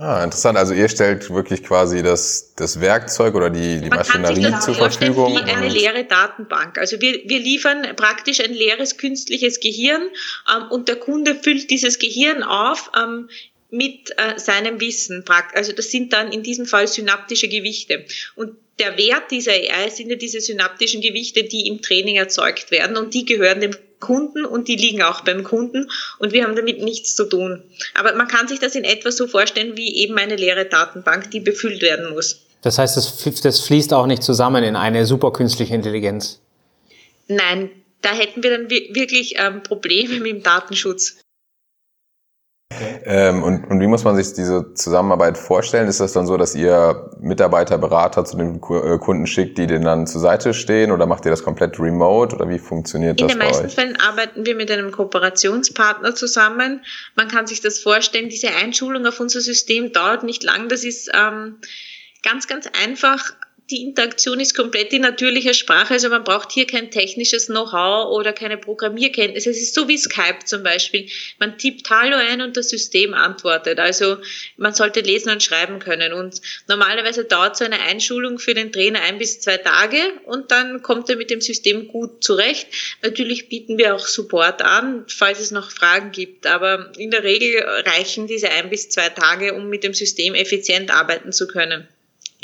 Ah, 0.00 0.22
interessant. 0.22 0.56
Also 0.56 0.74
ihr 0.74 0.88
stellt 0.88 1.28
wirklich 1.28 1.64
quasi 1.64 2.04
das, 2.04 2.54
das 2.54 2.80
Werkzeug 2.80 3.34
oder 3.34 3.50
die, 3.50 3.80
die 3.80 3.88
Maschinerie 3.88 4.56
zur 4.60 4.76
Verfügung. 4.76 5.34
Wie 5.34 5.50
eine 5.50 5.68
leere 5.68 6.04
Datenbank. 6.04 6.78
Also 6.78 7.00
wir, 7.00 7.20
wir 7.24 7.40
liefern 7.40 7.84
praktisch 7.96 8.40
ein 8.40 8.52
leeres 8.52 8.96
künstliches 8.96 9.58
Gehirn 9.58 10.02
ähm, 10.54 10.70
und 10.70 10.86
der 10.86 10.96
Kunde 10.96 11.34
füllt 11.34 11.68
dieses 11.70 11.98
Gehirn 11.98 12.44
auf 12.44 12.92
ähm, 12.96 13.28
mit 13.70 14.12
äh, 14.16 14.38
seinem 14.38 14.80
Wissen. 14.80 15.24
Also 15.54 15.72
das 15.72 15.90
sind 15.90 16.12
dann 16.12 16.30
in 16.30 16.44
diesem 16.44 16.66
Fall 16.66 16.86
synaptische 16.86 17.48
Gewichte. 17.48 18.04
Und 18.36 18.52
der 18.78 18.96
Wert 18.96 19.30
dieser 19.30 19.52
AI 19.52 19.90
sind 19.90 20.10
ja 20.10 20.16
diese 20.16 20.40
synaptischen 20.40 21.00
Gewichte, 21.00 21.44
die 21.44 21.66
im 21.66 21.82
Training 21.82 22.16
erzeugt 22.16 22.70
werden 22.70 22.96
und 22.96 23.14
die 23.14 23.24
gehören 23.24 23.60
dem 23.60 23.76
Kunden 24.00 24.44
und 24.44 24.68
die 24.68 24.76
liegen 24.76 25.02
auch 25.02 25.22
beim 25.22 25.42
Kunden 25.42 25.90
und 26.18 26.32
wir 26.32 26.44
haben 26.44 26.54
damit 26.54 26.82
nichts 26.82 27.16
zu 27.16 27.24
tun. 27.24 27.62
Aber 27.94 28.14
man 28.14 28.28
kann 28.28 28.46
sich 28.46 28.60
das 28.60 28.74
in 28.74 28.84
etwa 28.84 29.10
so 29.10 29.26
vorstellen 29.26 29.76
wie 29.76 29.96
eben 29.96 30.16
eine 30.16 30.36
leere 30.36 30.66
Datenbank, 30.66 31.30
die 31.30 31.40
befüllt 31.40 31.82
werden 31.82 32.10
muss. 32.10 32.42
Das 32.62 32.78
heißt, 32.78 32.96
das, 32.96 33.40
das 33.42 33.60
fließt 33.60 33.92
auch 33.92 34.06
nicht 34.06 34.22
zusammen 34.22 34.64
in 34.64 34.76
eine 34.76 35.06
superkünstliche 35.06 35.74
Intelligenz. 35.74 36.40
Nein, 37.28 37.70
da 38.02 38.12
hätten 38.12 38.42
wir 38.42 38.50
dann 38.50 38.70
wirklich 38.70 39.34
ähm, 39.38 39.62
Probleme 39.62 40.20
mit 40.20 40.32
dem 40.32 40.42
Datenschutz. 40.42 41.18
Ähm, 43.04 43.42
und, 43.42 43.64
und 43.70 43.80
wie 43.80 43.86
muss 43.86 44.04
man 44.04 44.14
sich 44.16 44.34
diese 44.34 44.74
Zusammenarbeit 44.74 45.38
vorstellen? 45.38 45.88
Ist 45.88 46.00
das 46.00 46.12
dann 46.12 46.26
so, 46.26 46.36
dass 46.36 46.54
ihr 46.54 47.10
Mitarbeiter, 47.18 47.78
Berater 47.78 48.26
zu 48.26 48.36
den 48.36 48.56
äh, 48.56 48.98
Kunden 48.98 49.26
schickt, 49.26 49.56
die 49.56 49.66
denen 49.66 49.84
dann 49.84 50.06
zur 50.06 50.20
Seite 50.20 50.52
stehen 50.52 50.92
oder 50.92 51.06
macht 51.06 51.24
ihr 51.24 51.30
das 51.30 51.42
komplett 51.42 51.80
remote 51.80 52.36
oder 52.36 52.48
wie 52.48 52.58
funktioniert 52.58 53.20
In 53.20 53.26
das? 53.26 53.34
In 53.34 53.40
den 53.40 53.48
meisten 53.48 53.70
Fällen 53.70 53.98
arbeiten 54.00 54.44
wir 54.44 54.54
mit 54.54 54.70
einem 54.70 54.92
Kooperationspartner 54.92 56.14
zusammen. 56.14 56.84
Man 57.16 57.28
kann 57.28 57.46
sich 57.46 57.62
das 57.62 57.78
vorstellen, 57.78 58.28
diese 58.28 58.48
Einschulung 58.48 59.06
auf 59.06 59.18
unser 59.18 59.40
System 59.40 59.92
dauert 59.92 60.22
nicht 60.22 60.42
lang. 60.44 60.68
Das 60.68 60.84
ist 60.84 61.10
ähm, 61.14 61.56
ganz, 62.22 62.46
ganz 62.48 62.68
einfach 62.84 63.32
die 63.70 63.82
Interaktion 63.82 64.40
ist 64.40 64.54
komplett 64.54 64.94
in 64.94 65.02
natürlicher 65.02 65.52
Sprache, 65.52 65.94
also 65.94 66.08
man 66.08 66.24
braucht 66.24 66.52
hier 66.52 66.66
kein 66.66 66.90
technisches 66.90 67.46
Know-how 67.46 68.10
oder 68.10 68.32
keine 68.32 68.56
Programmierkenntnisse. 68.56 69.50
Es 69.50 69.60
ist 69.60 69.74
so 69.74 69.86
wie 69.88 69.98
Skype 69.98 70.38
zum 70.46 70.62
Beispiel. 70.62 71.06
Man 71.38 71.58
tippt 71.58 71.90
Hallo 71.90 72.16
ein 72.16 72.40
und 72.40 72.56
das 72.56 72.70
System 72.70 73.12
antwortet. 73.12 73.78
Also 73.78 74.16
man 74.56 74.72
sollte 74.72 75.00
lesen 75.00 75.30
und 75.30 75.42
schreiben 75.42 75.80
können. 75.80 76.14
Und 76.14 76.40
normalerweise 76.66 77.24
dauert 77.24 77.58
so 77.58 77.64
eine 77.64 77.80
Einschulung 77.80 78.38
für 78.38 78.54
den 78.54 78.72
Trainer 78.72 79.02
ein 79.02 79.18
bis 79.18 79.40
zwei 79.40 79.58
Tage 79.58 79.98
und 80.24 80.50
dann 80.50 80.80
kommt 80.80 81.10
er 81.10 81.16
mit 81.16 81.28
dem 81.28 81.42
System 81.42 81.88
gut 81.88 82.24
zurecht. 82.24 82.68
Natürlich 83.02 83.50
bieten 83.50 83.76
wir 83.76 83.94
auch 83.94 84.06
Support 84.06 84.62
an, 84.62 85.04
falls 85.08 85.40
es 85.40 85.50
noch 85.50 85.70
Fragen 85.70 86.10
gibt. 86.10 86.46
Aber 86.46 86.90
in 86.96 87.10
der 87.10 87.22
Regel 87.22 87.62
reichen 87.84 88.26
diese 88.26 88.48
ein 88.48 88.70
bis 88.70 88.88
zwei 88.88 89.10
Tage, 89.10 89.52
um 89.52 89.68
mit 89.68 89.84
dem 89.84 89.92
System 89.92 90.34
effizient 90.34 90.90
arbeiten 90.90 91.32
zu 91.32 91.46
können. 91.46 91.86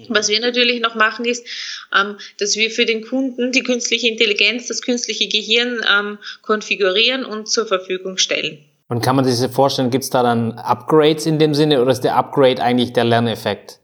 Was 0.08 0.28
wir 0.28 0.40
natürlich 0.40 0.80
noch 0.80 0.96
machen, 0.96 1.24
ist, 1.24 1.46
ähm, 1.94 2.16
dass 2.38 2.56
wir 2.56 2.70
für 2.70 2.84
den 2.84 3.06
Kunden 3.06 3.52
die 3.52 3.62
künstliche 3.62 4.08
Intelligenz, 4.08 4.66
das 4.66 4.82
künstliche 4.82 5.28
Gehirn 5.28 5.80
ähm, 5.88 6.18
konfigurieren 6.42 7.24
und 7.24 7.48
zur 7.48 7.66
Verfügung 7.66 8.18
stellen. 8.18 8.58
Und 8.88 9.02
kann 9.02 9.16
man 9.16 9.24
sich 9.24 9.40
das 9.40 9.54
vorstellen, 9.54 9.90
gibt 9.90 10.04
es 10.04 10.10
da 10.10 10.22
dann 10.22 10.52
Upgrades 10.52 11.26
in 11.26 11.38
dem 11.38 11.54
Sinne 11.54 11.80
oder 11.80 11.92
ist 11.92 12.02
der 12.02 12.16
Upgrade 12.16 12.60
eigentlich 12.60 12.92
der 12.92 13.04
Lerneffekt? 13.04 13.78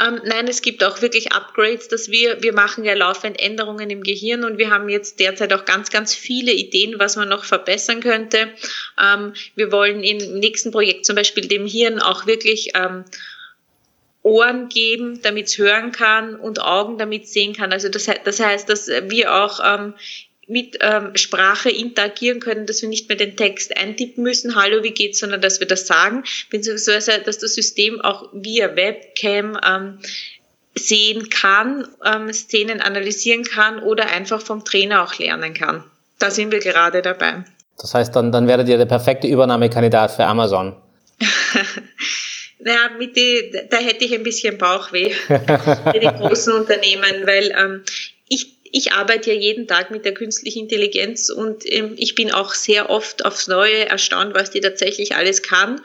Ähm, 0.00 0.20
nein, 0.24 0.48
es 0.48 0.62
gibt 0.62 0.82
auch 0.82 1.02
wirklich 1.02 1.32
Upgrades, 1.32 1.88
dass 1.88 2.10
wir, 2.10 2.42
wir 2.42 2.54
machen 2.54 2.84
ja 2.84 2.94
laufend 2.94 3.38
Änderungen 3.38 3.90
im 3.90 4.02
Gehirn 4.02 4.44
und 4.44 4.56
wir 4.56 4.70
haben 4.70 4.88
jetzt 4.88 5.20
derzeit 5.20 5.52
auch 5.52 5.66
ganz, 5.66 5.90
ganz 5.90 6.14
viele 6.14 6.52
Ideen, 6.52 6.98
was 6.98 7.16
man 7.16 7.28
noch 7.28 7.44
verbessern 7.44 8.00
könnte. 8.00 8.48
Ähm, 8.98 9.34
wir 9.56 9.70
wollen 9.72 10.02
im 10.02 10.38
nächsten 10.38 10.70
Projekt 10.70 11.04
zum 11.04 11.16
Beispiel 11.16 11.48
dem 11.48 11.66
Hirn 11.66 12.00
auch 12.00 12.26
wirklich 12.26 12.70
ähm, 12.74 13.04
Ohren 14.22 14.68
geben, 14.68 15.20
damit 15.22 15.46
es 15.46 15.58
hören 15.58 15.92
kann 15.92 16.34
und 16.36 16.60
Augen, 16.60 16.98
damit 16.98 17.28
sehen 17.28 17.54
kann. 17.54 17.72
Also 17.72 17.88
das, 17.88 18.08
das 18.24 18.40
heißt, 18.40 18.68
dass 18.68 18.88
wir 18.88 19.34
auch 19.34 19.60
ähm, 19.64 19.94
mit 20.46 20.78
ähm, 20.80 21.16
Sprache 21.16 21.70
interagieren 21.70 22.40
können, 22.40 22.66
dass 22.66 22.82
wir 22.82 22.88
nicht 22.88 23.08
mehr 23.08 23.16
den 23.16 23.36
Text 23.36 23.76
eintippen 23.76 24.24
müssen, 24.24 24.56
hallo, 24.56 24.82
wie 24.82 24.90
geht's, 24.90 25.20
sondern 25.20 25.40
dass 25.40 25.60
wir 25.60 25.66
das 25.66 25.86
sagen, 25.86 26.24
beziehungsweise 26.50 27.20
dass 27.24 27.38
das 27.38 27.54
System 27.54 28.00
auch 28.00 28.28
via 28.32 28.74
Webcam 28.74 29.58
ähm, 29.64 29.98
sehen 30.74 31.30
kann, 31.30 31.86
ähm, 32.04 32.32
Szenen 32.32 32.80
analysieren 32.80 33.44
kann 33.44 33.78
oder 33.80 34.10
einfach 34.10 34.40
vom 34.40 34.64
Trainer 34.64 35.04
auch 35.04 35.18
lernen 35.18 35.54
kann. 35.54 35.84
Da 36.18 36.30
sind 36.30 36.50
wir 36.50 36.58
gerade 36.58 37.00
dabei. 37.00 37.44
Das 37.78 37.94
heißt, 37.94 38.14
dann, 38.14 38.32
dann 38.32 38.46
werdet 38.46 38.68
ihr 38.68 38.76
der 38.76 38.86
perfekte 38.86 39.26
Übernahmekandidat 39.26 40.10
für 40.10 40.24
Amazon. 40.24 40.76
Naja, 42.62 42.90
mit 42.98 43.16
die, 43.16 43.52
da 43.70 43.78
hätte 43.78 44.04
ich 44.04 44.14
ein 44.14 44.22
bisschen 44.22 44.58
Bauchweh 44.58 45.10
für 45.10 46.00
die 46.00 46.06
großen 46.06 46.52
Unternehmen, 46.52 47.26
weil 47.26 47.54
ähm, 47.58 47.82
ich, 48.28 48.56
ich 48.70 48.92
arbeite 48.92 49.32
ja 49.32 49.38
jeden 49.38 49.66
Tag 49.66 49.90
mit 49.90 50.04
der 50.04 50.14
künstlichen 50.14 50.60
Intelligenz 50.60 51.30
und 51.30 51.64
ähm, 51.70 51.94
ich 51.96 52.14
bin 52.14 52.30
auch 52.30 52.54
sehr 52.54 52.90
oft 52.90 53.24
aufs 53.24 53.48
Neue 53.48 53.88
erstaunt, 53.88 54.34
was 54.34 54.50
die 54.50 54.60
tatsächlich 54.60 55.16
alles 55.16 55.42
kann. 55.42 55.80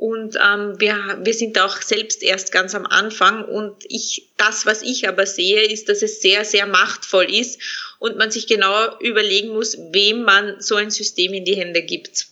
Und 0.00 0.36
ähm, 0.36 0.80
wir, 0.80 1.18
wir 1.22 1.34
sind 1.34 1.60
auch 1.60 1.82
selbst 1.82 2.22
erst 2.22 2.52
ganz 2.52 2.74
am 2.74 2.86
Anfang. 2.86 3.44
Und 3.44 3.84
ich, 3.86 4.30
das, 4.38 4.64
was 4.64 4.80
ich 4.80 5.06
aber 5.06 5.26
sehe, 5.26 5.62
ist, 5.66 5.90
dass 5.90 6.00
es 6.00 6.22
sehr, 6.22 6.46
sehr 6.46 6.64
machtvoll 6.64 7.26
ist 7.30 7.60
und 7.98 8.16
man 8.16 8.30
sich 8.30 8.46
genau 8.46 8.98
überlegen 9.00 9.50
muss, 9.50 9.76
wem 9.92 10.22
man 10.22 10.58
so 10.58 10.76
ein 10.76 10.90
System 10.90 11.34
in 11.34 11.44
die 11.44 11.54
Hände 11.54 11.82
gibt. 11.82 12.29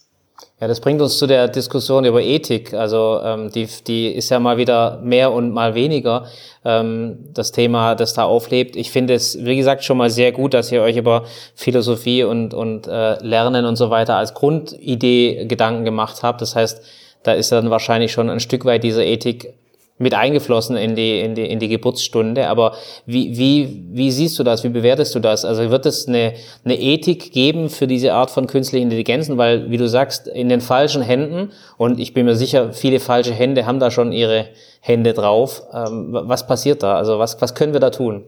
Ja, 0.60 0.66
das 0.66 0.80
bringt 0.80 1.00
uns 1.00 1.18
zu 1.18 1.28
der 1.28 1.46
Diskussion 1.46 2.04
über 2.04 2.20
Ethik. 2.20 2.74
Also 2.74 3.20
ähm, 3.22 3.50
die, 3.52 3.68
die 3.86 4.08
ist 4.08 4.28
ja 4.28 4.40
mal 4.40 4.56
wieder 4.56 4.98
mehr 5.04 5.32
und 5.32 5.52
mal 5.52 5.76
weniger 5.76 6.26
ähm, 6.64 7.18
das 7.32 7.52
Thema, 7.52 7.94
das 7.94 8.14
da 8.14 8.24
auflebt. 8.24 8.74
Ich 8.74 8.90
finde 8.90 9.14
es, 9.14 9.44
wie 9.44 9.56
gesagt, 9.56 9.84
schon 9.84 9.98
mal 9.98 10.10
sehr 10.10 10.32
gut, 10.32 10.54
dass 10.54 10.72
ihr 10.72 10.82
euch 10.82 10.96
über 10.96 11.24
Philosophie 11.54 12.24
und, 12.24 12.54
und 12.54 12.88
äh, 12.88 13.22
Lernen 13.24 13.66
und 13.66 13.76
so 13.76 13.90
weiter 13.90 14.16
als 14.16 14.34
Grundidee 14.34 15.46
Gedanken 15.46 15.84
gemacht 15.84 16.24
habt. 16.24 16.42
Das 16.42 16.56
heißt, 16.56 16.82
da 17.22 17.34
ist 17.34 17.52
dann 17.52 17.70
wahrscheinlich 17.70 18.10
schon 18.10 18.28
ein 18.28 18.40
Stück 18.40 18.64
weit 18.64 18.82
diese 18.82 19.04
Ethik 19.04 19.54
mit 19.98 20.14
eingeflossen 20.14 20.76
in 20.76 20.94
die, 20.94 21.20
in 21.20 21.34
die, 21.34 21.46
in 21.46 21.58
die 21.58 21.68
Geburtsstunde. 21.68 22.48
Aber 22.48 22.76
wie, 23.06 23.36
wie, 23.36 23.84
wie 23.90 24.10
siehst 24.10 24.38
du 24.38 24.44
das? 24.44 24.64
Wie 24.64 24.68
bewertest 24.68 25.14
du 25.14 25.20
das? 25.20 25.44
Also 25.44 25.70
wird 25.70 25.86
es 25.86 26.06
eine, 26.06 26.34
eine 26.64 26.80
Ethik 26.80 27.32
geben 27.32 27.68
für 27.68 27.86
diese 27.86 28.12
Art 28.12 28.30
von 28.30 28.46
künstlichen 28.46 28.84
Intelligenzen? 28.84 29.36
Weil, 29.36 29.70
wie 29.70 29.76
du 29.76 29.88
sagst, 29.88 30.28
in 30.28 30.48
den 30.48 30.60
falschen 30.60 31.02
Händen, 31.02 31.52
und 31.76 31.98
ich 31.98 32.14
bin 32.14 32.26
mir 32.26 32.36
sicher, 32.36 32.72
viele 32.72 33.00
falsche 33.00 33.32
Hände 33.32 33.66
haben 33.66 33.80
da 33.80 33.90
schon 33.90 34.12
ihre 34.12 34.48
Hände 34.80 35.12
drauf. 35.12 35.62
Ähm, 35.72 36.08
was 36.10 36.46
passiert 36.46 36.82
da? 36.82 36.96
Also 36.96 37.18
was, 37.18 37.40
was 37.40 37.54
können 37.54 37.72
wir 37.72 37.80
da 37.80 37.90
tun? 37.90 38.24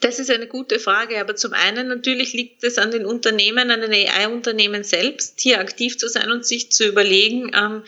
Das 0.00 0.20
ist 0.20 0.30
eine 0.30 0.46
gute 0.46 0.78
Frage, 0.78 1.20
aber 1.20 1.34
zum 1.34 1.52
einen 1.52 1.88
natürlich 1.88 2.32
liegt 2.32 2.62
es 2.62 2.78
an 2.78 2.92
den 2.92 3.04
Unternehmen, 3.04 3.70
an 3.70 3.80
den 3.80 3.92
AI-Unternehmen 3.92 4.84
selbst, 4.84 5.40
hier 5.40 5.58
aktiv 5.58 5.98
zu 5.98 6.08
sein 6.08 6.30
und 6.30 6.46
sich 6.46 6.70
zu 6.70 6.86
überlegen, 6.86 7.50
ähm, 7.56 7.82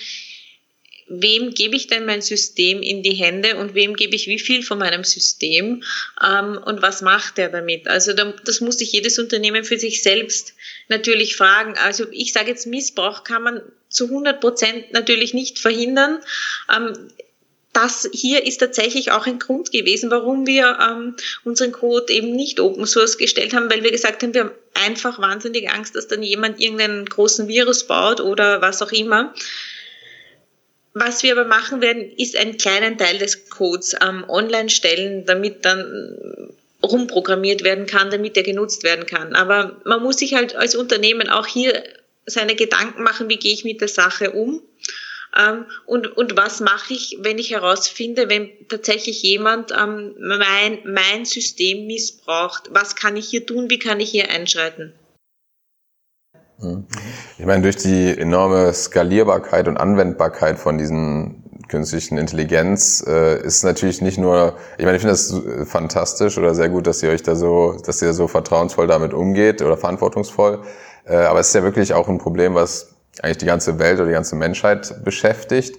wem 1.11 1.53
gebe 1.53 1.75
ich 1.75 1.89
denn 1.89 2.07
mein 2.07 2.23
System 2.23 2.83
in 2.83 3.03
die 3.03 3.15
Hände 3.15 3.57
und 3.57 3.75
wem 3.75 3.95
gebe 3.97 4.15
ich 4.15 4.29
wie 4.29 4.39
viel 4.39 4.63
von 4.63 4.79
meinem 4.79 5.03
System 5.03 5.83
ähm, 6.25 6.59
und 6.65 6.83
was 6.83 7.03
macht 7.03 7.39
er 7.39 7.49
damit? 7.49 7.89
Also 7.89 8.13
da, 8.13 8.33
das 8.45 8.61
muss 8.61 8.79
sich 8.79 8.93
jedes 8.93 9.19
Unternehmen 9.19 9.65
für 9.65 9.79
sich 9.79 10.03
selbst 10.03 10.55
natürlich 10.89 11.37
fragen. 11.37 11.75
Also 11.77 12.07
ich 12.13 12.33
sage 12.33 12.51
jetzt, 12.51 12.67
Missbrauch 12.67 13.25
kann 13.25 13.43
man 13.43 13.61
zu 13.89 14.05
100 14.05 14.41
Prozent 14.41 14.93
natürlich 14.93 15.35
nicht 15.35 15.59
verhindern. 15.59 16.21
Ähm, 16.73 16.93
das 17.73 18.09
hier 18.13 18.47
ist 18.47 18.59
tatsächlich 18.59 19.13
auch 19.13 19.27
ein 19.27 19.39
Grund 19.39 19.71
gewesen, 19.73 20.11
warum 20.11 20.47
wir 20.47 20.79
ähm, 20.81 21.17
unseren 21.45 21.73
Code 21.73 22.13
eben 22.13 22.35
nicht 22.35 22.61
Open 22.61 22.87
Source 22.87 23.19
gestellt 23.19 23.53
haben, 23.55 23.71
weil 23.71 23.83
wir 23.83 23.93
gesagt 23.93 24.23
haben, 24.23 24.35
wir 24.35 24.43
haben 24.43 24.51
einfach 24.75 25.21
wahnsinnig 25.21 25.71
Angst, 25.71 25.95
dass 25.95 26.09
dann 26.09 26.23
jemand 26.23 26.61
irgendeinen 26.61 27.05
großen 27.05 27.49
Virus 27.49 27.87
baut 27.87 28.21
oder 28.21 28.61
was 28.61 28.83
auch 28.83 28.93
immer. 28.93 29.35
Was 30.93 31.23
wir 31.23 31.33
aber 31.33 31.45
machen 31.45 31.81
werden, 31.81 32.11
ist 32.17 32.37
einen 32.37 32.57
kleinen 32.57 32.99
Teil 32.99 33.19
des 33.19 33.49
Codes 33.49 33.95
ähm, 34.03 34.25
online 34.29 34.71
stellen, 34.71 35.25
damit 35.25 35.65
dann 35.65 36.51
rumprogrammiert 36.83 37.63
werden 37.63 37.87
kann, 37.87 38.11
damit 38.11 38.37
er 38.37 38.43
genutzt 38.43 38.83
werden 38.83 39.07
kann. 39.07 39.35
Aber 39.35 39.81
man 39.85 40.03
muss 40.03 40.19
sich 40.19 40.35
halt 40.35 40.57
als 40.57 40.75
Unternehmen 40.75 41.29
auch 41.29 41.47
hier 41.47 41.85
seine 42.27 42.55
Gedanken 42.55 43.03
machen, 43.03 43.29
wie 43.29 43.37
gehe 43.37 43.53
ich 43.53 43.65
mit 43.65 43.81
der 43.81 43.89
Sache 43.89 44.33
um 44.33 44.63
ähm, 45.37 45.67
und, 45.87 46.17
und 46.17 46.37
was 46.37 46.61
mache 46.61 46.95
ich, 46.95 47.19
wenn 47.21 47.39
ich 47.39 47.51
herausfinde, 47.51 48.29
wenn 48.29 48.51
tatsächlich 48.69 49.23
jemand 49.23 49.73
ähm, 49.73 50.15
mein, 50.19 50.81
mein 50.85 51.25
System 51.25 51.87
missbraucht. 51.87 52.65
Was 52.71 52.97
kann 52.97 53.17
ich 53.17 53.29
hier 53.29 53.47
tun, 53.47 53.71
wie 53.71 53.79
kann 53.79 54.01
ich 54.01 54.11
hier 54.11 54.29
einschreiten? 54.31 54.93
Ich 57.39 57.47
meine, 57.47 57.63
durch 57.63 57.77
die 57.77 58.17
enorme 58.17 58.73
Skalierbarkeit 58.73 59.69
und 59.69 59.77
Anwendbarkeit 59.77 60.59
von 60.59 60.79
diesen 60.79 61.45
künstlichen 61.69 62.19
Intelligenz 62.19 63.03
äh, 63.07 63.41
ist 63.43 63.63
natürlich 63.65 64.03
nicht 64.03 64.19
nur, 64.19 64.55
ich 64.77 64.85
meine, 64.85 64.97
ich 64.97 65.03
finde 65.03 65.13
das 65.13 65.35
fantastisch 65.69 66.37
oder 66.37 66.55
sehr 66.55 66.69
gut, 66.69 66.87
dass 66.87 67.03
ihr 67.03 67.11
euch 67.11 67.23
da 67.23 67.37
so, 67.37 67.77
dass 67.85 68.03
ihr 68.03 68.13
so 68.13 68.27
vertrauensvoll 68.29 68.89
damit 68.89 69.15
umgeht 69.15 69.63
oder 69.63 69.77
verantwortungsvoll. 69.77 70.63
Äh, 71.07 71.15
aber 71.15 71.41
es 71.41 71.49
ist 71.49 71.55
ja 71.55 71.63
wirklich 71.63 71.95
auch 71.95 72.09
ein 72.09 72.19
Problem, 72.19 72.55
was 72.55 72.95
eigentlich 73.23 73.39
die 73.39 73.47
ganze 73.47 73.79
Welt 73.79 73.99
oder 73.99 74.07
die 74.07 74.15
ganze 74.15 74.37
Menschheit 74.37 75.05
beschäftigt 75.05 75.77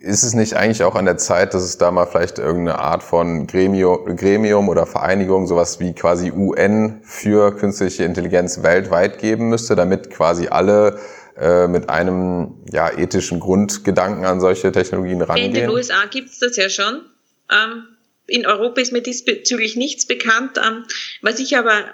ist 0.00 0.22
es 0.22 0.34
nicht 0.34 0.54
eigentlich 0.54 0.82
auch 0.84 0.94
an 0.94 1.04
der 1.04 1.16
Zeit, 1.16 1.54
dass 1.54 1.62
es 1.62 1.78
da 1.78 1.90
mal 1.90 2.06
vielleicht 2.06 2.38
irgendeine 2.38 2.78
Art 2.78 3.02
von 3.02 3.46
Gremium, 3.46 4.16
Gremium 4.16 4.68
oder 4.68 4.86
Vereinigung, 4.86 5.46
sowas 5.46 5.80
wie 5.80 5.92
quasi 5.92 6.30
UN 6.30 7.00
für 7.02 7.56
künstliche 7.56 8.04
Intelligenz 8.04 8.62
weltweit 8.62 9.18
geben 9.18 9.48
müsste, 9.48 9.76
damit 9.76 10.10
quasi 10.10 10.48
alle 10.48 10.98
äh, 11.36 11.66
mit 11.66 11.88
einem 11.88 12.54
ja, 12.72 12.90
ethischen 12.96 13.40
Grundgedanken 13.40 14.24
an 14.24 14.40
solche 14.40 14.72
Technologien 14.72 15.22
rangehen? 15.22 15.48
In 15.48 15.54
den 15.54 15.70
USA 15.70 16.04
gibt 16.10 16.30
es 16.30 16.38
das 16.38 16.56
ja 16.56 16.68
schon. 16.68 17.02
Ähm, 17.50 17.84
in 18.26 18.46
Europa 18.46 18.80
ist 18.80 18.92
mir 18.92 19.02
diesbezüglich 19.02 19.76
nichts 19.76 20.06
bekannt. 20.06 20.58
Ähm, 20.58 20.84
was 21.22 21.40
ich 21.40 21.56
aber 21.56 21.84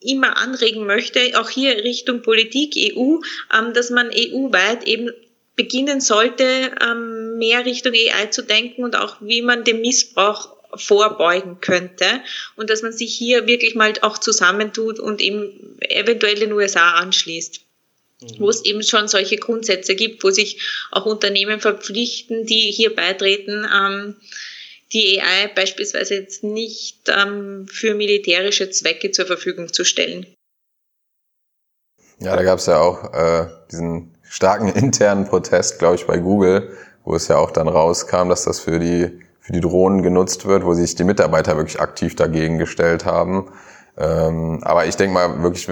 immer 0.00 0.36
anregen 0.36 0.86
möchte, 0.86 1.20
auch 1.40 1.50
hier 1.50 1.76
Richtung 1.82 2.22
Politik, 2.22 2.74
EU, 2.76 3.18
ähm, 3.56 3.72
dass 3.74 3.90
man 3.90 4.08
EU-weit 4.08 4.84
eben 4.86 5.10
beginnen 5.58 6.00
sollte, 6.00 6.70
ähm, 6.80 7.36
mehr 7.36 7.66
Richtung 7.66 7.92
AI 7.92 8.26
zu 8.26 8.42
denken 8.42 8.84
und 8.84 8.96
auch 8.96 9.16
wie 9.20 9.42
man 9.42 9.64
dem 9.64 9.80
Missbrauch 9.80 10.56
vorbeugen 10.74 11.60
könnte 11.60 12.06
und 12.56 12.70
dass 12.70 12.82
man 12.82 12.92
sich 12.92 13.14
hier 13.14 13.46
wirklich 13.46 13.74
mal 13.74 13.92
auch 14.02 14.18
zusammentut 14.18 15.00
und 15.00 15.20
eben 15.20 15.76
eventuell 15.80 16.36
den 16.36 16.52
USA 16.52 16.92
anschließt. 16.92 17.60
Mhm. 18.20 18.28
Wo 18.38 18.48
es 18.50 18.64
eben 18.64 18.82
schon 18.84 19.08
solche 19.08 19.36
Grundsätze 19.36 19.96
gibt, 19.96 20.22
wo 20.22 20.30
sich 20.30 20.62
auch 20.92 21.06
Unternehmen 21.06 21.60
verpflichten, 21.60 22.46
die 22.46 22.70
hier 22.70 22.94
beitreten, 22.94 23.66
ähm, 23.74 24.16
die 24.92 25.20
AI 25.20 25.48
beispielsweise 25.54 26.14
jetzt 26.14 26.44
nicht 26.44 27.08
ähm, 27.08 27.66
für 27.68 27.94
militärische 27.94 28.70
Zwecke 28.70 29.10
zur 29.10 29.26
Verfügung 29.26 29.72
zu 29.72 29.84
stellen. 29.84 30.26
Ja, 32.20 32.36
da 32.36 32.42
gab 32.42 32.58
es 32.58 32.66
ja 32.66 32.80
auch 32.80 33.12
äh, 33.12 33.48
diesen 33.70 34.17
starken 34.28 34.68
internen 34.68 35.26
Protest, 35.26 35.78
glaube 35.78 35.96
ich, 35.96 36.06
bei 36.06 36.18
Google, 36.18 36.70
wo 37.04 37.14
es 37.14 37.28
ja 37.28 37.36
auch 37.36 37.50
dann 37.50 37.68
rauskam, 37.68 38.28
dass 38.28 38.44
das 38.44 38.60
für 38.60 38.78
die 38.78 39.20
für 39.48 39.52
die 39.54 39.60
Drohnen 39.62 40.02
genutzt 40.02 40.44
wird, 40.44 40.62
wo 40.66 40.74
sich 40.74 40.94
die 40.94 41.04
Mitarbeiter 41.04 41.56
wirklich 41.56 41.80
aktiv 41.80 42.14
dagegen 42.14 42.58
gestellt 42.58 43.06
haben. 43.06 43.46
Ähm, 43.96 44.60
aber 44.62 44.84
ich 44.84 44.94
denke 44.96 45.14
mal 45.14 45.42
wirklich, 45.42 45.70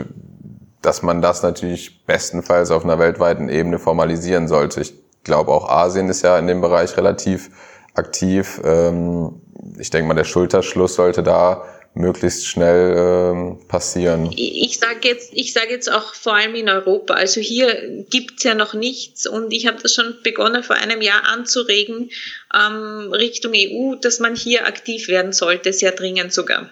dass 0.80 1.02
man 1.02 1.20
das 1.20 1.42
natürlich 1.42 2.07
bestenfalls 2.07 2.70
auf 2.70 2.84
einer 2.84 2.98
weltweiten 2.98 3.50
Ebene 3.50 3.78
formalisieren 3.78 4.48
sollte. 4.48 4.80
Ich 4.80 4.94
glaube 5.24 5.52
auch 5.52 5.68
Asien 5.68 6.09
ist 6.09 6.22
ja 6.22 6.38
in 6.38 6.46
dem 6.46 6.62
Bereich 6.62 6.96
relativ 6.96 7.50
aktiv. 7.92 8.62
Ähm, 8.64 9.42
ich 9.78 9.90
denke 9.90 10.09
mal, 10.09 10.14
der 10.14 10.24
Schulterschluss 10.24 10.94
sollte 10.94 11.22
da 11.22 11.64
möglichst 11.97 12.47
schnell 12.47 12.94
ähm, 12.97 13.59
passieren. 13.68 14.30
Ich 14.36 14.78
sage 14.78 15.09
jetzt, 15.09 15.30
ich 15.32 15.53
sage 15.55 15.70
jetzt 15.70 15.90
auch 15.90 16.14
vor 16.14 16.34
allem 16.34 16.55
in 16.55 16.68
Europa. 16.68 17.14
Also 17.14 17.40
hier 17.40 18.05
gibt's 18.11 18.44
ja 18.44 18.55
noch 18.55 18.74
nichts 18.74 19.26
und 19.26 19.51
ich 19.53 19.66
habe 19.66 19.78
das 19.82 19.94
schon 19.94 20.18
begonnen 20.22 20.62
vor 20.62 20.76
einem 20.76 21.01
Jahr 21.01 21.24
anzuregen 21.24 22.11
ähm, 22.55 23.12
Richtung 23.12 23.53
EU, 23.55 23.94
dass 23.94 24.20
man 24.20 24.36
hier 24.36 24.66
aktiv 24.66 25.09
werden 25.09 25.32
sollte, 25.32 25.72
sehr 25.72 25.92
dringend 25.92 26.32
sogar. 26.32 26.70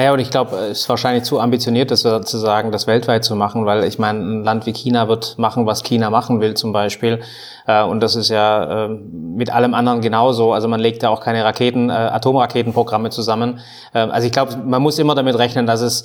Naja, 0.00 0.14
und 0.14 0.18
ich 0.18 0.30
glaube, 0.30 0.56
es 0.56 0.80
ist 0.80 0.88
wahrscheinlich 0.88 1.24
zu 1.24 1.40
ambitioniert, 1.40 1.90
das 1.90 2.00
zu 2.00 2.38
sagen, 2.38 2.72
das 2.72 2.86
weltweit 2.86 3.22
zu 3.22 3.36
machen, 3.36 3.66
weil 3.66 3.84
ich 3.84 3.98
meine, 3.98 4.18
ein 4.18 4.44
Land 4.44 4.64
wie 4.64 4.72
China 4.72 5.08
wird 5.08 5.36
machen, 5.36 5.66
was 5.66 5.82
China 5.82 6.08
machen 6.08 6.40
will 6.40 6.54
zum 6.54 6.72
Beispiel. 6.72 7.20
Äh, 7.66 7.82
und 7.82 8.00
das 8.00 8.16
ist 8.16 8.30
ja 8.30 8.86
äh, 8.86 8.88
mit 8.88 9.50
allem 9.50 9.74
anderen 9.74 10.00
genauso. 10.00 10.54
Also 10.54 10.68
man 10.68 10.80
legt 10.80 11.02
da 11.02 11.10
auch 11.10 11.20
keine 11.20 11.44
Raketen, 11.44 11.90
äh, 11.90 11.92
Atomraketenprogramme 11.92 13.10
zusammen. 13.10 13.60
Also 13.92 14.26
ich 14.26 14.32
glaube, 14.32 14.56
man 14.56 14.80
muss 14.80 14.98
immer 14.98 15.14
damit 15.14 15.36
rechnen, 15.36 15.66
dass 15.66 15.80
es 15.80 16.04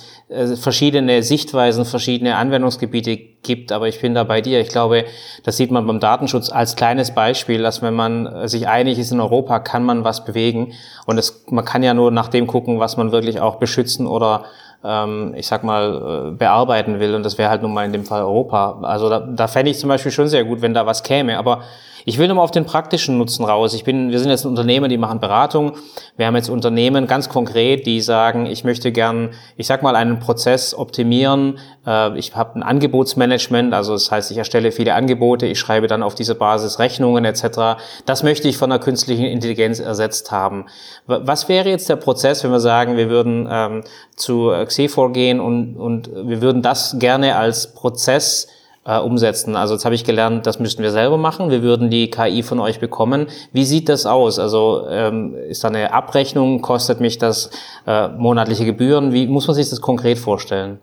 verschiedene 0.60 1.24
Sichtweisen, 1.24 1.86
verschiedene 1.86 2.36
Anwendungsgebiete 2.36 3.18
gibt. 3.46 3.72
Aber 3.72 3.88
ich 3.88 4.02
bin 4.02 4.14
da 4.14 4.26
bei 4.26 4.42
dir. 4.42 4.60
Ich 4.60 4.70
glaube, 4.70 5.06
das 5.44 5.56
sieht 5.56 5.72
man 5.72 5.88
beim 5.88 6.02
Datenschutz 6.02 6.50
als 6.50 6.76
kleines 6.76 7.16
Beispiel, 7.16 7.62
dass 7.62 7.82
wenn 7.82 7.94
man 7.94 8.50
sich 8.50 8.68
einig 8.68 9.00
ist 9.00 9.12
in 9.12 9.22
Europa, 9.22 9.60
kann 9.60 9.84
man 9.84 10.04
was 10.04 10.26
bewegen. 10.26 10.74
Und 11.06 11.18
es, 11.18 11.46
man 11.50 11.64
kann 11.64 11.84
ja 11.84 11.94
nur 11.94 12.12
nach 12.12 12.28
dem 12.28 12.48
gucken, 12.48 12.80
was 12.80 12.98
man 12.98 13.14
wirklich 13.14 13.40
auch 13.40 13.56
beschützen 13.56 14.08
oder 14.08 14.46
ähm, 14.84 15.34
ich 15.36 15.48
sag 15.48 15.64
mal, 15.64 16.32
äh, 16.34 16.36
bearbeiten 16.36 17.00
will. 17.00 17.16
Und 17.16 17.24
das 17.24 17.38
wäre 17.38 17.50
halt 17.50 17.62
nun 17.62 17.74
mal 17.74 17.86
in 17.86 17.94
dem 17.94 18.06
Fall 18.06 18.22
Europa. 18.22 18.80
Also 18.84 19.10
da, 19.10 19.20
da 19.20 19.48
fände 19.48 19.72
ich 19.72 19.80
zum 19.80 19.90
Beispiel 19.90 20.12
schon 20.12 20.28
sehr 20.28 20.44
gut, 20.44 20.62
wenn 20.62 20.74
da 20.74 20.86
was 20.86 21.04
käme. 21.04 21.38
Aber 21.38 21.64
ich 22.06 22.20
will 22.20 22.28
nochmal 22.28 22.44
auf 22.44 22.52
den 22.52 22.66
praktischen 22.66 23.18
Nutzen 23.18 23.44
raus. 23.46 23.74
Ich 23.74 23.84
bin, 23.84 24.12
wir 24.12 24.20
sind 24.20 24.30
jetzt 24.30 24.46
ein 24.46 24.50
Unternehmen, 24.50 24.90
die 24.90 24.98
machen 24.98 25.20
Beratung. 25.20 25.74
Wir 26.18 26.28
haben 26.28 26.36
jetzt 26.36 26.50
Unternehmen 26.50 27.08
ganz 27.08 27.30
konkret, 27.30 27.88
die 27.88 28.00
sagen, 28.00 28.46
ich 28.46 28.64
möchte 28.64 28.92
gern, 28.92 29.32
ich 29.58 29.66
sag 29.66 29.82
mal, 29.82 29.96
einen 29.96 30.20
Prozess 30.20 30.76
optimieren. 30.76 31.58
Äh, 31.86 32.18
ich 32.18 32.36
habe 32.36 32.60
ein 32.60 32.64
Angebotsmanagement, 32.64 33.74
also 33.74 33.94
das 33.94 34.12
heißt, 34.12 34.30
ich 34.30 34.38
erstelle 34.38 34.72
viele 34.72 34.94
Angebote, 34.94 35.48
ich 35.48 35.60
schreibe 35.60 35.88
dann 35.88 36.04
auf 36.04 36.14
diese 36.14 36.36
Basis 36.36 36.78
Rechnungen 36.78 37.26
etc. 37.26 37.82
Das 38.06 38.22
möchte 38.22 38.48
ich 38.48 38.58
von 38.58 38.70
der 38.70 38.80
künstlichen 38.80 39.26
Intelligenz 39.26 39.80
ersetzt 39.80 40.32
haben. 40.32 40.66
Was 41.08 41.50
wäre 41.50 41.70
jetzt 41.70 41.90
der 41.90 41.96
Prozess, 41.96 42.44
wenn 42.44 42.52
wir 42.52 42.60
sagen, 42.60 42.98
wir 42.98 43.10
würden 43.10 43.48
ähm, 43.52 43.84
zu 44.16 44.52
XE 44.64 45.10
gehen 45.12 45.40
und, 45.40 45.76
und 45.76 46.12
wir 46.14 46.42
würden 46.42 46.62
das 46.62 46.98
gerne 47.00 47.36
als 47.36 47.74
Prozess 47.74 48.48
äh, 48.86 49.00
umsetzen. 49.00 49.56
Also 49.56 49.74
jetzt 49.74 49.86
habe 49.86 49.96
ich 49.96 50.04
gelernt, 50.04 50.46
das 50.46 50.60
müssten 50.60 50.84
wir 50.84 50.92
selber 50.92 51.18
machen. 51.18 51.50
Wir 51.50 51.64
würden 51.64 51.90
die 51.90 52.10
KI 52.10 52.44
von 52.44 52.60
euch 52.60 52.80
bekommen. 52.80 53.28
Wie 53.52 53.66
sieht 53.66 53.90
das 53.90 54.06
aus? 54.06 54.40
Also 54.40 54.88
ähm, 54.90 55.36
ist 55.36 55.64
da 55.64 55.70
eine 55.70 55.92
Abrechnung? 55.92 56.62
Kostet 56.62 57.00
mich 57.00 57.18
das 57.18 57.50
äh, 57.88 58.08
monatliche 58.10 58.66
Gebühren? 58.66 59.12
Wie 59.12 59.28
muss 59.28 59.48
man 59.48 59.56
sich 59.56 59.70
das 59.70 59.82
konkret 59.82 60.18
vorstellen? 60.20 60.80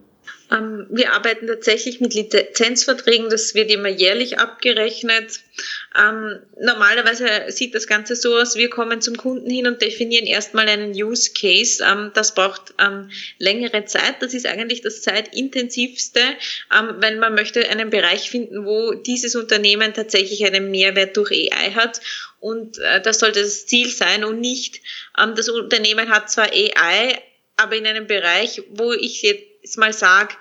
Ähm, 0.50 0.86
wir 0.90 1.14
arbeiten 1.14 1.46
tatsächlich 1.46 2.00
mit 2.00 2.14
Lizenzverträgen, 2.14 3.30
das 3.30 3.54
wird 3.54 3.70
immer 3.70 3.88
jährlich 3.88 4.38
abgerechnet. 4.38 5.40
Ähm, 5.98 6.40
normalerweise 6.58 7.26
sieht 7.48 7.74
das 7.74 7.86
Ganze 7.86 8.16
so 8.16 8.36
aus, 8.36 8.56
wir 8.56 8.70
kommen 8.70 9.00
zum 9.00 9.16
Kunden 9.16 9.50
hin 9.50 9.66
und 9.66 9.82
definieren 9.82 10.26
erstmal 10.26 10.68
einen 10.68 10.92
Use 10.92 11.32
Case. 11.32 11.84
Ähm, 11.84 12.10
das 12.14 12.34
braucht 12.34 12.74
ähm, 12.78 13.10
längere 13.38 13.84
Zeit, 13.84 14.16
das 14.20 14.32
ist 14.32 14.46
eigentlich 14.46 14.80
das 14.80 15.02
zeitintensivste, 15.02 16.20
ähm, 16.20 16.96
weil 16.98 17.16
man 17.16 17.34
möchte 17.34 17.68
einen 17.68 17.90
Bereich 17.90 18.30
finden, 18.30 18.64
wo 18.64 18.92
dieses 18.92 19.34
Unternehmen 19.34 19.92
tatsächlich 19.92 20.44
einen 20.46 20.70
Mehrwert 20.70 21.16
durch 21.16 21.30
AI 21.30 21.72
hat. 21.72 22.00
Und 22.40 22.78
äh, 22.78 23.00
das 23.02 23.18
sollte 23.18 23.42
das 23.42 23.66
Ziel 23.66 23.88
sein 23.88 24.24
und 24.24 24.40
nicht, 24.40 24.80
ähm, 25.18 25.34
das 25.34 25.48
Unternehmen 25.48 26.08
hat 26.08 26.30
zwar 26.30 26.50
AI, 26.50 27.20
aber 27.56 27.76
in 27.76 27.86
einem 27.86 28.06
Bereich, 28.06 28.62
wo 28.70 28.92
ich 28.92 29.22
jetzt 29.22 29.52
jetzt 29.62 29.78
mal 29.78 29.92
sage, 29.92 30.34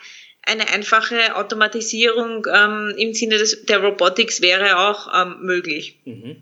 eine 0.44 0.70
einfache 0.70 1.36
Automatisierung 1.36 2.48
ähm, 2.52 2.94
im 2.98 3.14
Sinne 3.14 3.38
des, 3.38 3.66
der 3.66 3.80
Robotics 3.80 4.42
wäre 4.42 4.80
auch 4.80 5.10
ähm, 5.14 5.42
möglich. 5.42 6.00
Mhm. 6.06 6.42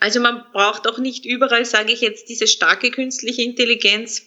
Also 0.00 0.20
man 0.20 0.44
braucht 0.52 0.86
auch 0.86 0.98
nicht 0.98 1.24
überall, 1.24 1.64
sage 1.64 1.92
ich 1.92 2.00
jetzt, 2.00 2.28
diese 2.28 2.46
starke 2.46 2.90
künstliche 2.90 3.42
Intelligenz. 3.42 4.22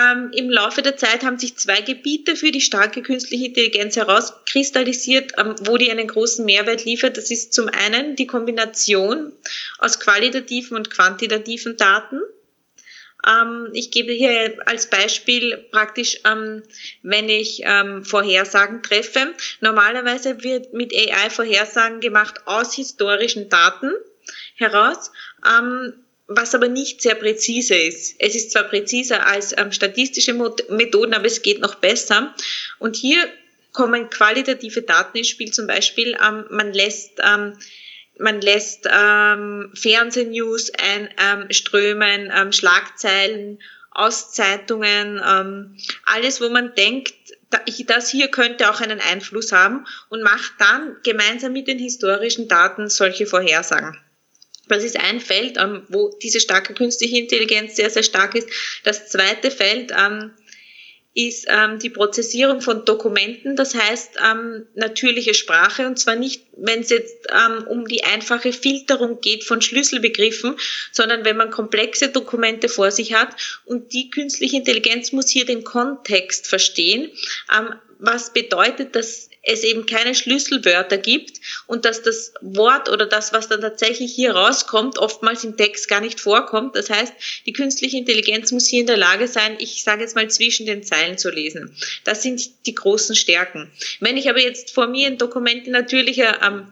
Ähm, 0.00 0.30
Im 0.34 0.50
Laufe 0.50 0.82
der 0.82 0.96
Zeit 0.96 1.24
haben 1.24 1.38
sich 1.38 1.56
zwei 1.56 1.80
Gebiete 1.80 2.36
für 2.36 2.52
die 2.52 2.60
starke 2.60 3.02
künstliche 3.02 3.46
Intelligenz 3.46 3.96
herauskristallisiert, 3.96 5.32
ähm, 5.38 5.54
wo 5.62 5.76
die 5.76 5.90
einen 5.90 6.06
großen 6.06 6.44
Mehrwert 6.44 6.84
liefert. 6.84 7.16
Das 7.16 7.30
ist 7.30 7.52
zum 7.52 7.68
einen 7.68 8.16
die 8.16 8.26
Kombination 8.26 9.32
aus 9.78 10.00
qualitativen 10.00 10.76
und 10.76 10.90
quantitativen 10.90 11.76
Daten. 11.76 12.20
Ähm, 13.26 13.70
ich 13.72 13.90
gebe 13.90 14.12
hier 14.12 14.56
als 14.66 14.88
Beispiel 14.88 15.56
praktisch, 15.70 16.18
ähm, 16.24 16.62
wenn 17.02 17.28
ich 17.28 17.62
ähm, 17.64 18.04
Vorhersagen 18.04 18.82
treffe. 18.82 19.34
Normalerweise 19.60 20.42
wird 20.42 20.72
mit 20.72 20.92
AI 20.94 21.30
Vorhersagen 21.30 22.00
gemacht 22.00 22.42
aus 22.46 22.74
historischen 22.74 23.48
Daten 23.48 23.92
heraus. 24.54 25.10
Was 26.28 26.54
aber 26.54 26.68
nicht 26.68 27.02
sehr 27.02 27.16
präzise 27.16 27.74
ist. 27.74 28.14
Es 28.18 28.34
ist 28.36 28.52
zwar 28.52 28.62
präziser 28.62 29.26
als 29.26 29.54
statistische 29.70 30.32
Methoden, 30.68 31.14
aber 31.14 31.26
es 31.26 31.42
geht 31.42 31.60
noch 31.60 31.74
besser. 31.74 32.34
Und 32.78 32.96
hier 32.96 33.18
kommen 33.72 34.08
qualitative 34.08 34.82
Daten 34.82 35.18
ins 35.18 35.28
Spiel, 35.28 35.50
zum 35.50 35.66
Beispiel, 35.66 36.16
man 36.48 36.72
lässt 36.72 37.20
man 38.18 38.40
lässt 38.40 38.86
ähm, 38.90 39.72
Fernsehnews 39.74 40.72
einströmen, 40.76 42.26
ähm, 42.26 42.32
ähm, 42.34 42.52
Schlagzeilen 42.52 43.58
aus 43.90 44.32
Zeitungen, 44.32 45.20
ähm, 45.26 45.76
alles, 46.04 46.40
wo 46.40 46.48
man 46.48 46.74
denkt, 46.74 47.14
das 47.86 48.08
hier 48.08 48.28
könnte 48.28 48.70
auch 48.70 48.80
einen 48.80 49.00
Einfluss 49.00 49.52
haben 49.52 49.86
und 50.08 50.22
macht 50.22 50.52
dann 50.58 50.96
gemeinsam 51.02 51.52
mit 51.52 51.68
den 51.68 51.78
historischen 51.78 52.48
Daten 52.48 52.88
solche 52.88 53.26
Vorhersagen. 53.26 53.98
Das 54.68 54.84
ist 54.84 54.98
ein 54.98 55.20
Feld, 55.20 55.58
ähm, 55.58 55.84
wo 55.88 56.16
diese 56.22 56.40
starke 56.40 56.72
künstliche 56.72 57.18
Intelligenz 57.18 57.76
sehr, 57.76 57.90
sehr 57.90 58.02
stark 58.02 58.34
ist. 58.34 58.48
Das 58.84 59.08
zweite 59.08 59.50
Feld, 59.50 59.92
ähm, 59.96 60.30
ist 61.14 61.46
ähm, 61.48 61.78
die 61.78 61.90
Prozessierung 61.90 62.62
von 62.62 62.86
Dokumenten, 62.86 63.54
das 63.54 63.74
heißt 63.74 64.16
ähm, 64.24 64.66
natürliche 64.74 65.34
Sprache 65.34 65.86
und 65.86 65.98
zwar 65.98 66.16
nicht, 66.16 66.46
wenn 66.56 66.80
es 66.80 66.90
jetzt 66.90 67.26
ähm, 67.28 67.66
um 67.66 67.86
die 67.86 68.04
einfache 68.04 68.52
Filterung 68.52 69.20
geht 69.20 69.44
von 69.44 69.60
Schlüsselbegriffen, 69.60 70.56
sondern 70.90 71.24
wenn 71.24 71.36
man 71.36 71.50
komplexe 71.50 72.08
Dokumente 72.08 72.70
vor 72.70 72.90
sich 72.90 73.12
hat 73.12 73.28
und 73.66 73.92
die 73.92 74.08
künstliche 74.08 74.56
Intelligenz 74.56 75.12
muss 75.12 75.28
hier 75.28 75.44
den 75.44 75.64
Kontext 75.64 76.46
verstehen. 76.46 77.10
Ähm, 77.54 77.74
was 77.98 78.32
bedeutet, 78.32 78.96
dass 78.96 79.28
es 79.42 79.64
eben 79.64 79.86
keine 79.86 80.14
Schlüsselwörter 80.14 80.98
gibt 80.98 81.40
und 81.66 81.84
dass 81.84 82.02
das 82.02 82.32
Wort 82.40 82.88
oder 82.88 83.06
das, 83.06 83.32
was 83.32 83.48
dann 83.48 83.60
tatsächlich 83.60 84.12
hier 84.14 84.32
rauskommt, 84.34 84.98
oftmals 84.98 85.42
im 85.42 85.56
Text 85.56 85.88
gar 85.88 86.00
nicht 86.00 86.20
vorkommt. 86.20 86.76
Das 86.76 86.90
heißt, 86.90 87.12
die 87.46 87.52
künstliche 87.52 87.96
Intelligenz 87.96 88.52
muss 88.52 88.68
hier 88.68 88.80
in 88.80 88.86
der 88.86 88.96
Lage 88.96 89.26
sein, 89.26 89.56
ich 89.58 89.82
sage 89.82 90.02
jetzt 90.02 90.14
mal 90.14 90.30
zwischen 90.30 90.66
den 90.66 90.84
Zeilen 90.84 91.18
zu 91.18 91.30
lesen. 91.30 91.76
Das 92.04 92.22
sind 92.22 92.66
die 92.66 92.74
großen 92.74 93.16
Stärken. 93.16 93.70
Wenn 94.00 94.16
ich 94.16 94.30
aber 94.30 94.40
jetzt 94.40 94.70
vor 94.72 94.86
mir 94.86 95.08
ein 95.08 95.18
Dokument 95.18 95.66
in 95.66 95.72
natürlicher 95.72 96.40
ähm, 96.42 96.68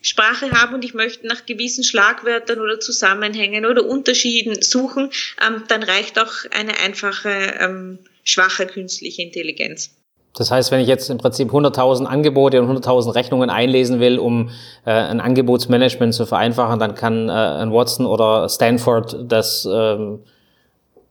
Sprache 0.00 0.50
habe 0.50 0.74
und 0.74 0.84
ich 0.84 0.94
möchte 0.94 1.26
nach 1.26 1.46
gewissen 1.46 1.84
Schlagwörtern 1.84 2.60
oder 2.60 2.78
Zusammenhängen 2.78 3.64
oder 3.66 3.84
Unterschieden 3.84 4.62
suchen, 4.62 5.10
ähm, 5.46 5.64
dann 5.68 5.82
reicht 5.82 6.18
auch 6.18 6.32
eine 6.50 6.78
einfache, 6.78 7.54
ähm, 7.58 7.98
schwache 8.22 8.66
künstliche 8.66 9.22
Intelligenz. 9.22 9.90
Das 10.36 10.50
heißt, 10.50 10.72
wenn 10.72 10.80
ich 10.80 10.88
jetzt 10.88 11.10
im 11.10 11.18
Prinzip 11.18 11.50
100.000 11.50 12.06
Angebote 12.06 12.60
und 12.60 12.68
100.000 12.68 13.14
Rechnungen 13.14 13.50
einlesen 13.50 14.00
will, 14.00 14.18
um 14.18 14.50
äh, 14.84 14.90
ein 14.90 15.20
Angebotsmanagement 15.20 16.12
zu 16.12 16.26
vereinfachen, 16.26 16.80
dann 16.80 16.94
kann 16.94 17.28
äh, 17.28 17.32
ein 17.32 17.72
Watson 17.72 18.04
oder 18.04 18.48
Stanford 18.48 19.16
das 19.30 19.66
ähm, 19.70 20.24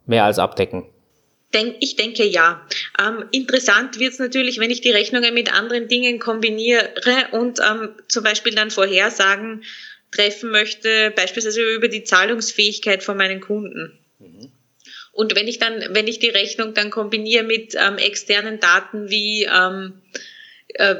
mehr 0.06 0.26
als 0.26 0.40
abdecken. 0.40 0.86
Ich 1.80 1.96
denke 1.96 2.26
ja. 2.26 2.62
Ähm, 3.00 3.26
interessant 3.32 4.00
wird 4.00 4.14
es 4.14 4.20
natürlich, 4.20 4.60
wenn 4.60 4.72
ich 4.72 4.82
die 4.82 4.92
Rechnungen 4.92 5.34
mit 5.34 5.54
anderen 5.54 5.88
Dingen 5.88 6.20
kombiniere 6.20 6.90
und 7.32 7.60
ähm, 7.60 7.90
zum 8.08 8.24
Beispiel 8.24 8.56
dann 8.56 8.72
Vorhersagen 8.72 9.64
treffen 10.12 10.50
möchte, 10.50 11.12
beispielsweise 11.16 11.62
über 11.76 11.88
die 11.88 12.04
Zahlungsfähigkeit 12.04 13.04
von 13.04 13.18
meinen 13.18 13.40
Kunden. 13.40 14.00
Mhm. 14.20 14.52
Und 15.14 15.36
wenn 15.36 15.48
ich 15.48 15.60
dann, 15.60 15.82
wenn 15.92 16.08
ich 16.08 16.20
die 16.20 16.30
Rechnung 16.30 16.74
dann 16.74 16.90
kombiniere 16.90 17.44
mit 17.44 17.76
ähm, 17.76 17.98
externen 17.98 18.60
Daten 18.60 19.10
wie 19.10 19.44
ähm, 19.44 20.02
äh, 20.70 20.96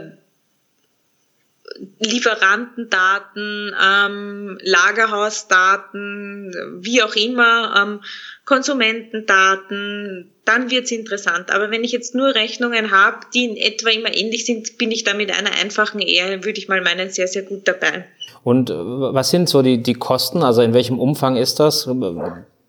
Lieferantendaten, 2.00 3.76
ähm, 3.84 4.60
Lagerhausdaten, 4.62 6.54
wie 6.82 7.02
auch 7.02 7.16
immer, 7.16 7.74
ähm, 7.76 8.02
Konsumentendaten, 8.46 10.30
dann 10.46 10.70
wird's 10.70 10.92
interessant. 10.92 11.50
Aber 11.52 11.72
wenn 11.72 11.84
ich 11.84 11.92
jetzt 11.92 12.14
nur 12.14 12.36
Rechnungen 12.36 12.92
habe, 12.92 13.26
die 13.34 13.46
in 13.46 13.58
etwa 13.58 13.90
immer 13.90 14.16
ähnlich 14.16 14.46
sind, 14.46 14.78
bin 14.78 14.92
ich 14.92 15.04
da 15.04 15.16
mit 15.16 15.32
einer 15.32 15.54
einfachen 15.60 16.00
eher, 16.00 16.44
würde 16.44 16.60
ich 16.60 16.68
mal 16.68 16.82
meinen, 16.82 17.10
sehr, 17.10 17.28
sehr 17.28 17.42
gut 17.44 17.68
dabei. 17.68 18.06
Und 18.44 18.70
äh, 18.70 18.74
was 18.76 19.32
sind 19.32 19.50
so 19.50 19.64
die, 19.64 19.82
die 19.82 19.96
Kosten? 19.96 20.44
Also 20.44 20.62
in 20.62 20.76
welchem 20.76 21.00
Umfang 21.00 21.36
ist 21.38 21.60
das? 21.60 21.88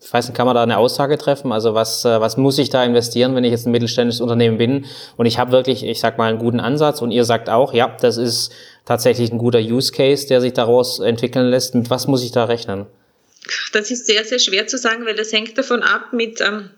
Ich 0.05 0.13
weiß 0.13 0.29
nicht, 0.29 0.37
kann 0.37 0.45
man 0.47 0.55
da 0.55 0.63
eine 0.63 0.77
Aussage 0.77 1.17
treffen? 1.17 1.51
Also 1.51 1.75
was, 1.75 2.05
äh, 2.05 2.21
was 2.21 2.37
muss 2.37 2.59
ich 2.59 2.69
da 2.69 2.85
investieren, 2.85 3.35
wenn 3.35 3.45
ich 3.45 3.51
jetzt 3.51 3.67
ein 3.67 3.73
mittelständisches 3.73 4.21
Unternehmen 4.21 4.59
bin 4.59 4.85
und 5.17 5.25
ich 5.25 5.39
habe 5.39 5.53
wirklich, 5.53 5.83
ich 5.83 5.99
sag 5.99 6.19
mal, 6.19 6.29
einen 6.29 6.39
guten 6.39 6.61
Ansatz 6.61 7.01
und 7.01 7.11
ihr 7.11 7.25
sagt 7.25 7.49
auch, 7.49 7.73
ja, 7.73 7.97
das 8.01 8.19
ist 8.19 8.53
tatsächlich 8.85 9.33
ein 9.33 9.39
guter 9.39 9.61
Use 9.61 9.93
Case, 9.93 10.27
der 10.27 10.43
sich 10.43 10.53
daraus 10.53 11.01
entwickeln 11.01 11.47
lässt. 11.47 11.75
Mit 11.75 11.89
was 11.89 12.07
muss 12.07 12.23
ich 12.23 12.33
da 12.33 12.45
rechnen? 12.45 12.87
Das 13.73 13.91
ist 13.91 14.07
sehr, 14.07 14.25
sehr 14.25 14.39
schwer 14.39 14.67
zu 14.67 14.77
sagen, 14.77 15.07
weil 15.07 15.17
das 15.17 15.33
hängt 15.33 15.57
davon 15.57 15.83
ab, 15.83 16.13
mit, 16.13 16.41
ähm, 16.43 16.71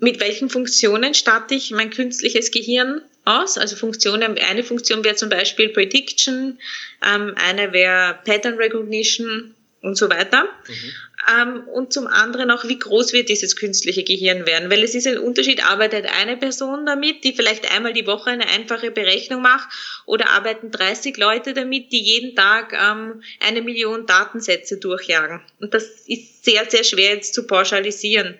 mit 0.00 0.20
welchen 0.20 0.50
Funktionen 0.50 1.14
starte 1.14 1.54
ich 1.54 1.72
mein 1.72 1.90
künstliches 1.90 2.52
Gehirn 2.52 3.02
aus. 3.24 3.58
Also 3.58 3.74
Funktionen, 3.74 4.38
eine 4.38 4.62
Funktion 4.62 5.02
wäre 5.02 5.16
zum 5.16 5.30
Beispiel 5.30 5.70
Prediction, 5.70 6.60
ähm, 7.04 7.34
eine 7.36 7.72
wäre 7.72 8.18
Pattern 8.24 8.54
Recognition 8.54 9.54
und 9.82 9.96
so 9.96 10.08
weiter. 10.08 10.44
Mhm. 10.68 10.92
Ähm, 11.28 11.68
und 11.68 11.92
zum 11.92 12.06
anderen 12.06 12.50
auch, 12.50 12.64
wie 12.64 12.78
groß 12.78 13.12
wird 13.12 13.28
dieses 13.28 13.56
künstliche 13.56 14.04
Gehirn 14.04 14.46
werden? 14.46 14.70
Weil 14.70 14.82
es 14.82 14.94
ist 14.94 15.06
ein 15.06 15.18
Unterschied, 15.18 15.64
arbeitet 15.64 16.06
eine 16.20 16.36
Person 16.36 16.86
damit, 16.86 17.24
die 17.24 17.32
vielleicht 17.32 17.70
einmal 17.74 17.92
die 17.92 18.06
Woche 18.06 18.30
eine 18.30 18.48
einfache 18.48 18.90
Berechnung 18.90 19.42
macht, 19.42 19.68
oder 20.06 20.30
arbeiten 20.30 20.70
30 20.70 21.16
Leute 21.16 21.52
damit, 21.52 21.92
die 21.92 22.02
jeden 22.02 22.34
Tag 22.34 22.72
ähm, 22.72 23.22
eine 23.46 23.62
Million 23.62 24.06
Datensätze 24.06 24.78
durchjagen. 24.78 25.40
Und 25.60 25.74
das 25.74 25.84
ist 26.06 26.44
sehr, 26.44 26.64
sehr 26.68 26.84
schwer 26.84 27.14
jetzt 27.14 27.34
zu 27.34 27.46
pauschalisieren. 27.46 28.38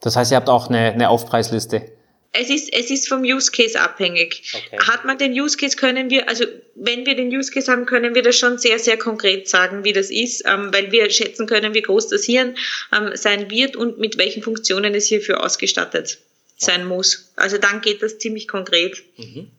Das 0.00 0.16
heißt, 0.16 0.30
ihr 0.30 0.36
habt 0.36 0.48
auch 0.48 0.68
eine, 0.68 0.92
eine 0.92 1.08
Aufpreisliste. 1.10 1.90
Es 2.32 2.48
ist, 2.48 2.72
es 2.72 2.90
ist 2.90 3.08
vom 3.08 3.22
Use 3.22 3.50
Case 3.50 3.80
abhängig. 3.80 4.54
Okay. 4.54 4.78
Hat 4.86 5.04
man 5.04 5.18
den 5.18 5.32
Use 5.32 5.56
Case, 5.56 5.76
können 5.76 6.10
wir, 6.10 6.28
also 6.28 6.44
wenn 6.76 7.04
wir 7.04 7.16
den 7.16 7.28
Use 7.28 7.50
Case 7.50 7.70
haben, 7.70 7.86
können 7.86 8.14
wir 8.14 8.22
das 8.22 8.38
schon 8.38 8.58
sehr, 8.58 8.78
sehr 8.78 8.96
konkret 8.96 9.48
sagen, 9.48 9.82
wie 9.82 9.92
das 9.92 10.10
ist, 10.10 10.44
ähm, 10.46 10.72
weil 10.72 10.92
wir 10.92 11.10
schätzen 11.10 11.46
können, 11.46 11.74
wie 11.74 11.82
groß 11.82 12.08
das 12.08 12.24
Hirn 12.24 12.56
ähm, 12.96 13.10
sein 13.14 13.50
wird 13.50 13.74
und 13.74 13.98
mit 13.98 14.16
welchen 14.16 14.42
Funktionen 14.44 14.94
es 14.94 15.06
hierfür 15.06 15.42
ausgestattet 15.44 16.18
sein 16.56 16.86
muss. 16.86 17.32
Also 17.36 17.58
dann 17.58 17.80
geht 17.80 18.02
das 18.02 18.18
ziemlich 18.18 18.46
konkret. 18.46 19.02
Mhm. 19.16 19.50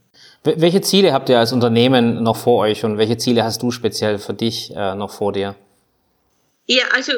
Welche 0.44 0.82
Ziele 0.82 1.14
habt 1.14 1.30
ihr 1.30 1.40
als 1.40 1.52
Unternehmen 1.52 2.24
noch 2.24 2.38
vor 2.38 2.60
euch 2.60 2.84
und 2.84 2.98
welche 2.98 3.18
Ziele 3.18 3.44
hast 3.44 3.62
du 3.62 3.70
speziell 3.70 4.18
für 4.18 4.34
dich 4.34 4.72
äh, 4.76 4.96
noch 4.96 5.14
vor 5.14 5.34
dir? 5.34 5.56
Ja, 6.66 6.86
also 6.94 7.12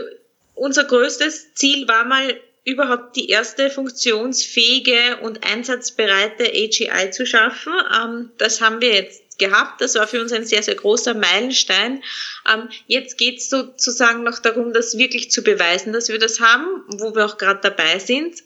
unser 0.56 0.84
größtes 0.86 1.54
Ziel 1.54 1.88
war 1.88 2.06
mal 2.06 2.36
überhaupt 2.66 3.16
die 3.16 3.30
erste 3.30 3.70
funktionsfähige 3.70 5.18
und 5.22 5.46
einsatzbereite 5.46 6.46
AGI 6.46 7.12
zu 7.12 7.26
schaffen. 7.26 7.74
Ähm, 7.94 8.32
das 8.38 8.62
haben 8.62 8.82
wir 8.82 8.94
jetzt 8.94 9.38
gehabt. 9.38 9.82
Das 9.82 9.96
war 9.96 10.08
für 10.08 10.22
uns 10.22 10.32
ein 10.32 10.46
sehr, 10.46 10.64
sehr 10.64 10.76
großer 10.76 11.14
Meilenstein. 11.14 12.04
Ähm, 12.52 12.70
jetzt 12.88 13.18
geht 13.18 13.40
es 13.40 13.50
sozusagen 13.50 14.24
noch 14.24 14.40
darum, 14.40 14.74
das 14.74 14.98
wirklich 14.98 15.32
zu 15.32 15.42
beweisen, 15.44 15.92
dass 15.92 16.10
wir 16.10 16.20
das 16.20 16.40
haben, 16.40 16.68
wo 16.88 17.16
wir 17.16 17.26
auch 17.26 17.38
gerade 17.38 17.60
dabei 17.62 18.00
sind, 18.00 18.42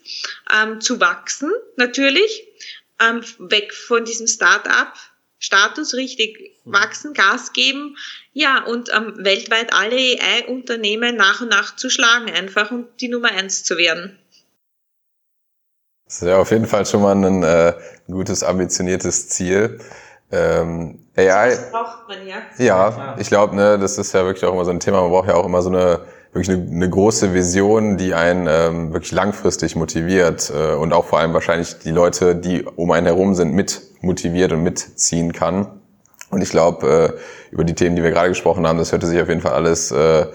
ähm, 0.52 0.80
zu 0.80 1.00
wachsen 1.00 1.52
natürlich, 1.76 2.44
weg 3.38 3.72
von 3.72 4.04
diesem 4.04 4.26
Start-up 4.26 4.92
Status 5.38 5.94
richtig 5.94 6.58
wachsen, 6.64 7.14
Gas 7.14 7.52
geben, 7.52 7.96
ja, 8.32 8.64
und 8.64 8.90
ähm, 8.94 9.14
weltweit 9.18 9.72
alle 9.72 9.96
AI-Unternehmen 9.96 11.16
nach 11.16 11.40
und 11.40 11.48
nach 11.48 11.76
zu 11.76 11.90
schlagen, 11.90 12.30
einfach 12.30 12.70
um 12.70 12.86
die 13.00 13.08
Nummer 13.08 13.30
eins 13.30 13.64
zu 13.64 13.78
werden. 13.78 14.18
Das 16.06 16.22
ist 16.22 16.28
ja 16.28 16.38
auf 16.38 16.50
jeden 16.50 16.66
Fall 16.66 16.86
schon 16.86 17.02
mal 17.02 17.14
ein, 17.14 17.42
äh, 17.42 17.74
gutes, 18.06 18.42
ambitioniertes 18.42 19.28
Ziel. 19.28 19.78
Ähm, 20.30 21.06
AI. 21.16 21.50
Das 21.50 21.70
braucht 21.70 22.08
man 22.08 22.26
ja. 22.26 22.42
Ja, 22.58 23.16
ich 23.18 23.28
glaube, 23.28 23.54
ne, 23.54 23.78
das 23.78 23.98
ist 23.98 24.12
ja 24.12 24.24
wirklich 24.24 24.44
auch 24.44 24.52
immer 24.52 24.64
so 24.64 24.70
ein 24.70 24.80
Thema. 24.80 25.02
Man 25.02 25.10
braucht 25.10 25.28
ja 25.28 25.34
auch 25.34 25.46
immer 25.46 25.62
so 25.62 25.70
eine 25.70 26.00
wirklich 26.32 26.50
eine, 26.50 26.70
eine 26.70 26.90
große 26.90 27.34
Vision, 27.34 27.96
die 27.96 28.14
einen 28.14 28.46
ähm, 28.48 28.92
wirklich 28.92 29.12
langfristig 29.12 29.76
motiviert 29.76 30.52
äh, 30.54 30.74
und 30.74 30.92
auch 30.92 31.06
vor 31.06 31.18
allem 31.18 31.32
wahrscheinlich 31.32 31.78
die 31.78 31.90
Leute, 31.90 32.36
die 32.36 32.62
um 32.62 32.90
einen 32.90 33.06
herum 33.06 33.34
sind, 33.34 33.52
mit 33.54 33.82
motiviert 34.00 34.52
und 34.52 34.62
mitziehen 34.62 35.32
kann. 35.32 35.80
Und 36.30 36.42
ich 36.42 36.50
glaube, 36.50 37.16
äh, 37.16 37.52
über 37.52 37.64
die 37.64 37.74
Themen, 37.74 37.96
die 37.96 38.02
wir 38.02 38.10
gerade 38.10 38.28
gesprochen 38.28 38.66
haben, 38.66 38.78
das 38.78 38.92
hörte 38.92 39.06
sich 39.06 39.20
auf 39.20 39.28
jeden 39.28 39.40
Fall 39.40 39.52
alles 39.52 39.90
äh, 39.90 40.26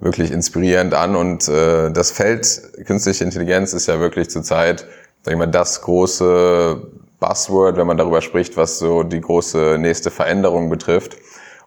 wirklich 0.00 0.32
inspirierend 0.32 0.94
an. 0.94 1.14
Und 1.14 1.48
äh, 1.48 1.90
das 1.90 2.10
Feld 2.10 2.60
künstliche 2.86 3.24
Intelligenz 3.24 3.72
ist 3.72 3.86
ja 3.86 4.00
wirklich 4.00 4.30
zurzeit, 4.30 4.86
sag 5.22 5.32
ich 5.32 5.38
mal, 5.38 5.46
das 5.46 5.82
große 5.82 6.82
Buzzword, 7.20 7.76
wenn 7.76 7.86
man 7.86 7.96
darüber 7.96 8.20
spricht, 8.20 8.56
was 8.56 8.78
so 8.78 9.04
die 9.04 9.20
große 9.20 9.76
nächste 9.78 10.10
Veränderung 10.10 10.68
betrifft. 10.70 11.16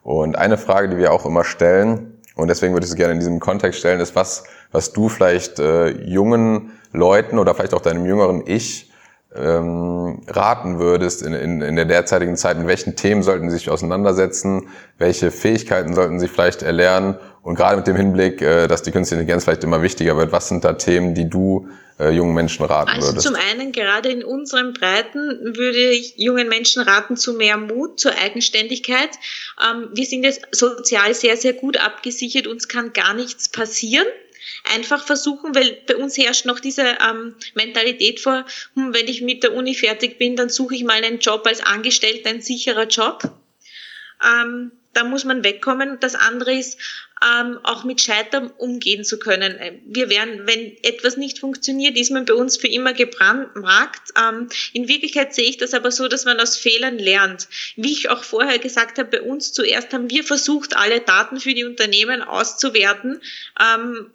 Und 0.04 0.38
eine 0.38 0.58
Frage, 0.58 0.90
die 0.90 0.98
wir 0.98 1.14
auch 1.14 1.26
immer 1.26 1.46
stellen, 1.46 2.12
und 2.36 2.50
deswegen 2.50 2.74
würde 2.74 2.86
ich 2.86 2.92
es 2.92 2.98
gerne 2.98 3.14
in 3.14 3.20
diesem 3.20 3.40
Kontext 3.40 3.80
stellen, 3.80 4.02
ist 4.02 4.16
was, 4.16 4.44
was 4.72 4.92
du 4.92 5.08
vielleicht 5.08 5.60
äh, 5.60 5.92
jungen 6.04 6.74
Leuten 6.92 7.40
oder 7.40 7.56
vielleicht 7.56 7.74
auch 7.74 7.82
deinem 7.82 8.06
jüngeren 8.06 8.44
Ich 8.46 8.92
ähm, 9.38 10.22
raten 10.28 10.80
würdest 10.80 11.22
in, 11.22 11.34
in, 11.34 11.62
in 11.62 11.76
der 11.76 11.86
derzeitigen 11.86 12.38
Zeit, 12.38 12.58
mit 12.58 12.68
welchen 12.68 12.96
Themen 12.96 13.24
sollten 13.24 13.50
sie 13.50 13.58
sich 13.58 13.70
auseinandersetzen, 13.70 14.68
welche 14.98 15.32
Fähigkeiten 15.32 15.94
sollten 15.94 16.20
sie 16.20 16.28
vielleicht 16.28 16.64
erlernen 16.64 17.16
und 17.46 17.54
gerade 17.54 17.78
mit 17.78 17.86
dem 17.86 17.96
Hinblick, 17.96 18.42
äh, 18.42 18.68
dass 18.68 18.82
die 18.82 18.92
künstliche 18.92 19.22
Intelligenz 19.22 19.44
vielleicht 19.44 19.64
immer 19.64 19.84
wichtiger 19.84 20.18
wird, 20.18 20.32
was 20.32 20.48
sind 20.48 20.66
da 20.66 20.74
Themen, 20.74 21.14
die 21.14 21.30
du 21.30 21.70
äh, 22.00 22.10
jungen 22.10 22.34
Menschen 22.34 22.66
raten 22.66 22.90
also 22.90 23.10
würdest? 23.10 23.28
Zum 23.28 23.36
einen, 23.36 23.72
gerade 23.72 24.10
in 24.10 24.24
unseren 24.24 24.74
Breiten 24.74 25.56
würde 25.56 25.92
ich 25.92 26.16
jungen 26.18 26.50
Menschen 26.50 26.82
raten 26.82 27.18
zu 27.18 27.34
mehr 27.34 27.58
Mut, 27.58 28.00
zur 28.00 28.14
Eigenständigkeit. 28.18 29.12
Ähm, 29.64 29.90
wir 29.94 30.06
sind 30.06 30.24
jetzt 30.24 30.42
sozial 30.52 31.14
sehr, 31.14 31.38
sehr 31.38 31.54
gut 31.54 31.78
abgesichert, 31.78 32.48
uns 32.48 32.68
kann 32.68 32.94
gar 32.94 33.14
nichts 33.14 33.48
passieren 33.48 34.08
einfach 34.74 35.06
versuchen, 35.06 35.56
weil 35.56 35.78
bei 35.88 35.96
uns 35.96 36.18
herrscht 36.18 36.46
noch 36.46 36.60
diese 36.60 36.84
ähm, 36.84 37.36
Mentalität 37.54 38.20
vor, 38.20 38.46
hm, 38.76 38.94
wenn 38.94 39.08
ich 39.08 39.22
mit 39.22 39.44
der 39.44 39.54
Uni 39.54 39.76
fertig 39.76 40.18
bin, 40.18 40.36
dann 40.36 40.50
suche 40.50 40.76
ich 40.76 40.84
mal 40.84 41.04
einen 41.04 41.20
Job 41.20 41.46
als 41.46 41.62
Angestellter, 41.62 42.30
ein 42.30 42.42
sicherer 42.42 42.88
Job. 42.88 43.24
Ähm, 44.24 44.72
da 44.94 45.04
muss 45.04 45.26
man 45.26 45.44
wegkommen. 45.44 45.98
Das 46.00 46.16
andere 46.16 46.54
ist, 46.54 46.80
ähm, 47.24 47.60
auch 47.64 47.84
mit 47.84 48.02
Scheitern 48.02 48.52
umgehen 48.58 49.04
zu 49.04 49.20
können. 49.20 49.82
Wir 49.86 50.10
werden, 50.10 50.48
wenn 50.48 50.78
etwas 50.84 51.18
nicht 51.18 51.40
funktioniert, 51.40 51.98
ist 51.98 52.12
man 52.12 52.26
bei 52.26 52.34
uns 52.34 52.58
für 52.58 52.68
immer 52.68 52.94
gebrandmarkt. 52.94 54.12
Ähm, 54.18 54.50
in 54.74 54.88
Wirklichkeit 54.88 55.34
sehe 55.34 55.50
ich 55.50 55.58
das 55.58 55.74
aber 55.74 55.92
so, 55.92 56.08
dass 56.08 56.26
man 56.26 56.40
aus 56.40 56.58
Fehlern 56.58 56.98
lernt. 56.98 57.48
Wie 57.76 57.92
ich 57.92 58.10
auch 58.10 58.24
vorher 58.24 58.60
gesagt 58.60 58.98
habe, 58.98 59.20
bei 59.20 59.22
uns 59.22 59.54
zuerst 59.54 59.94
haben 59.94 60.10
wir 60.10 60.24
versucht, 60.24 60.76
alle 60.76 61.02
Daten 61.02 61.40
für 61.40 61.54
die 61.54 61.66
Unternehmen 61.66 62.22
auszuwerten. 62.22 63.22
Ähm, 63.60 64.12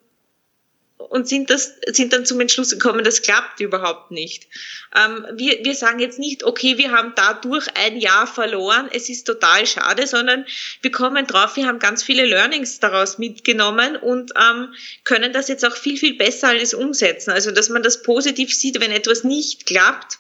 und 1.09 1.29
sind, 1.29 1.51
das, 1.51 1.75
sind 1.87 2.13
dann 2.13 2.27
zum 2.27 2.41
Entschluss 2.41 2.71
gekommen, 2.71 3.05
das 3.05 3.23
klappt 3.23 3.61
überhaupt 3.61 4.11
nicht. 4.11 4.47
Ähm, 4.95 5.27
wir, 5.35 5.65
wir 5.65 5.75
sagen 5.75 5.99
jetzt 5.99 6.19
nicht, 6.19 6.45
okay, 6.45 6.79
wir 6.79 6.93
haben 6.93 7.13
dadurch 7.17 7.67
ein 7.75 7.99
Jahr 7.99 8.27
verloren, 8.27 8.89
es 8.93 9.09
ist 9.09 9.25
total 9.25 9.67
schade, 9.67 10.07
sondern 10.07 10.45
wir 10.83 10.91
kommen 10.91 11.27
drauf, 11.27 11.57
wir 11.57 11.67
haben 11.67 11.79
ganz 11.79 12.03
viele 12.03 12.27
Learnings 12.27 12.81
daraus 12.81 13.19
mitgenommen 13.19 13.97
und 13.97 14.33
ähm, 14.37 14.75
können 15.05 15.33
das 15.33 15.49
jetzt 15.49 15.65
auch 15.65 15.77
viel, 15.77 15.97
viel 15.97 16.17
besser 16.17 16.49
alles 16.49 16.75
umsetzen. 16.75 17.31
Also, 17.31 17.51
dass 17.51 17.69
man 17.69 17.83
das 17.83 18.03
positiv 18.03 18.55
sieht, 18.55 18.81
wenn 18.81 18.93
etwas 18.93 19.25
nicht 19.25 19.67
klappt. 19.67 20.19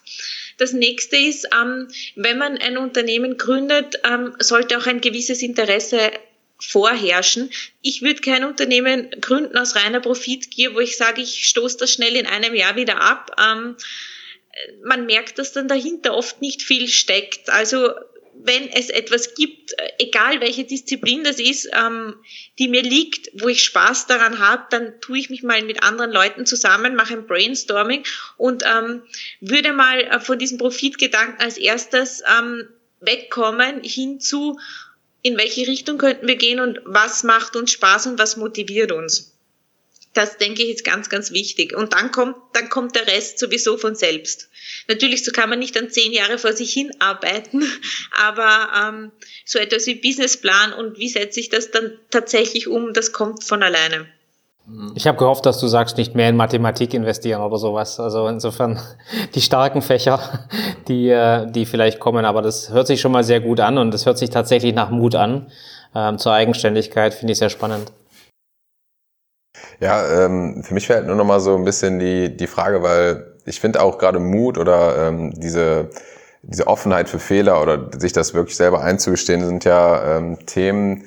Das 0.57 0.73
nächste 0.73 1.17
ist, 1.17 1.49
ähm, 1.59 1.89
wenn 2.17 2.37
man 2.37 2.59
ein 2.59 2.77
Unternehmen 2.77 3.39
gründet, 3.39 3.99
ähm, 4.05 4.35
sollte 4.41 4.77
auch 4.77 4.87
ein 4.87 5.01
gewisses 5.01 5.43
Interesse 5.43 6.11
vorherrschen. 6.61 7.51
Ich 7.83 8.03
würde 8.03 8.21
kein 8.21 8.45
Unternehmen 8.45 9.11
gründen 9.21 9.57
aus 9.57 9.77
reiner 9.77 10.01
Profitgier, 10.01 10.75
wo 10.75 10.81
ich 10.81 10.97
sage, 10.97 11.23
ich 11.23 11.49
stoße 11.49 11.79
das 11.79 11.93
schnell 11.93 12.17
in 12.17 12.27
einem 12.27 12.55
Jahr 12.55 12.77
wieder 12.77 13.01
ab. 13.01 13.37
Ähm, 13.41 13.77
man 14.85 15.07
merkt, 15.07 15.39
dass 15.39 15.53
dann 15.53 15.69
dahinter 15.69 16.15
oft 16.15 16.41
nicht 16.41 16.63
viel 16.63 16.89
steckt. 16.89 17.49
Also 17.51 17.91
wenn 18.45 18.69
es 18.69 18.91
etwas 18.91 19.35
gibt, 19.35 19.75
egal 19.99 20.41
welche 20.41 20.65
Disziplin 20.65 21.25
das 21.25 21.39
ist, 21.39 21.69
ähm, 21.73 22.15
die 22.59 22.69
mir 22.69 22.83
liegt, 22.83 23.31
wo 23.35 23.49
ich 23.49 23.63
Spaß 23.63 24.07
daran 24.07 24.39
habe, 24.39 24.65
dann 24.71 25.01
tue 25.01 25.19
ich 25.19 25.31
mich 25.31 25.43
mal 25.43 25.63
mit 25.63 25.83
anderen 25.83 26.11
Leuten 26.11 26.47
zusammen, 26.47 26.95
mache 26.95 27.15
ein 27.15 27.27
Brainstorming 27.27 28.05
und 28.37 28.63
ähm, 28.65 29.03
würde 29.41 29.73
mal 29.73 30.01
äh, 30.01 30.21
von 30.21 30.39
diesem 30.39 30.59
Profitgedanken 30.59 31.41
als 31.41 31.59
erstes 31.59 32.23
ähm, 32.39 32.69
wegkommen 33.01 33.83
hinzu, 33.83 34.59
in 35.23 35.37
welche 35.37 35.67
Richtung 35.67 35.99
könnten 35.99 36.27
wir 36.27 36.37
gehen 36.37 36.61
und 36.61 36.81
was 36.85 37.23
macht 37.23 37.57
uns 37.57 37.73
Spaß 37.73 38.07
und 38.07 38.19
was 38.19 38.37
motiviert 38.37 38.93
uns. 38.93 39.37
Das 40.13 40.39
denke 40.39 40.63
ich 40.63 40.71
ist 40.71 40.85
ganz, 40.85 41.09
ganz 41.09 41.31
wichtig. 41.31 41.73
Und 41.75 41.93
dann 41.93 42.11
kommt, 42.11 42.37
dann 42.55 42.69
kommt 42.69 42.97
der 42.97 43.07
Rest 43.07 43.39
sowieso 43.39 43.77
von 43.77 43.95
selbst. 43.95 44.49
Natürlich, 44.89 45.25
so 45.25 45.31
kann 45.31 45.49
man 45.49 45.61
nicht 45.61 45.77
dann 45.77 45.91
zehn 45.91 46.13
Jahre 46.13 46.39
vor 46.39 46.53
sich 46.53 46.73
hin 46.73 46.91
arbeiten, 46.99 47.63
aber 48.13 48.73
ähm, 48.75 49.13
so 49.45 49.59
etwas 49.59 49.87
wie 49.87 49.95
Businessplan 49.95 50.73
und 50.73 50.99
wie 50.99 51.09
setze 51.09 51.39
ich 51.39 51.49
das 51.49 51.71
dann 51.71 51.99
tatsächlich 52.11 52.67
um, 52.67 52.93
das 52.93 53.13
kommt 53.13 53.45
von 53.45 53.63
alleine. 53.63 54.09
Ich 54.95 55.07
habe 55.07 55.19
gehofft, 55.19 55.47
dass 55.47 55.59
du 55.59 55.67
sagst, 55.67 55.97
nicht 55.97 56.15
mehr 56.15 56.29
in 56.29 56.37
Mathematik 56.37 56.95
investieren 56.95 57.43
oder 57.43 57.59
sowas. 57.59 57.99
Also 57.99 58.29
insofern 58.29 58.81
die 59.35 59.41
starken 59.41 59.83
Fächer, 59.83 60.21
die, 60.89 61.09
äh, 61.09 61.51
die 61.51 61.67
vielleicht 61.67 62.01
kommen, 62.01 62.25
aber 62.25 62.43
das 62.43 62.71
hört 62.71 62.87
sich 62.87 63.01
schon 63.01 63.13
mal 63.13 63.25
sehr 63.25 63.41
gut 63.41 63.61
an 63.61 63.79
und 63.79 63.93
das 63.93 64.07
hört 64.07 64.19
sich 64.19 64.31
tatsächlich 64.31 64.75
nach 64.75 64.91
Mut 64.91 65.15
an. 65.15 65.47
Ähm, 65.95 66.19
zur 66.19 66.33
Eigenständigkeit 66.33 67.15
finde 67.15 67.33
ich 67.33 67.39
sehr 67.39 67.51
spannend. 67.51 67.93
Ja, 69.81 70.25
ähm, 70.25 70.63
für 70.63 70.75
mich 70.75 70.87
fällt 70.87 71.07
nur 71.07 71.17
noch 71.17 71.25
mal 71.25 71.41
so 71.41 71.57
ein 71.57 71.65
bisschen 71.65 71.99
die, 71.99 72.37
die 72.37 72.47
Frage, 72.47 72.83
weil 72.83 73.35
ich 73.47 73.61
finde 73.61 73.83
auch 73.83 73.99
gerade 73.99 74.19
Mut 74.21 74.59
oder 74.59 75.09
ähm, 75.09 75.33
diese, 75.37 75.91
diese 76.43 76.67
Offenheit 76.67 77.09
für 77.09 77.19
Fehler 77.19 77.61
oder 77.61 77.91
sich 77.99 78.13
das 78.13 78.35
wirklich 78.35 78.57
selber 78.57 78.83
einzugestehen, 78.83 79.45
sind 79.45 79.65
ja 79.65 80.19
ähm, 80.19 80.39
Themen, 80.47 81.05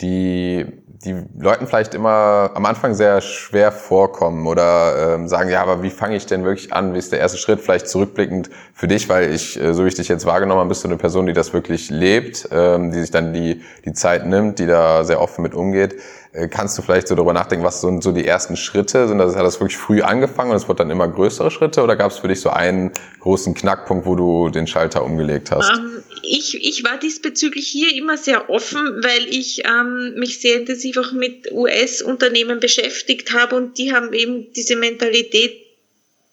die 0.00 0.66
die 1.04 1.24
Leuten 1.38 1.66
vielleicht 1.66 1.94
immer 1.94 2.50
am 2.54 2.64
Anfang 2.64 2.94
sehr 2.94 3.20
schwer 3.20 3.72
vorkommen 3.72 4.46
oder 4.46 5.14
ähm, 5.14 5.28
sagen, 5.28 5.50
ja, 5.50 5.62
aber 5.62 5.82
wie 5.82 5.90
fange 5.90 6.16
ich 6.16 6.26
denn 6.26 6.44
wirklich 6.44 6.72
an? 6.72 6.94
Wie 6.94 6.98
ist 6.98 7.12
der 7.12 7.18
erste 7.18 7.38
Schritt? 7.38 7.60
Vielleicht 7.60 7.88
zurückblickend 7.88 8.50
für 8.72 8.88
dich, 8.88 9.08
weil 9.08 9.32
ich, 9.32 9.60
äh, 9.60 9.74
so 9.74 9.84
wie 9.84 9.88
ich 9.88 9.94
dich 9.94 10.08
jetzt 10.08 10.26
wahrgenommen 10.26 10.60
habe, 10.60 10.68
bist 10.68 10.84
du 10.84 10.88
eine 10.88 10.96
Person, 10.96 11.26
die 11.26 11.32
das 11.32 11.52
wirklich 11.52 11.90
lebt, 11.90 12.48
ähm, 12.50 12.92
die 12.92 13.00
sich 13.00 13.10
dann 13.10 13.32
die, 13.32 13.62
die 13.84 13.92
Zeit 13.92 14.26
nimmt, 14.26 14.58
die 14.58 14.66
da 14.66 15.04
sehr 15.04 15.20
offen 15.20 15.42
mit 15.42 15.54
umgeht. 15.54 15.96
Äh, 16.36 16.48
kannst 16.48 16.76
du 16.76 16.82
vielleicht 16.82 17.08
so 17.08 17.14
darüber 17.14 17.32
nachdenken, 17.32 17.64
was 17.64 17.80
sind 17.80 18.02
so 18.02 18.12
die 18.12 18.26
ersten 18.26 18.56
Schritte? 18.56 19.08
Sind 19.08 19.18
das, 19.18 19.34
hat 19.34 19.44
das 19.44 19.58
wirklich 19.58 19.78
früh 19.78 20.02
angefangen 20.02 20.50
und 20.50 20.56
es 20.56 20.68
wird 20.68 20.80
dann 20.80 20.90
immer 20.90 21.08
größere 21.08 21.50
Schritte 21.50 21.82
oder 21.82 21.96
gab 21.96 22.10
es 22.10 22.18
für 22.18 22.28
dich 22.28 22.40
so 22.40 22.50
einen 22.50 22.92
großen 23.20 23.54
Knackpunkt, 23.54 24.06
wo 24.06 24.14
du 24.14 24.50
den 24.50 24.66
Schalter 24.66 25.02
umgelegt 25.02 25.50
hast? 25.50 25.70
Ähm, 25.70 26.02
ich, 26.22 26.54
ich 26.62 26.84
war 26.84 26.98
diesbezüglich 26.98 27.66
hier 27.66 27.94
immer 27.94 28.18
sehr 28.18 28.50
offen, 28.50 29.02
weil 29.02 29.26
ich 29.28 29.62
ähm, 29.64 30.14
mich 30.16 30.40
sehr 30.40 30.60
intensiv 30.60 30.98
auch 30.98 31.12
mit 31.12 31.50
US-Unternehmen 31.52 32.60
beschäftigt 32.60 33.32
habe 33.32 33.56
und 33.56 33.78
die 33.78 33.94
haben 33.94 34.12
eben 34.12 34.52
diese 34.52 34.76
Mentalität, 34.76 35.62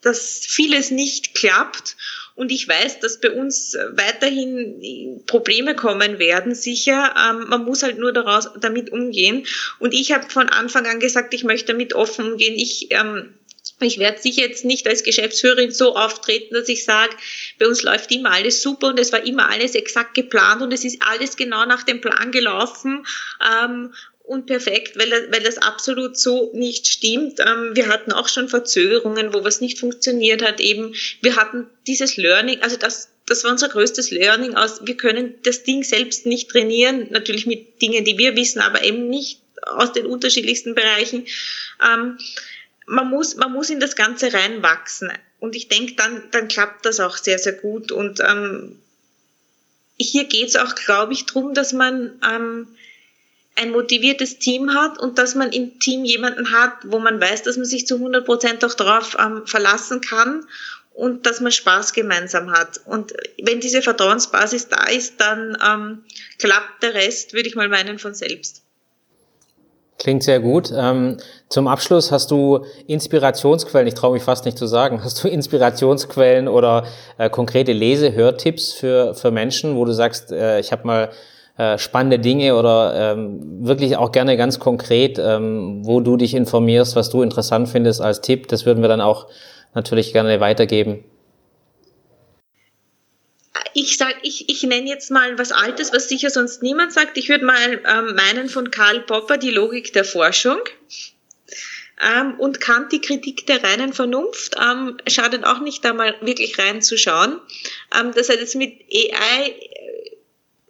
dass 0.01 0.39
vieles 0.45 0.91
nicht 0.91 1.33
klappt. 1.33 1.95
Und 2.35 2.51
ich 2.51 2.67
weiß, 2.67 2.99
dass 2.99 3.19
bei 3.19 3.31
uns 3.31 3.77
weiterhin 3.91 5.23
Probleme 5.27 5.75
kommen 5.75 6.19
werden, 6.19 6.55
sicher. 6.55 7.13
Ähm, 7.17 7.47
man 7.49 7.63
muss 7.63 7.83
halt 7.83 7.99
nur 7.99 8.11
daraus, 8.11 8.49
damit 8.59 8.91
umgehen. 8.91 9.45
Und 9.79 9.93
ich 9.93 10.11
habe 10.11 10.29
von 10.29 10.49
Anfang 10.49 10.85
an 10.87 10.99
gesagt, 10.99 11.33
ich 11.33 11.43
möchte 11.43 11.73
damit 11.73 11.93
offen 11.93 12.33
umgehen. 12.33 12.55
Ich 12.55 12.87
ähm, 12.91 13.35
ich 13.79 13.97
werde 13.97 14.21
sicher 14.21 14.41
jetzt 14.41 14.65
nicht 14.65 14.87
als 14.87 15.03
Geschäftsführerin 15.03 15.71
so 15.71 15.95
auftreten, 15.95 16.53
dass 16.53 16.69
ich 16.69 16.83
sage, 16.83 17.15
bei 17.59 17.67
uns 17.67 17.83
läuft 17.83 18.11
immer 18.11 18.31
alles 18.31 18.61
super 18.61 18.87
und 18.87 18.99
es 18.99 19.11
war 19.11 19.25
immer 19.25 19.49
alles 19.49 19.75
exakt 19.75 20.13
geplant 20.13 20.61
und 20.61 20.71
es 20.71 20.85
ist 20.85 21.01
alles 21.01 21.35
genau 21.37 21.65
nach 21.65 21.83
dem 21.83 22.01
Plan 22.01 22.31
gelaufen. 22.31 23.05
Ähm, 23.41 23.93
und 24.23 24.45
perfekt, 24.45 24.97
weil, 24.97 25.11
weil 25.31 25.43
das 25.43 25.57
absolut 25.57 26.17
so 26.17 26.49
nicht 26.53 26.87
stimmt. 26.87 27.39
Ähm, 27.41 27.75
wir 27.75 27.89
hatten 27.89 28.13
auch 28.13 28.29
schon 28.29 28.47
Verzögerungen, 28.47 29.33
wo 29.33 29.43
was 29.43 29.59
nicht 29.59 29.79
funktioniert 29.79 30.41
hat. 30.41 30.61
Eben, 30.61 30.95
wir 31.21 31.35
hatten 31.35 31.67
dieses 31.87 32.15
Learning, 32.15 32.61
also 32.61 32.77
das, 32.77 33.09
das 33.25 33.43
war 33.43 33.51
unser 33.51 33.67
größtes 33.67 34.11
Learning 34.11 34.55
aus. 34.55 34.85
Wir 34.85 34.95
können 34.95 35.35
das 35.43 35.63
Ding 35.63 35.83
selbst 35.83 36.25
nicht 36.25 36.49
trainieren, 36.49 37.07
natürlich 37.11 37.45
mit 37.45 37.81
Dingen, 37.81 38.05
die 38.05 38.17
wir 38.17 38.35
wissen, 38.37 38.59
aber 38.59 38.83
eben 38.83 39.09
nicht 39.09 39.41
aus 39.61 39.91
den 39.91 40.05
unterschiedlichsten 40.05 40.73
Bereichen. 40.73 41.25
Ähm, 41.85 42.17
man 42.85 43.09
muss, 43.09 43.35
man 43.35 43.51
muss 43.51 43.69
in 43.69 43.81
das 43.81 43.95
Ganze 43.95 44.33
reinwachsen. 44.33 45.11
Und 45.39 45.55
ich 45.55 45.67
denke, 45.67 45.95
dann, 45.95 46.23
dann 46.31 46.47
klappt 46.47 46.85
das 46.85 47.01
auch 47.01 47.17
sehr, 47.17 47.39
sehr 47.39 47.53
gut. 47.53 47.91
Und 47.91 48.21
ähm, 48.21 48.79
hier 49.97 50.23
geht 50.25 50.47
es 50.47 50.55
auch, 50.55 50.75
glaube 50.75 51.11
ich, 51.11 51.25
darum, 51.25 51.53
dass 51.53 51.73
man 51.73 52.19
ähm, 52.29 52.67
ein 53.55 53.71
motiviertes 53.71 54.39
Team 54.39 54.73
hat 54.73 54.97
und 54.99 55.17
dass 55.17 55.35
man 55.35 55.51
im 55.51 55.79
Team 55.79 56.05
jemanden 56.05 56.51
hat, 56.51 56.73
wo 56.85 56.99
man 56.99 57.21
weiß, 57.21 57.43
dass 57.43 57.57
man 57.57 57.65
sich 57.65 57.85
zu 57.85 57.95
100 57.95 58.25
Prozent 58.25 58.65
auch 58.65 58.73
darauf 58.73 59.15
ähm, 59.19 59.43
verlassen 59.45 60.01
kann 60.01 60.45
und 60.93 61.25
dass 61.25 61.39
man 61.39 61.51
Spaß 61.51 61.93
gemeinsam 61.93 62.51
hat. 62.51 62.81
Und 62.85 63.13
wenn 63.41 63.59
diese 63.59 63.81
Vertrauensbasis 63.81 64.69
da 64.69 64.85
ist, 64.85 65.19
dann 65.19 65.57
ähm, 65.63 66.03
klappt 66.39 66.81
der 66.81 66.93
Rest, 66.93 67.33
würde 67.33 67.47
ich 67.47 67.55
mal 67.55 67.69
meinen, 67.69 67.99
von 67.99 68.13
selbst. 68.13 68.63
Klingt 69.99 70.23
sehr 70.23 70.39
gut. 70.39 70.71
Ähm, 70.75 71.17
zum 71.49 71.67
Abschluss 71.67 72.11
hast 72.11 72.31
du 72.31 72.65
Inspirationsquellen, 72.87 73.87
ich 73.87 73.93
traue 73.93 74.13
mich 74.13 74.23
fast 74.23 74.45
nicht 74.45 74.57
zu 74.57 74.65
sagen, 74.65 75.03
hast 75.03 75.23
du 75.23 75.27
Inspirationsquellen 75.27 76.47
oder 76.47 76.85
äh, 77.17 77.29
konkrete 77.29 77.71
Lese-Hörtipps 77.71 78.73
für, 78.73 79.13
für 79.13 79.31
Menschen, 79.31 79.75
wo 79.75 79.85
du 79.85 79.93
sagst, 79.93 80.31
äh, 80.31 80.59
ich 80.59 80.71
habe 80.71 80.85
mal 80.85 81.11
äh, 81.57 81.77
spannende 81.77 82.19
Dinge 82.19 82.55
oder 82.55 83.13
ähm, 83.13 83.65
wirklich 83.65 83.97
auch 83.97 84.11
gerne 84.11 84.37
ganz 84.37 84.59
konkret, 84.59 85.19
ähm, 85.19 85.85
wo 85.85 85.99
du 85.99 86.17
dich 86.17 86.33
informierst, 86.33 86.95
was 86.95 87.09
du 87.09 87.21
interessant 87.21 87.69
findest 87.69 88.01
als 88.01 88.21
Tipp. 88.21 88.47
Das 88.47 88.65
würden 88.65 88.81
wir 88.81 88.89
dann 88.89 89.01
auch 89.01 89.27
natürlich 89.73 90.13
gerne 90.13 90.39
weitergeben 90.39 91.03
ich 93.73 93.97
sag, 93.97 94.15
ich, 94.21 94.49
ich 94.49 94.63
nenne 94.63 94.87
jetzt 94.87 95.11
mal 95.11 95.37
was 95.37 95.51
Altes, 95.51 95.93
was 95.93 96.09
sicher 96.09 96.29
sonst 96.29 96.61
niemand 96.61 96.93
sagt. 96.93 97.17
Ich 97.17 97.29
würde 97.29 97.45
mal 97.45 97.81
ähm, 97.85 98.15
meinen 98.15 98.49
von 98.49 98.71
Karl 98.71 99.01
Popper, 99.01 99.37
die 99.37 99.51
Logik 99.51 99.93
der 99.93 100.05
Forschung. 100.05 100.59
Ähm, 102.01 102.39
und 102.39 102.59
Kant, 102.59 102.91
die 102.91 103.01
Kritik 103.01 103.45
der 103.45 103.63
reinen 103.63 103.93
Vernunft, 103.93 104.55
ähm, 104.61 104.97
schadet 105.07 105.45
auch 105.45 105.59
nicht, 105.59 105.85
da 105.85 105.93
mal 105.93 106.15
wirklich 106.21 106.57
reinzuschauen. 106.59 107.39
Ähm, 107.97 108.11
das 108.15 108.29
hat 108.29 108.39
jetzt 108.39 108.55
mit 108.55 108.73
AI 108.91 109.55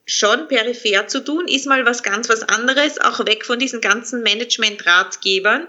schon 0.06 0.48
peripher 0.48 1.08
zu 1.08 1.24
tun, 1.24 1.48
ist 1.48 1.66
mal 1.66 1.86
was 1.86 2.04
ganz 2.04 2.30
was 2.30 2.44
anderes, 2.44 3.00
auch 3.00 3.26
weg 3.26 3.46
von 3.46 3.60
diesen 3.60 3.80
ganzen 3.80 4.22
Management-Ratgebern, 4.22 5.68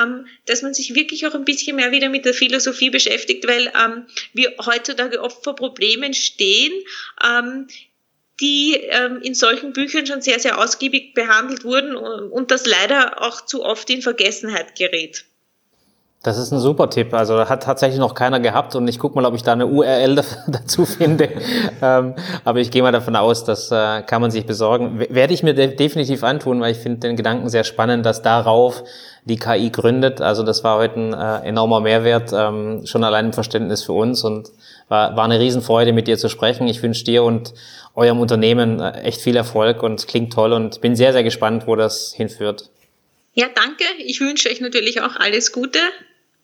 ähm, 0.00 0.26
dass 0.46 0.62
man 0.62 0.74
sich 0.74 0.94
wirklich 0.94 1.26
auch 1.26 1.34
ein 1.34 1.44
bisschen 1.44 1.76
mehr 1.76 1.90
wieder 1.90 2.08
mit 2.08 2.24
der 2.24 2.34
Philosophie 2.34 2.90
beschäftigt, 2.90 3.46
weil 3.46 3.72
ähm, 3.74 4.06
wir 4.34 4.54
heutzutage 4.64 5.20
oft 5.20 5.42
vor 5.42 5.56
Problemen 5.56 6.12
stehen, 6.12 6.72
ähm, 7.24 7.68
die 8.40 8.74
ähm, 8.74 9.20
in 9.22 9.34
solchen 9.34 9.72
Büchern 9.72 10.06
schon 10.06 10.20
sehr, 10.20 10.40
sehr 10.40 10.58
ausgiebig 10.58 11.14
behandelt 11.14 11.64
wurden 11.64 11.94
und 11.94 12.50
das 12.50 12.66
leider 12.66 13.22
auch 13.22 13.46
zu 13.46 13.62
oft 13.64 13.88
in 13.88 14.02
Vergessenheit 14.02 14.74
gerät. 14.76 15.24
Das 16.22 16.38
ist 16.38 16.52
ein 16.52 16.60
super 16.60 16.88
Tipp. 16.88 17.12
Also 17.14 17.48
hat 17.48 17.64
tatsächlich 17.64 17.98
noch 17.98 18.14
keiner 18.14 18.38
gehabt 18.38 18.76
und 18.76 18.86
ich 18.86 19.00
gucke 19.00 19.16
mal, 19.16 19.24
ob 19.24 19.34
ich 19.34 19.42
da 19.42 19.52
eine 19.52 19.66
URL 19.66 20.22
dazu 20.46 20.86
finde. 20.86 21.28
ähm, 21.82 22.14
aber 22.44 22.60
ich 22.60 22.70
gehe 22.70 22.82
mal 22.82 22.92
davon 22.92 23.16
aus, 23.16 23.44
das 23.44 23.72
äh, 23.72 24.02
kann 24.02 24.22
man 24.22 24.30
sich 24.30 24.46
besorgen. 24.46 25.00
W 25.00 25.08
werde 25.10 25.34
ich 25.34 25.42
mir 25.42 25.52
de 25.52 25.74
definitiv 25.74 26.22
antun, 26.22 26.60
weil 26.60 26.72
ich 26.72 26.78
finde 26.78 27.00
den 27.00 27.16
Gedanken 27.16 27.48
sehr 27.48 27.64
spannend, 27.64 28.06
dass 28.06 28.22
darauf 28.22 28.84
die 29.24 29.36
KI 29.36 29.70
gründet. 29.70 30.20
Also 30.20 30.44
das 30.44 30.62
war 30.62 30.78
heute 30.78 31.00
ein 31.00 31.12
äh, 31.12 31.48
enormer 31.48 31.80
Mehrwert, 31.80 32.32
ähm, 32.32 32.86
schon 32.86 33.02
allein 33.02 33.26
im 33.26 33.32
Verständnis 33.32 33.82
für 33.82 33.92
uns 33.92 34.22
und 34.22 34.50
war, 34.88 35.16
war 35.16 35.24
eine 35.24 35.40
Riesenfreude, 35.40 35.92
mit 35.92 36.06
dir 36.06 36.18
zu 36.18 36.28
sprechen. 36.28 36.68
Ich 36.68 36.80
wünsche 36.84 37.04
dir 37.04 37.24
und 37.24 37.52
eurem 37.96 38.20
Unternehmen 38.20 38.78
äh, 38.78 38.92
echt 39.00 39.20
viel 39.20 39.34
Erfolg 39.34 39.82
und 39.82 40.06
klingt 40.06 40.32
toll 40.32 40.52
und 40.52 40.80
bin 40.80 40.94
sehr, 40.94 41.12
sehr 41.12 41.24
gespannt, 41.24 41.66
wo 41.66 41.74
das 41.74 42.12
hinführt. 42.12 42.70
Ja, 43.34 43.46
danke. 43.52 43.84
Ich 43.98 44.20
wünsche 44.20 44.48
euch 44.50 44.60
natürlich 44.60 45.00
auch 45.00 45.16
alles 45.16 45.50
Gute 45.52 45.78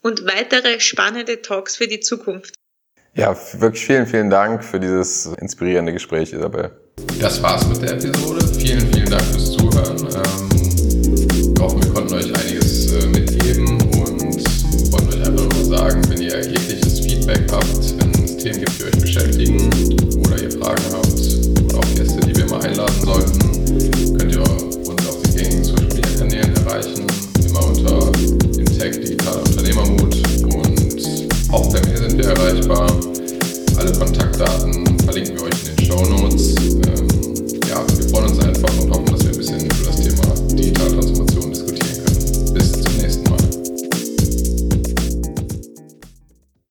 und 0.03 0.25
weitere 0.27 0.81
spannende 0.81 1.43
Talks 1.43 1.77
für 1.77 1.89
die 1.89 2.01
Zukunft. 2.01 2.55
Ja, 3.15 3.37
wirklich 3.55 3.85
vielen, 3.85 4.07
vielen 4.07 4.31
Dank 4.31 4.63
für 4.63 4.79
dieses 4.79 5.27
inspirierende 5.41 5.93
Gespräch, 5.93 6.33
Isabel. 6.33 6.71
Das 7.21 7.43
war's 7.43 7.67
mit 7.67 7.83
der 7.83 7.93
Episode. 7.93 8.47
Vielen, 8.59 8.93
vielen 8.93 9.11
Dank 9.11 9.23
fürs 9.25 9.53
Zuhören. 9.53 9.99
Ähm, 9.99 11.57
wir 11.57 11.65
hoffen, 11.65 11.83
wir 11.83 11.93
konnten 11.93 12.15
euch 12.15 12.27
einiges 12.27 12.93
äh, 12.93 13.07
mitgeben 13.07 13.81
und 13.81 14.93
wollten 14.93 15.09
euch 15.09 15.27
einfach 15.27 15.49
nur 15.49 15.65
sagen, 15.65 16.03
wenn 16.09 16.23
ihr 16.23 16.41
jegliches 16.41 17.01
Feedback 17.01 17.51
habt, 17.51 17.99
wenn 17.99 18.25
es 18.25 18.37
Themen 18.37 18.61
gibt, 18.61 18.79
die 18.79 18.85
euch 18.85 19.01
beschäftigen 19.01 19.71
oder 20.21 20.41
ihr 20.41 20.53
Fragen 20.53 20.85
habt, 20.93 21.08
Auch 31.51 31.73
per 31.73 31.81
Mail 31.87 31.97
sind 31.97 32.19
wir 32.19 32.27
erreichbar. 32.29 32.87
Alle 33.79 33.93
Kontaktdaten 33.93 34.99
verlinken 35.01 35.37
wir 35.37 35.45
euch 35.45 35.48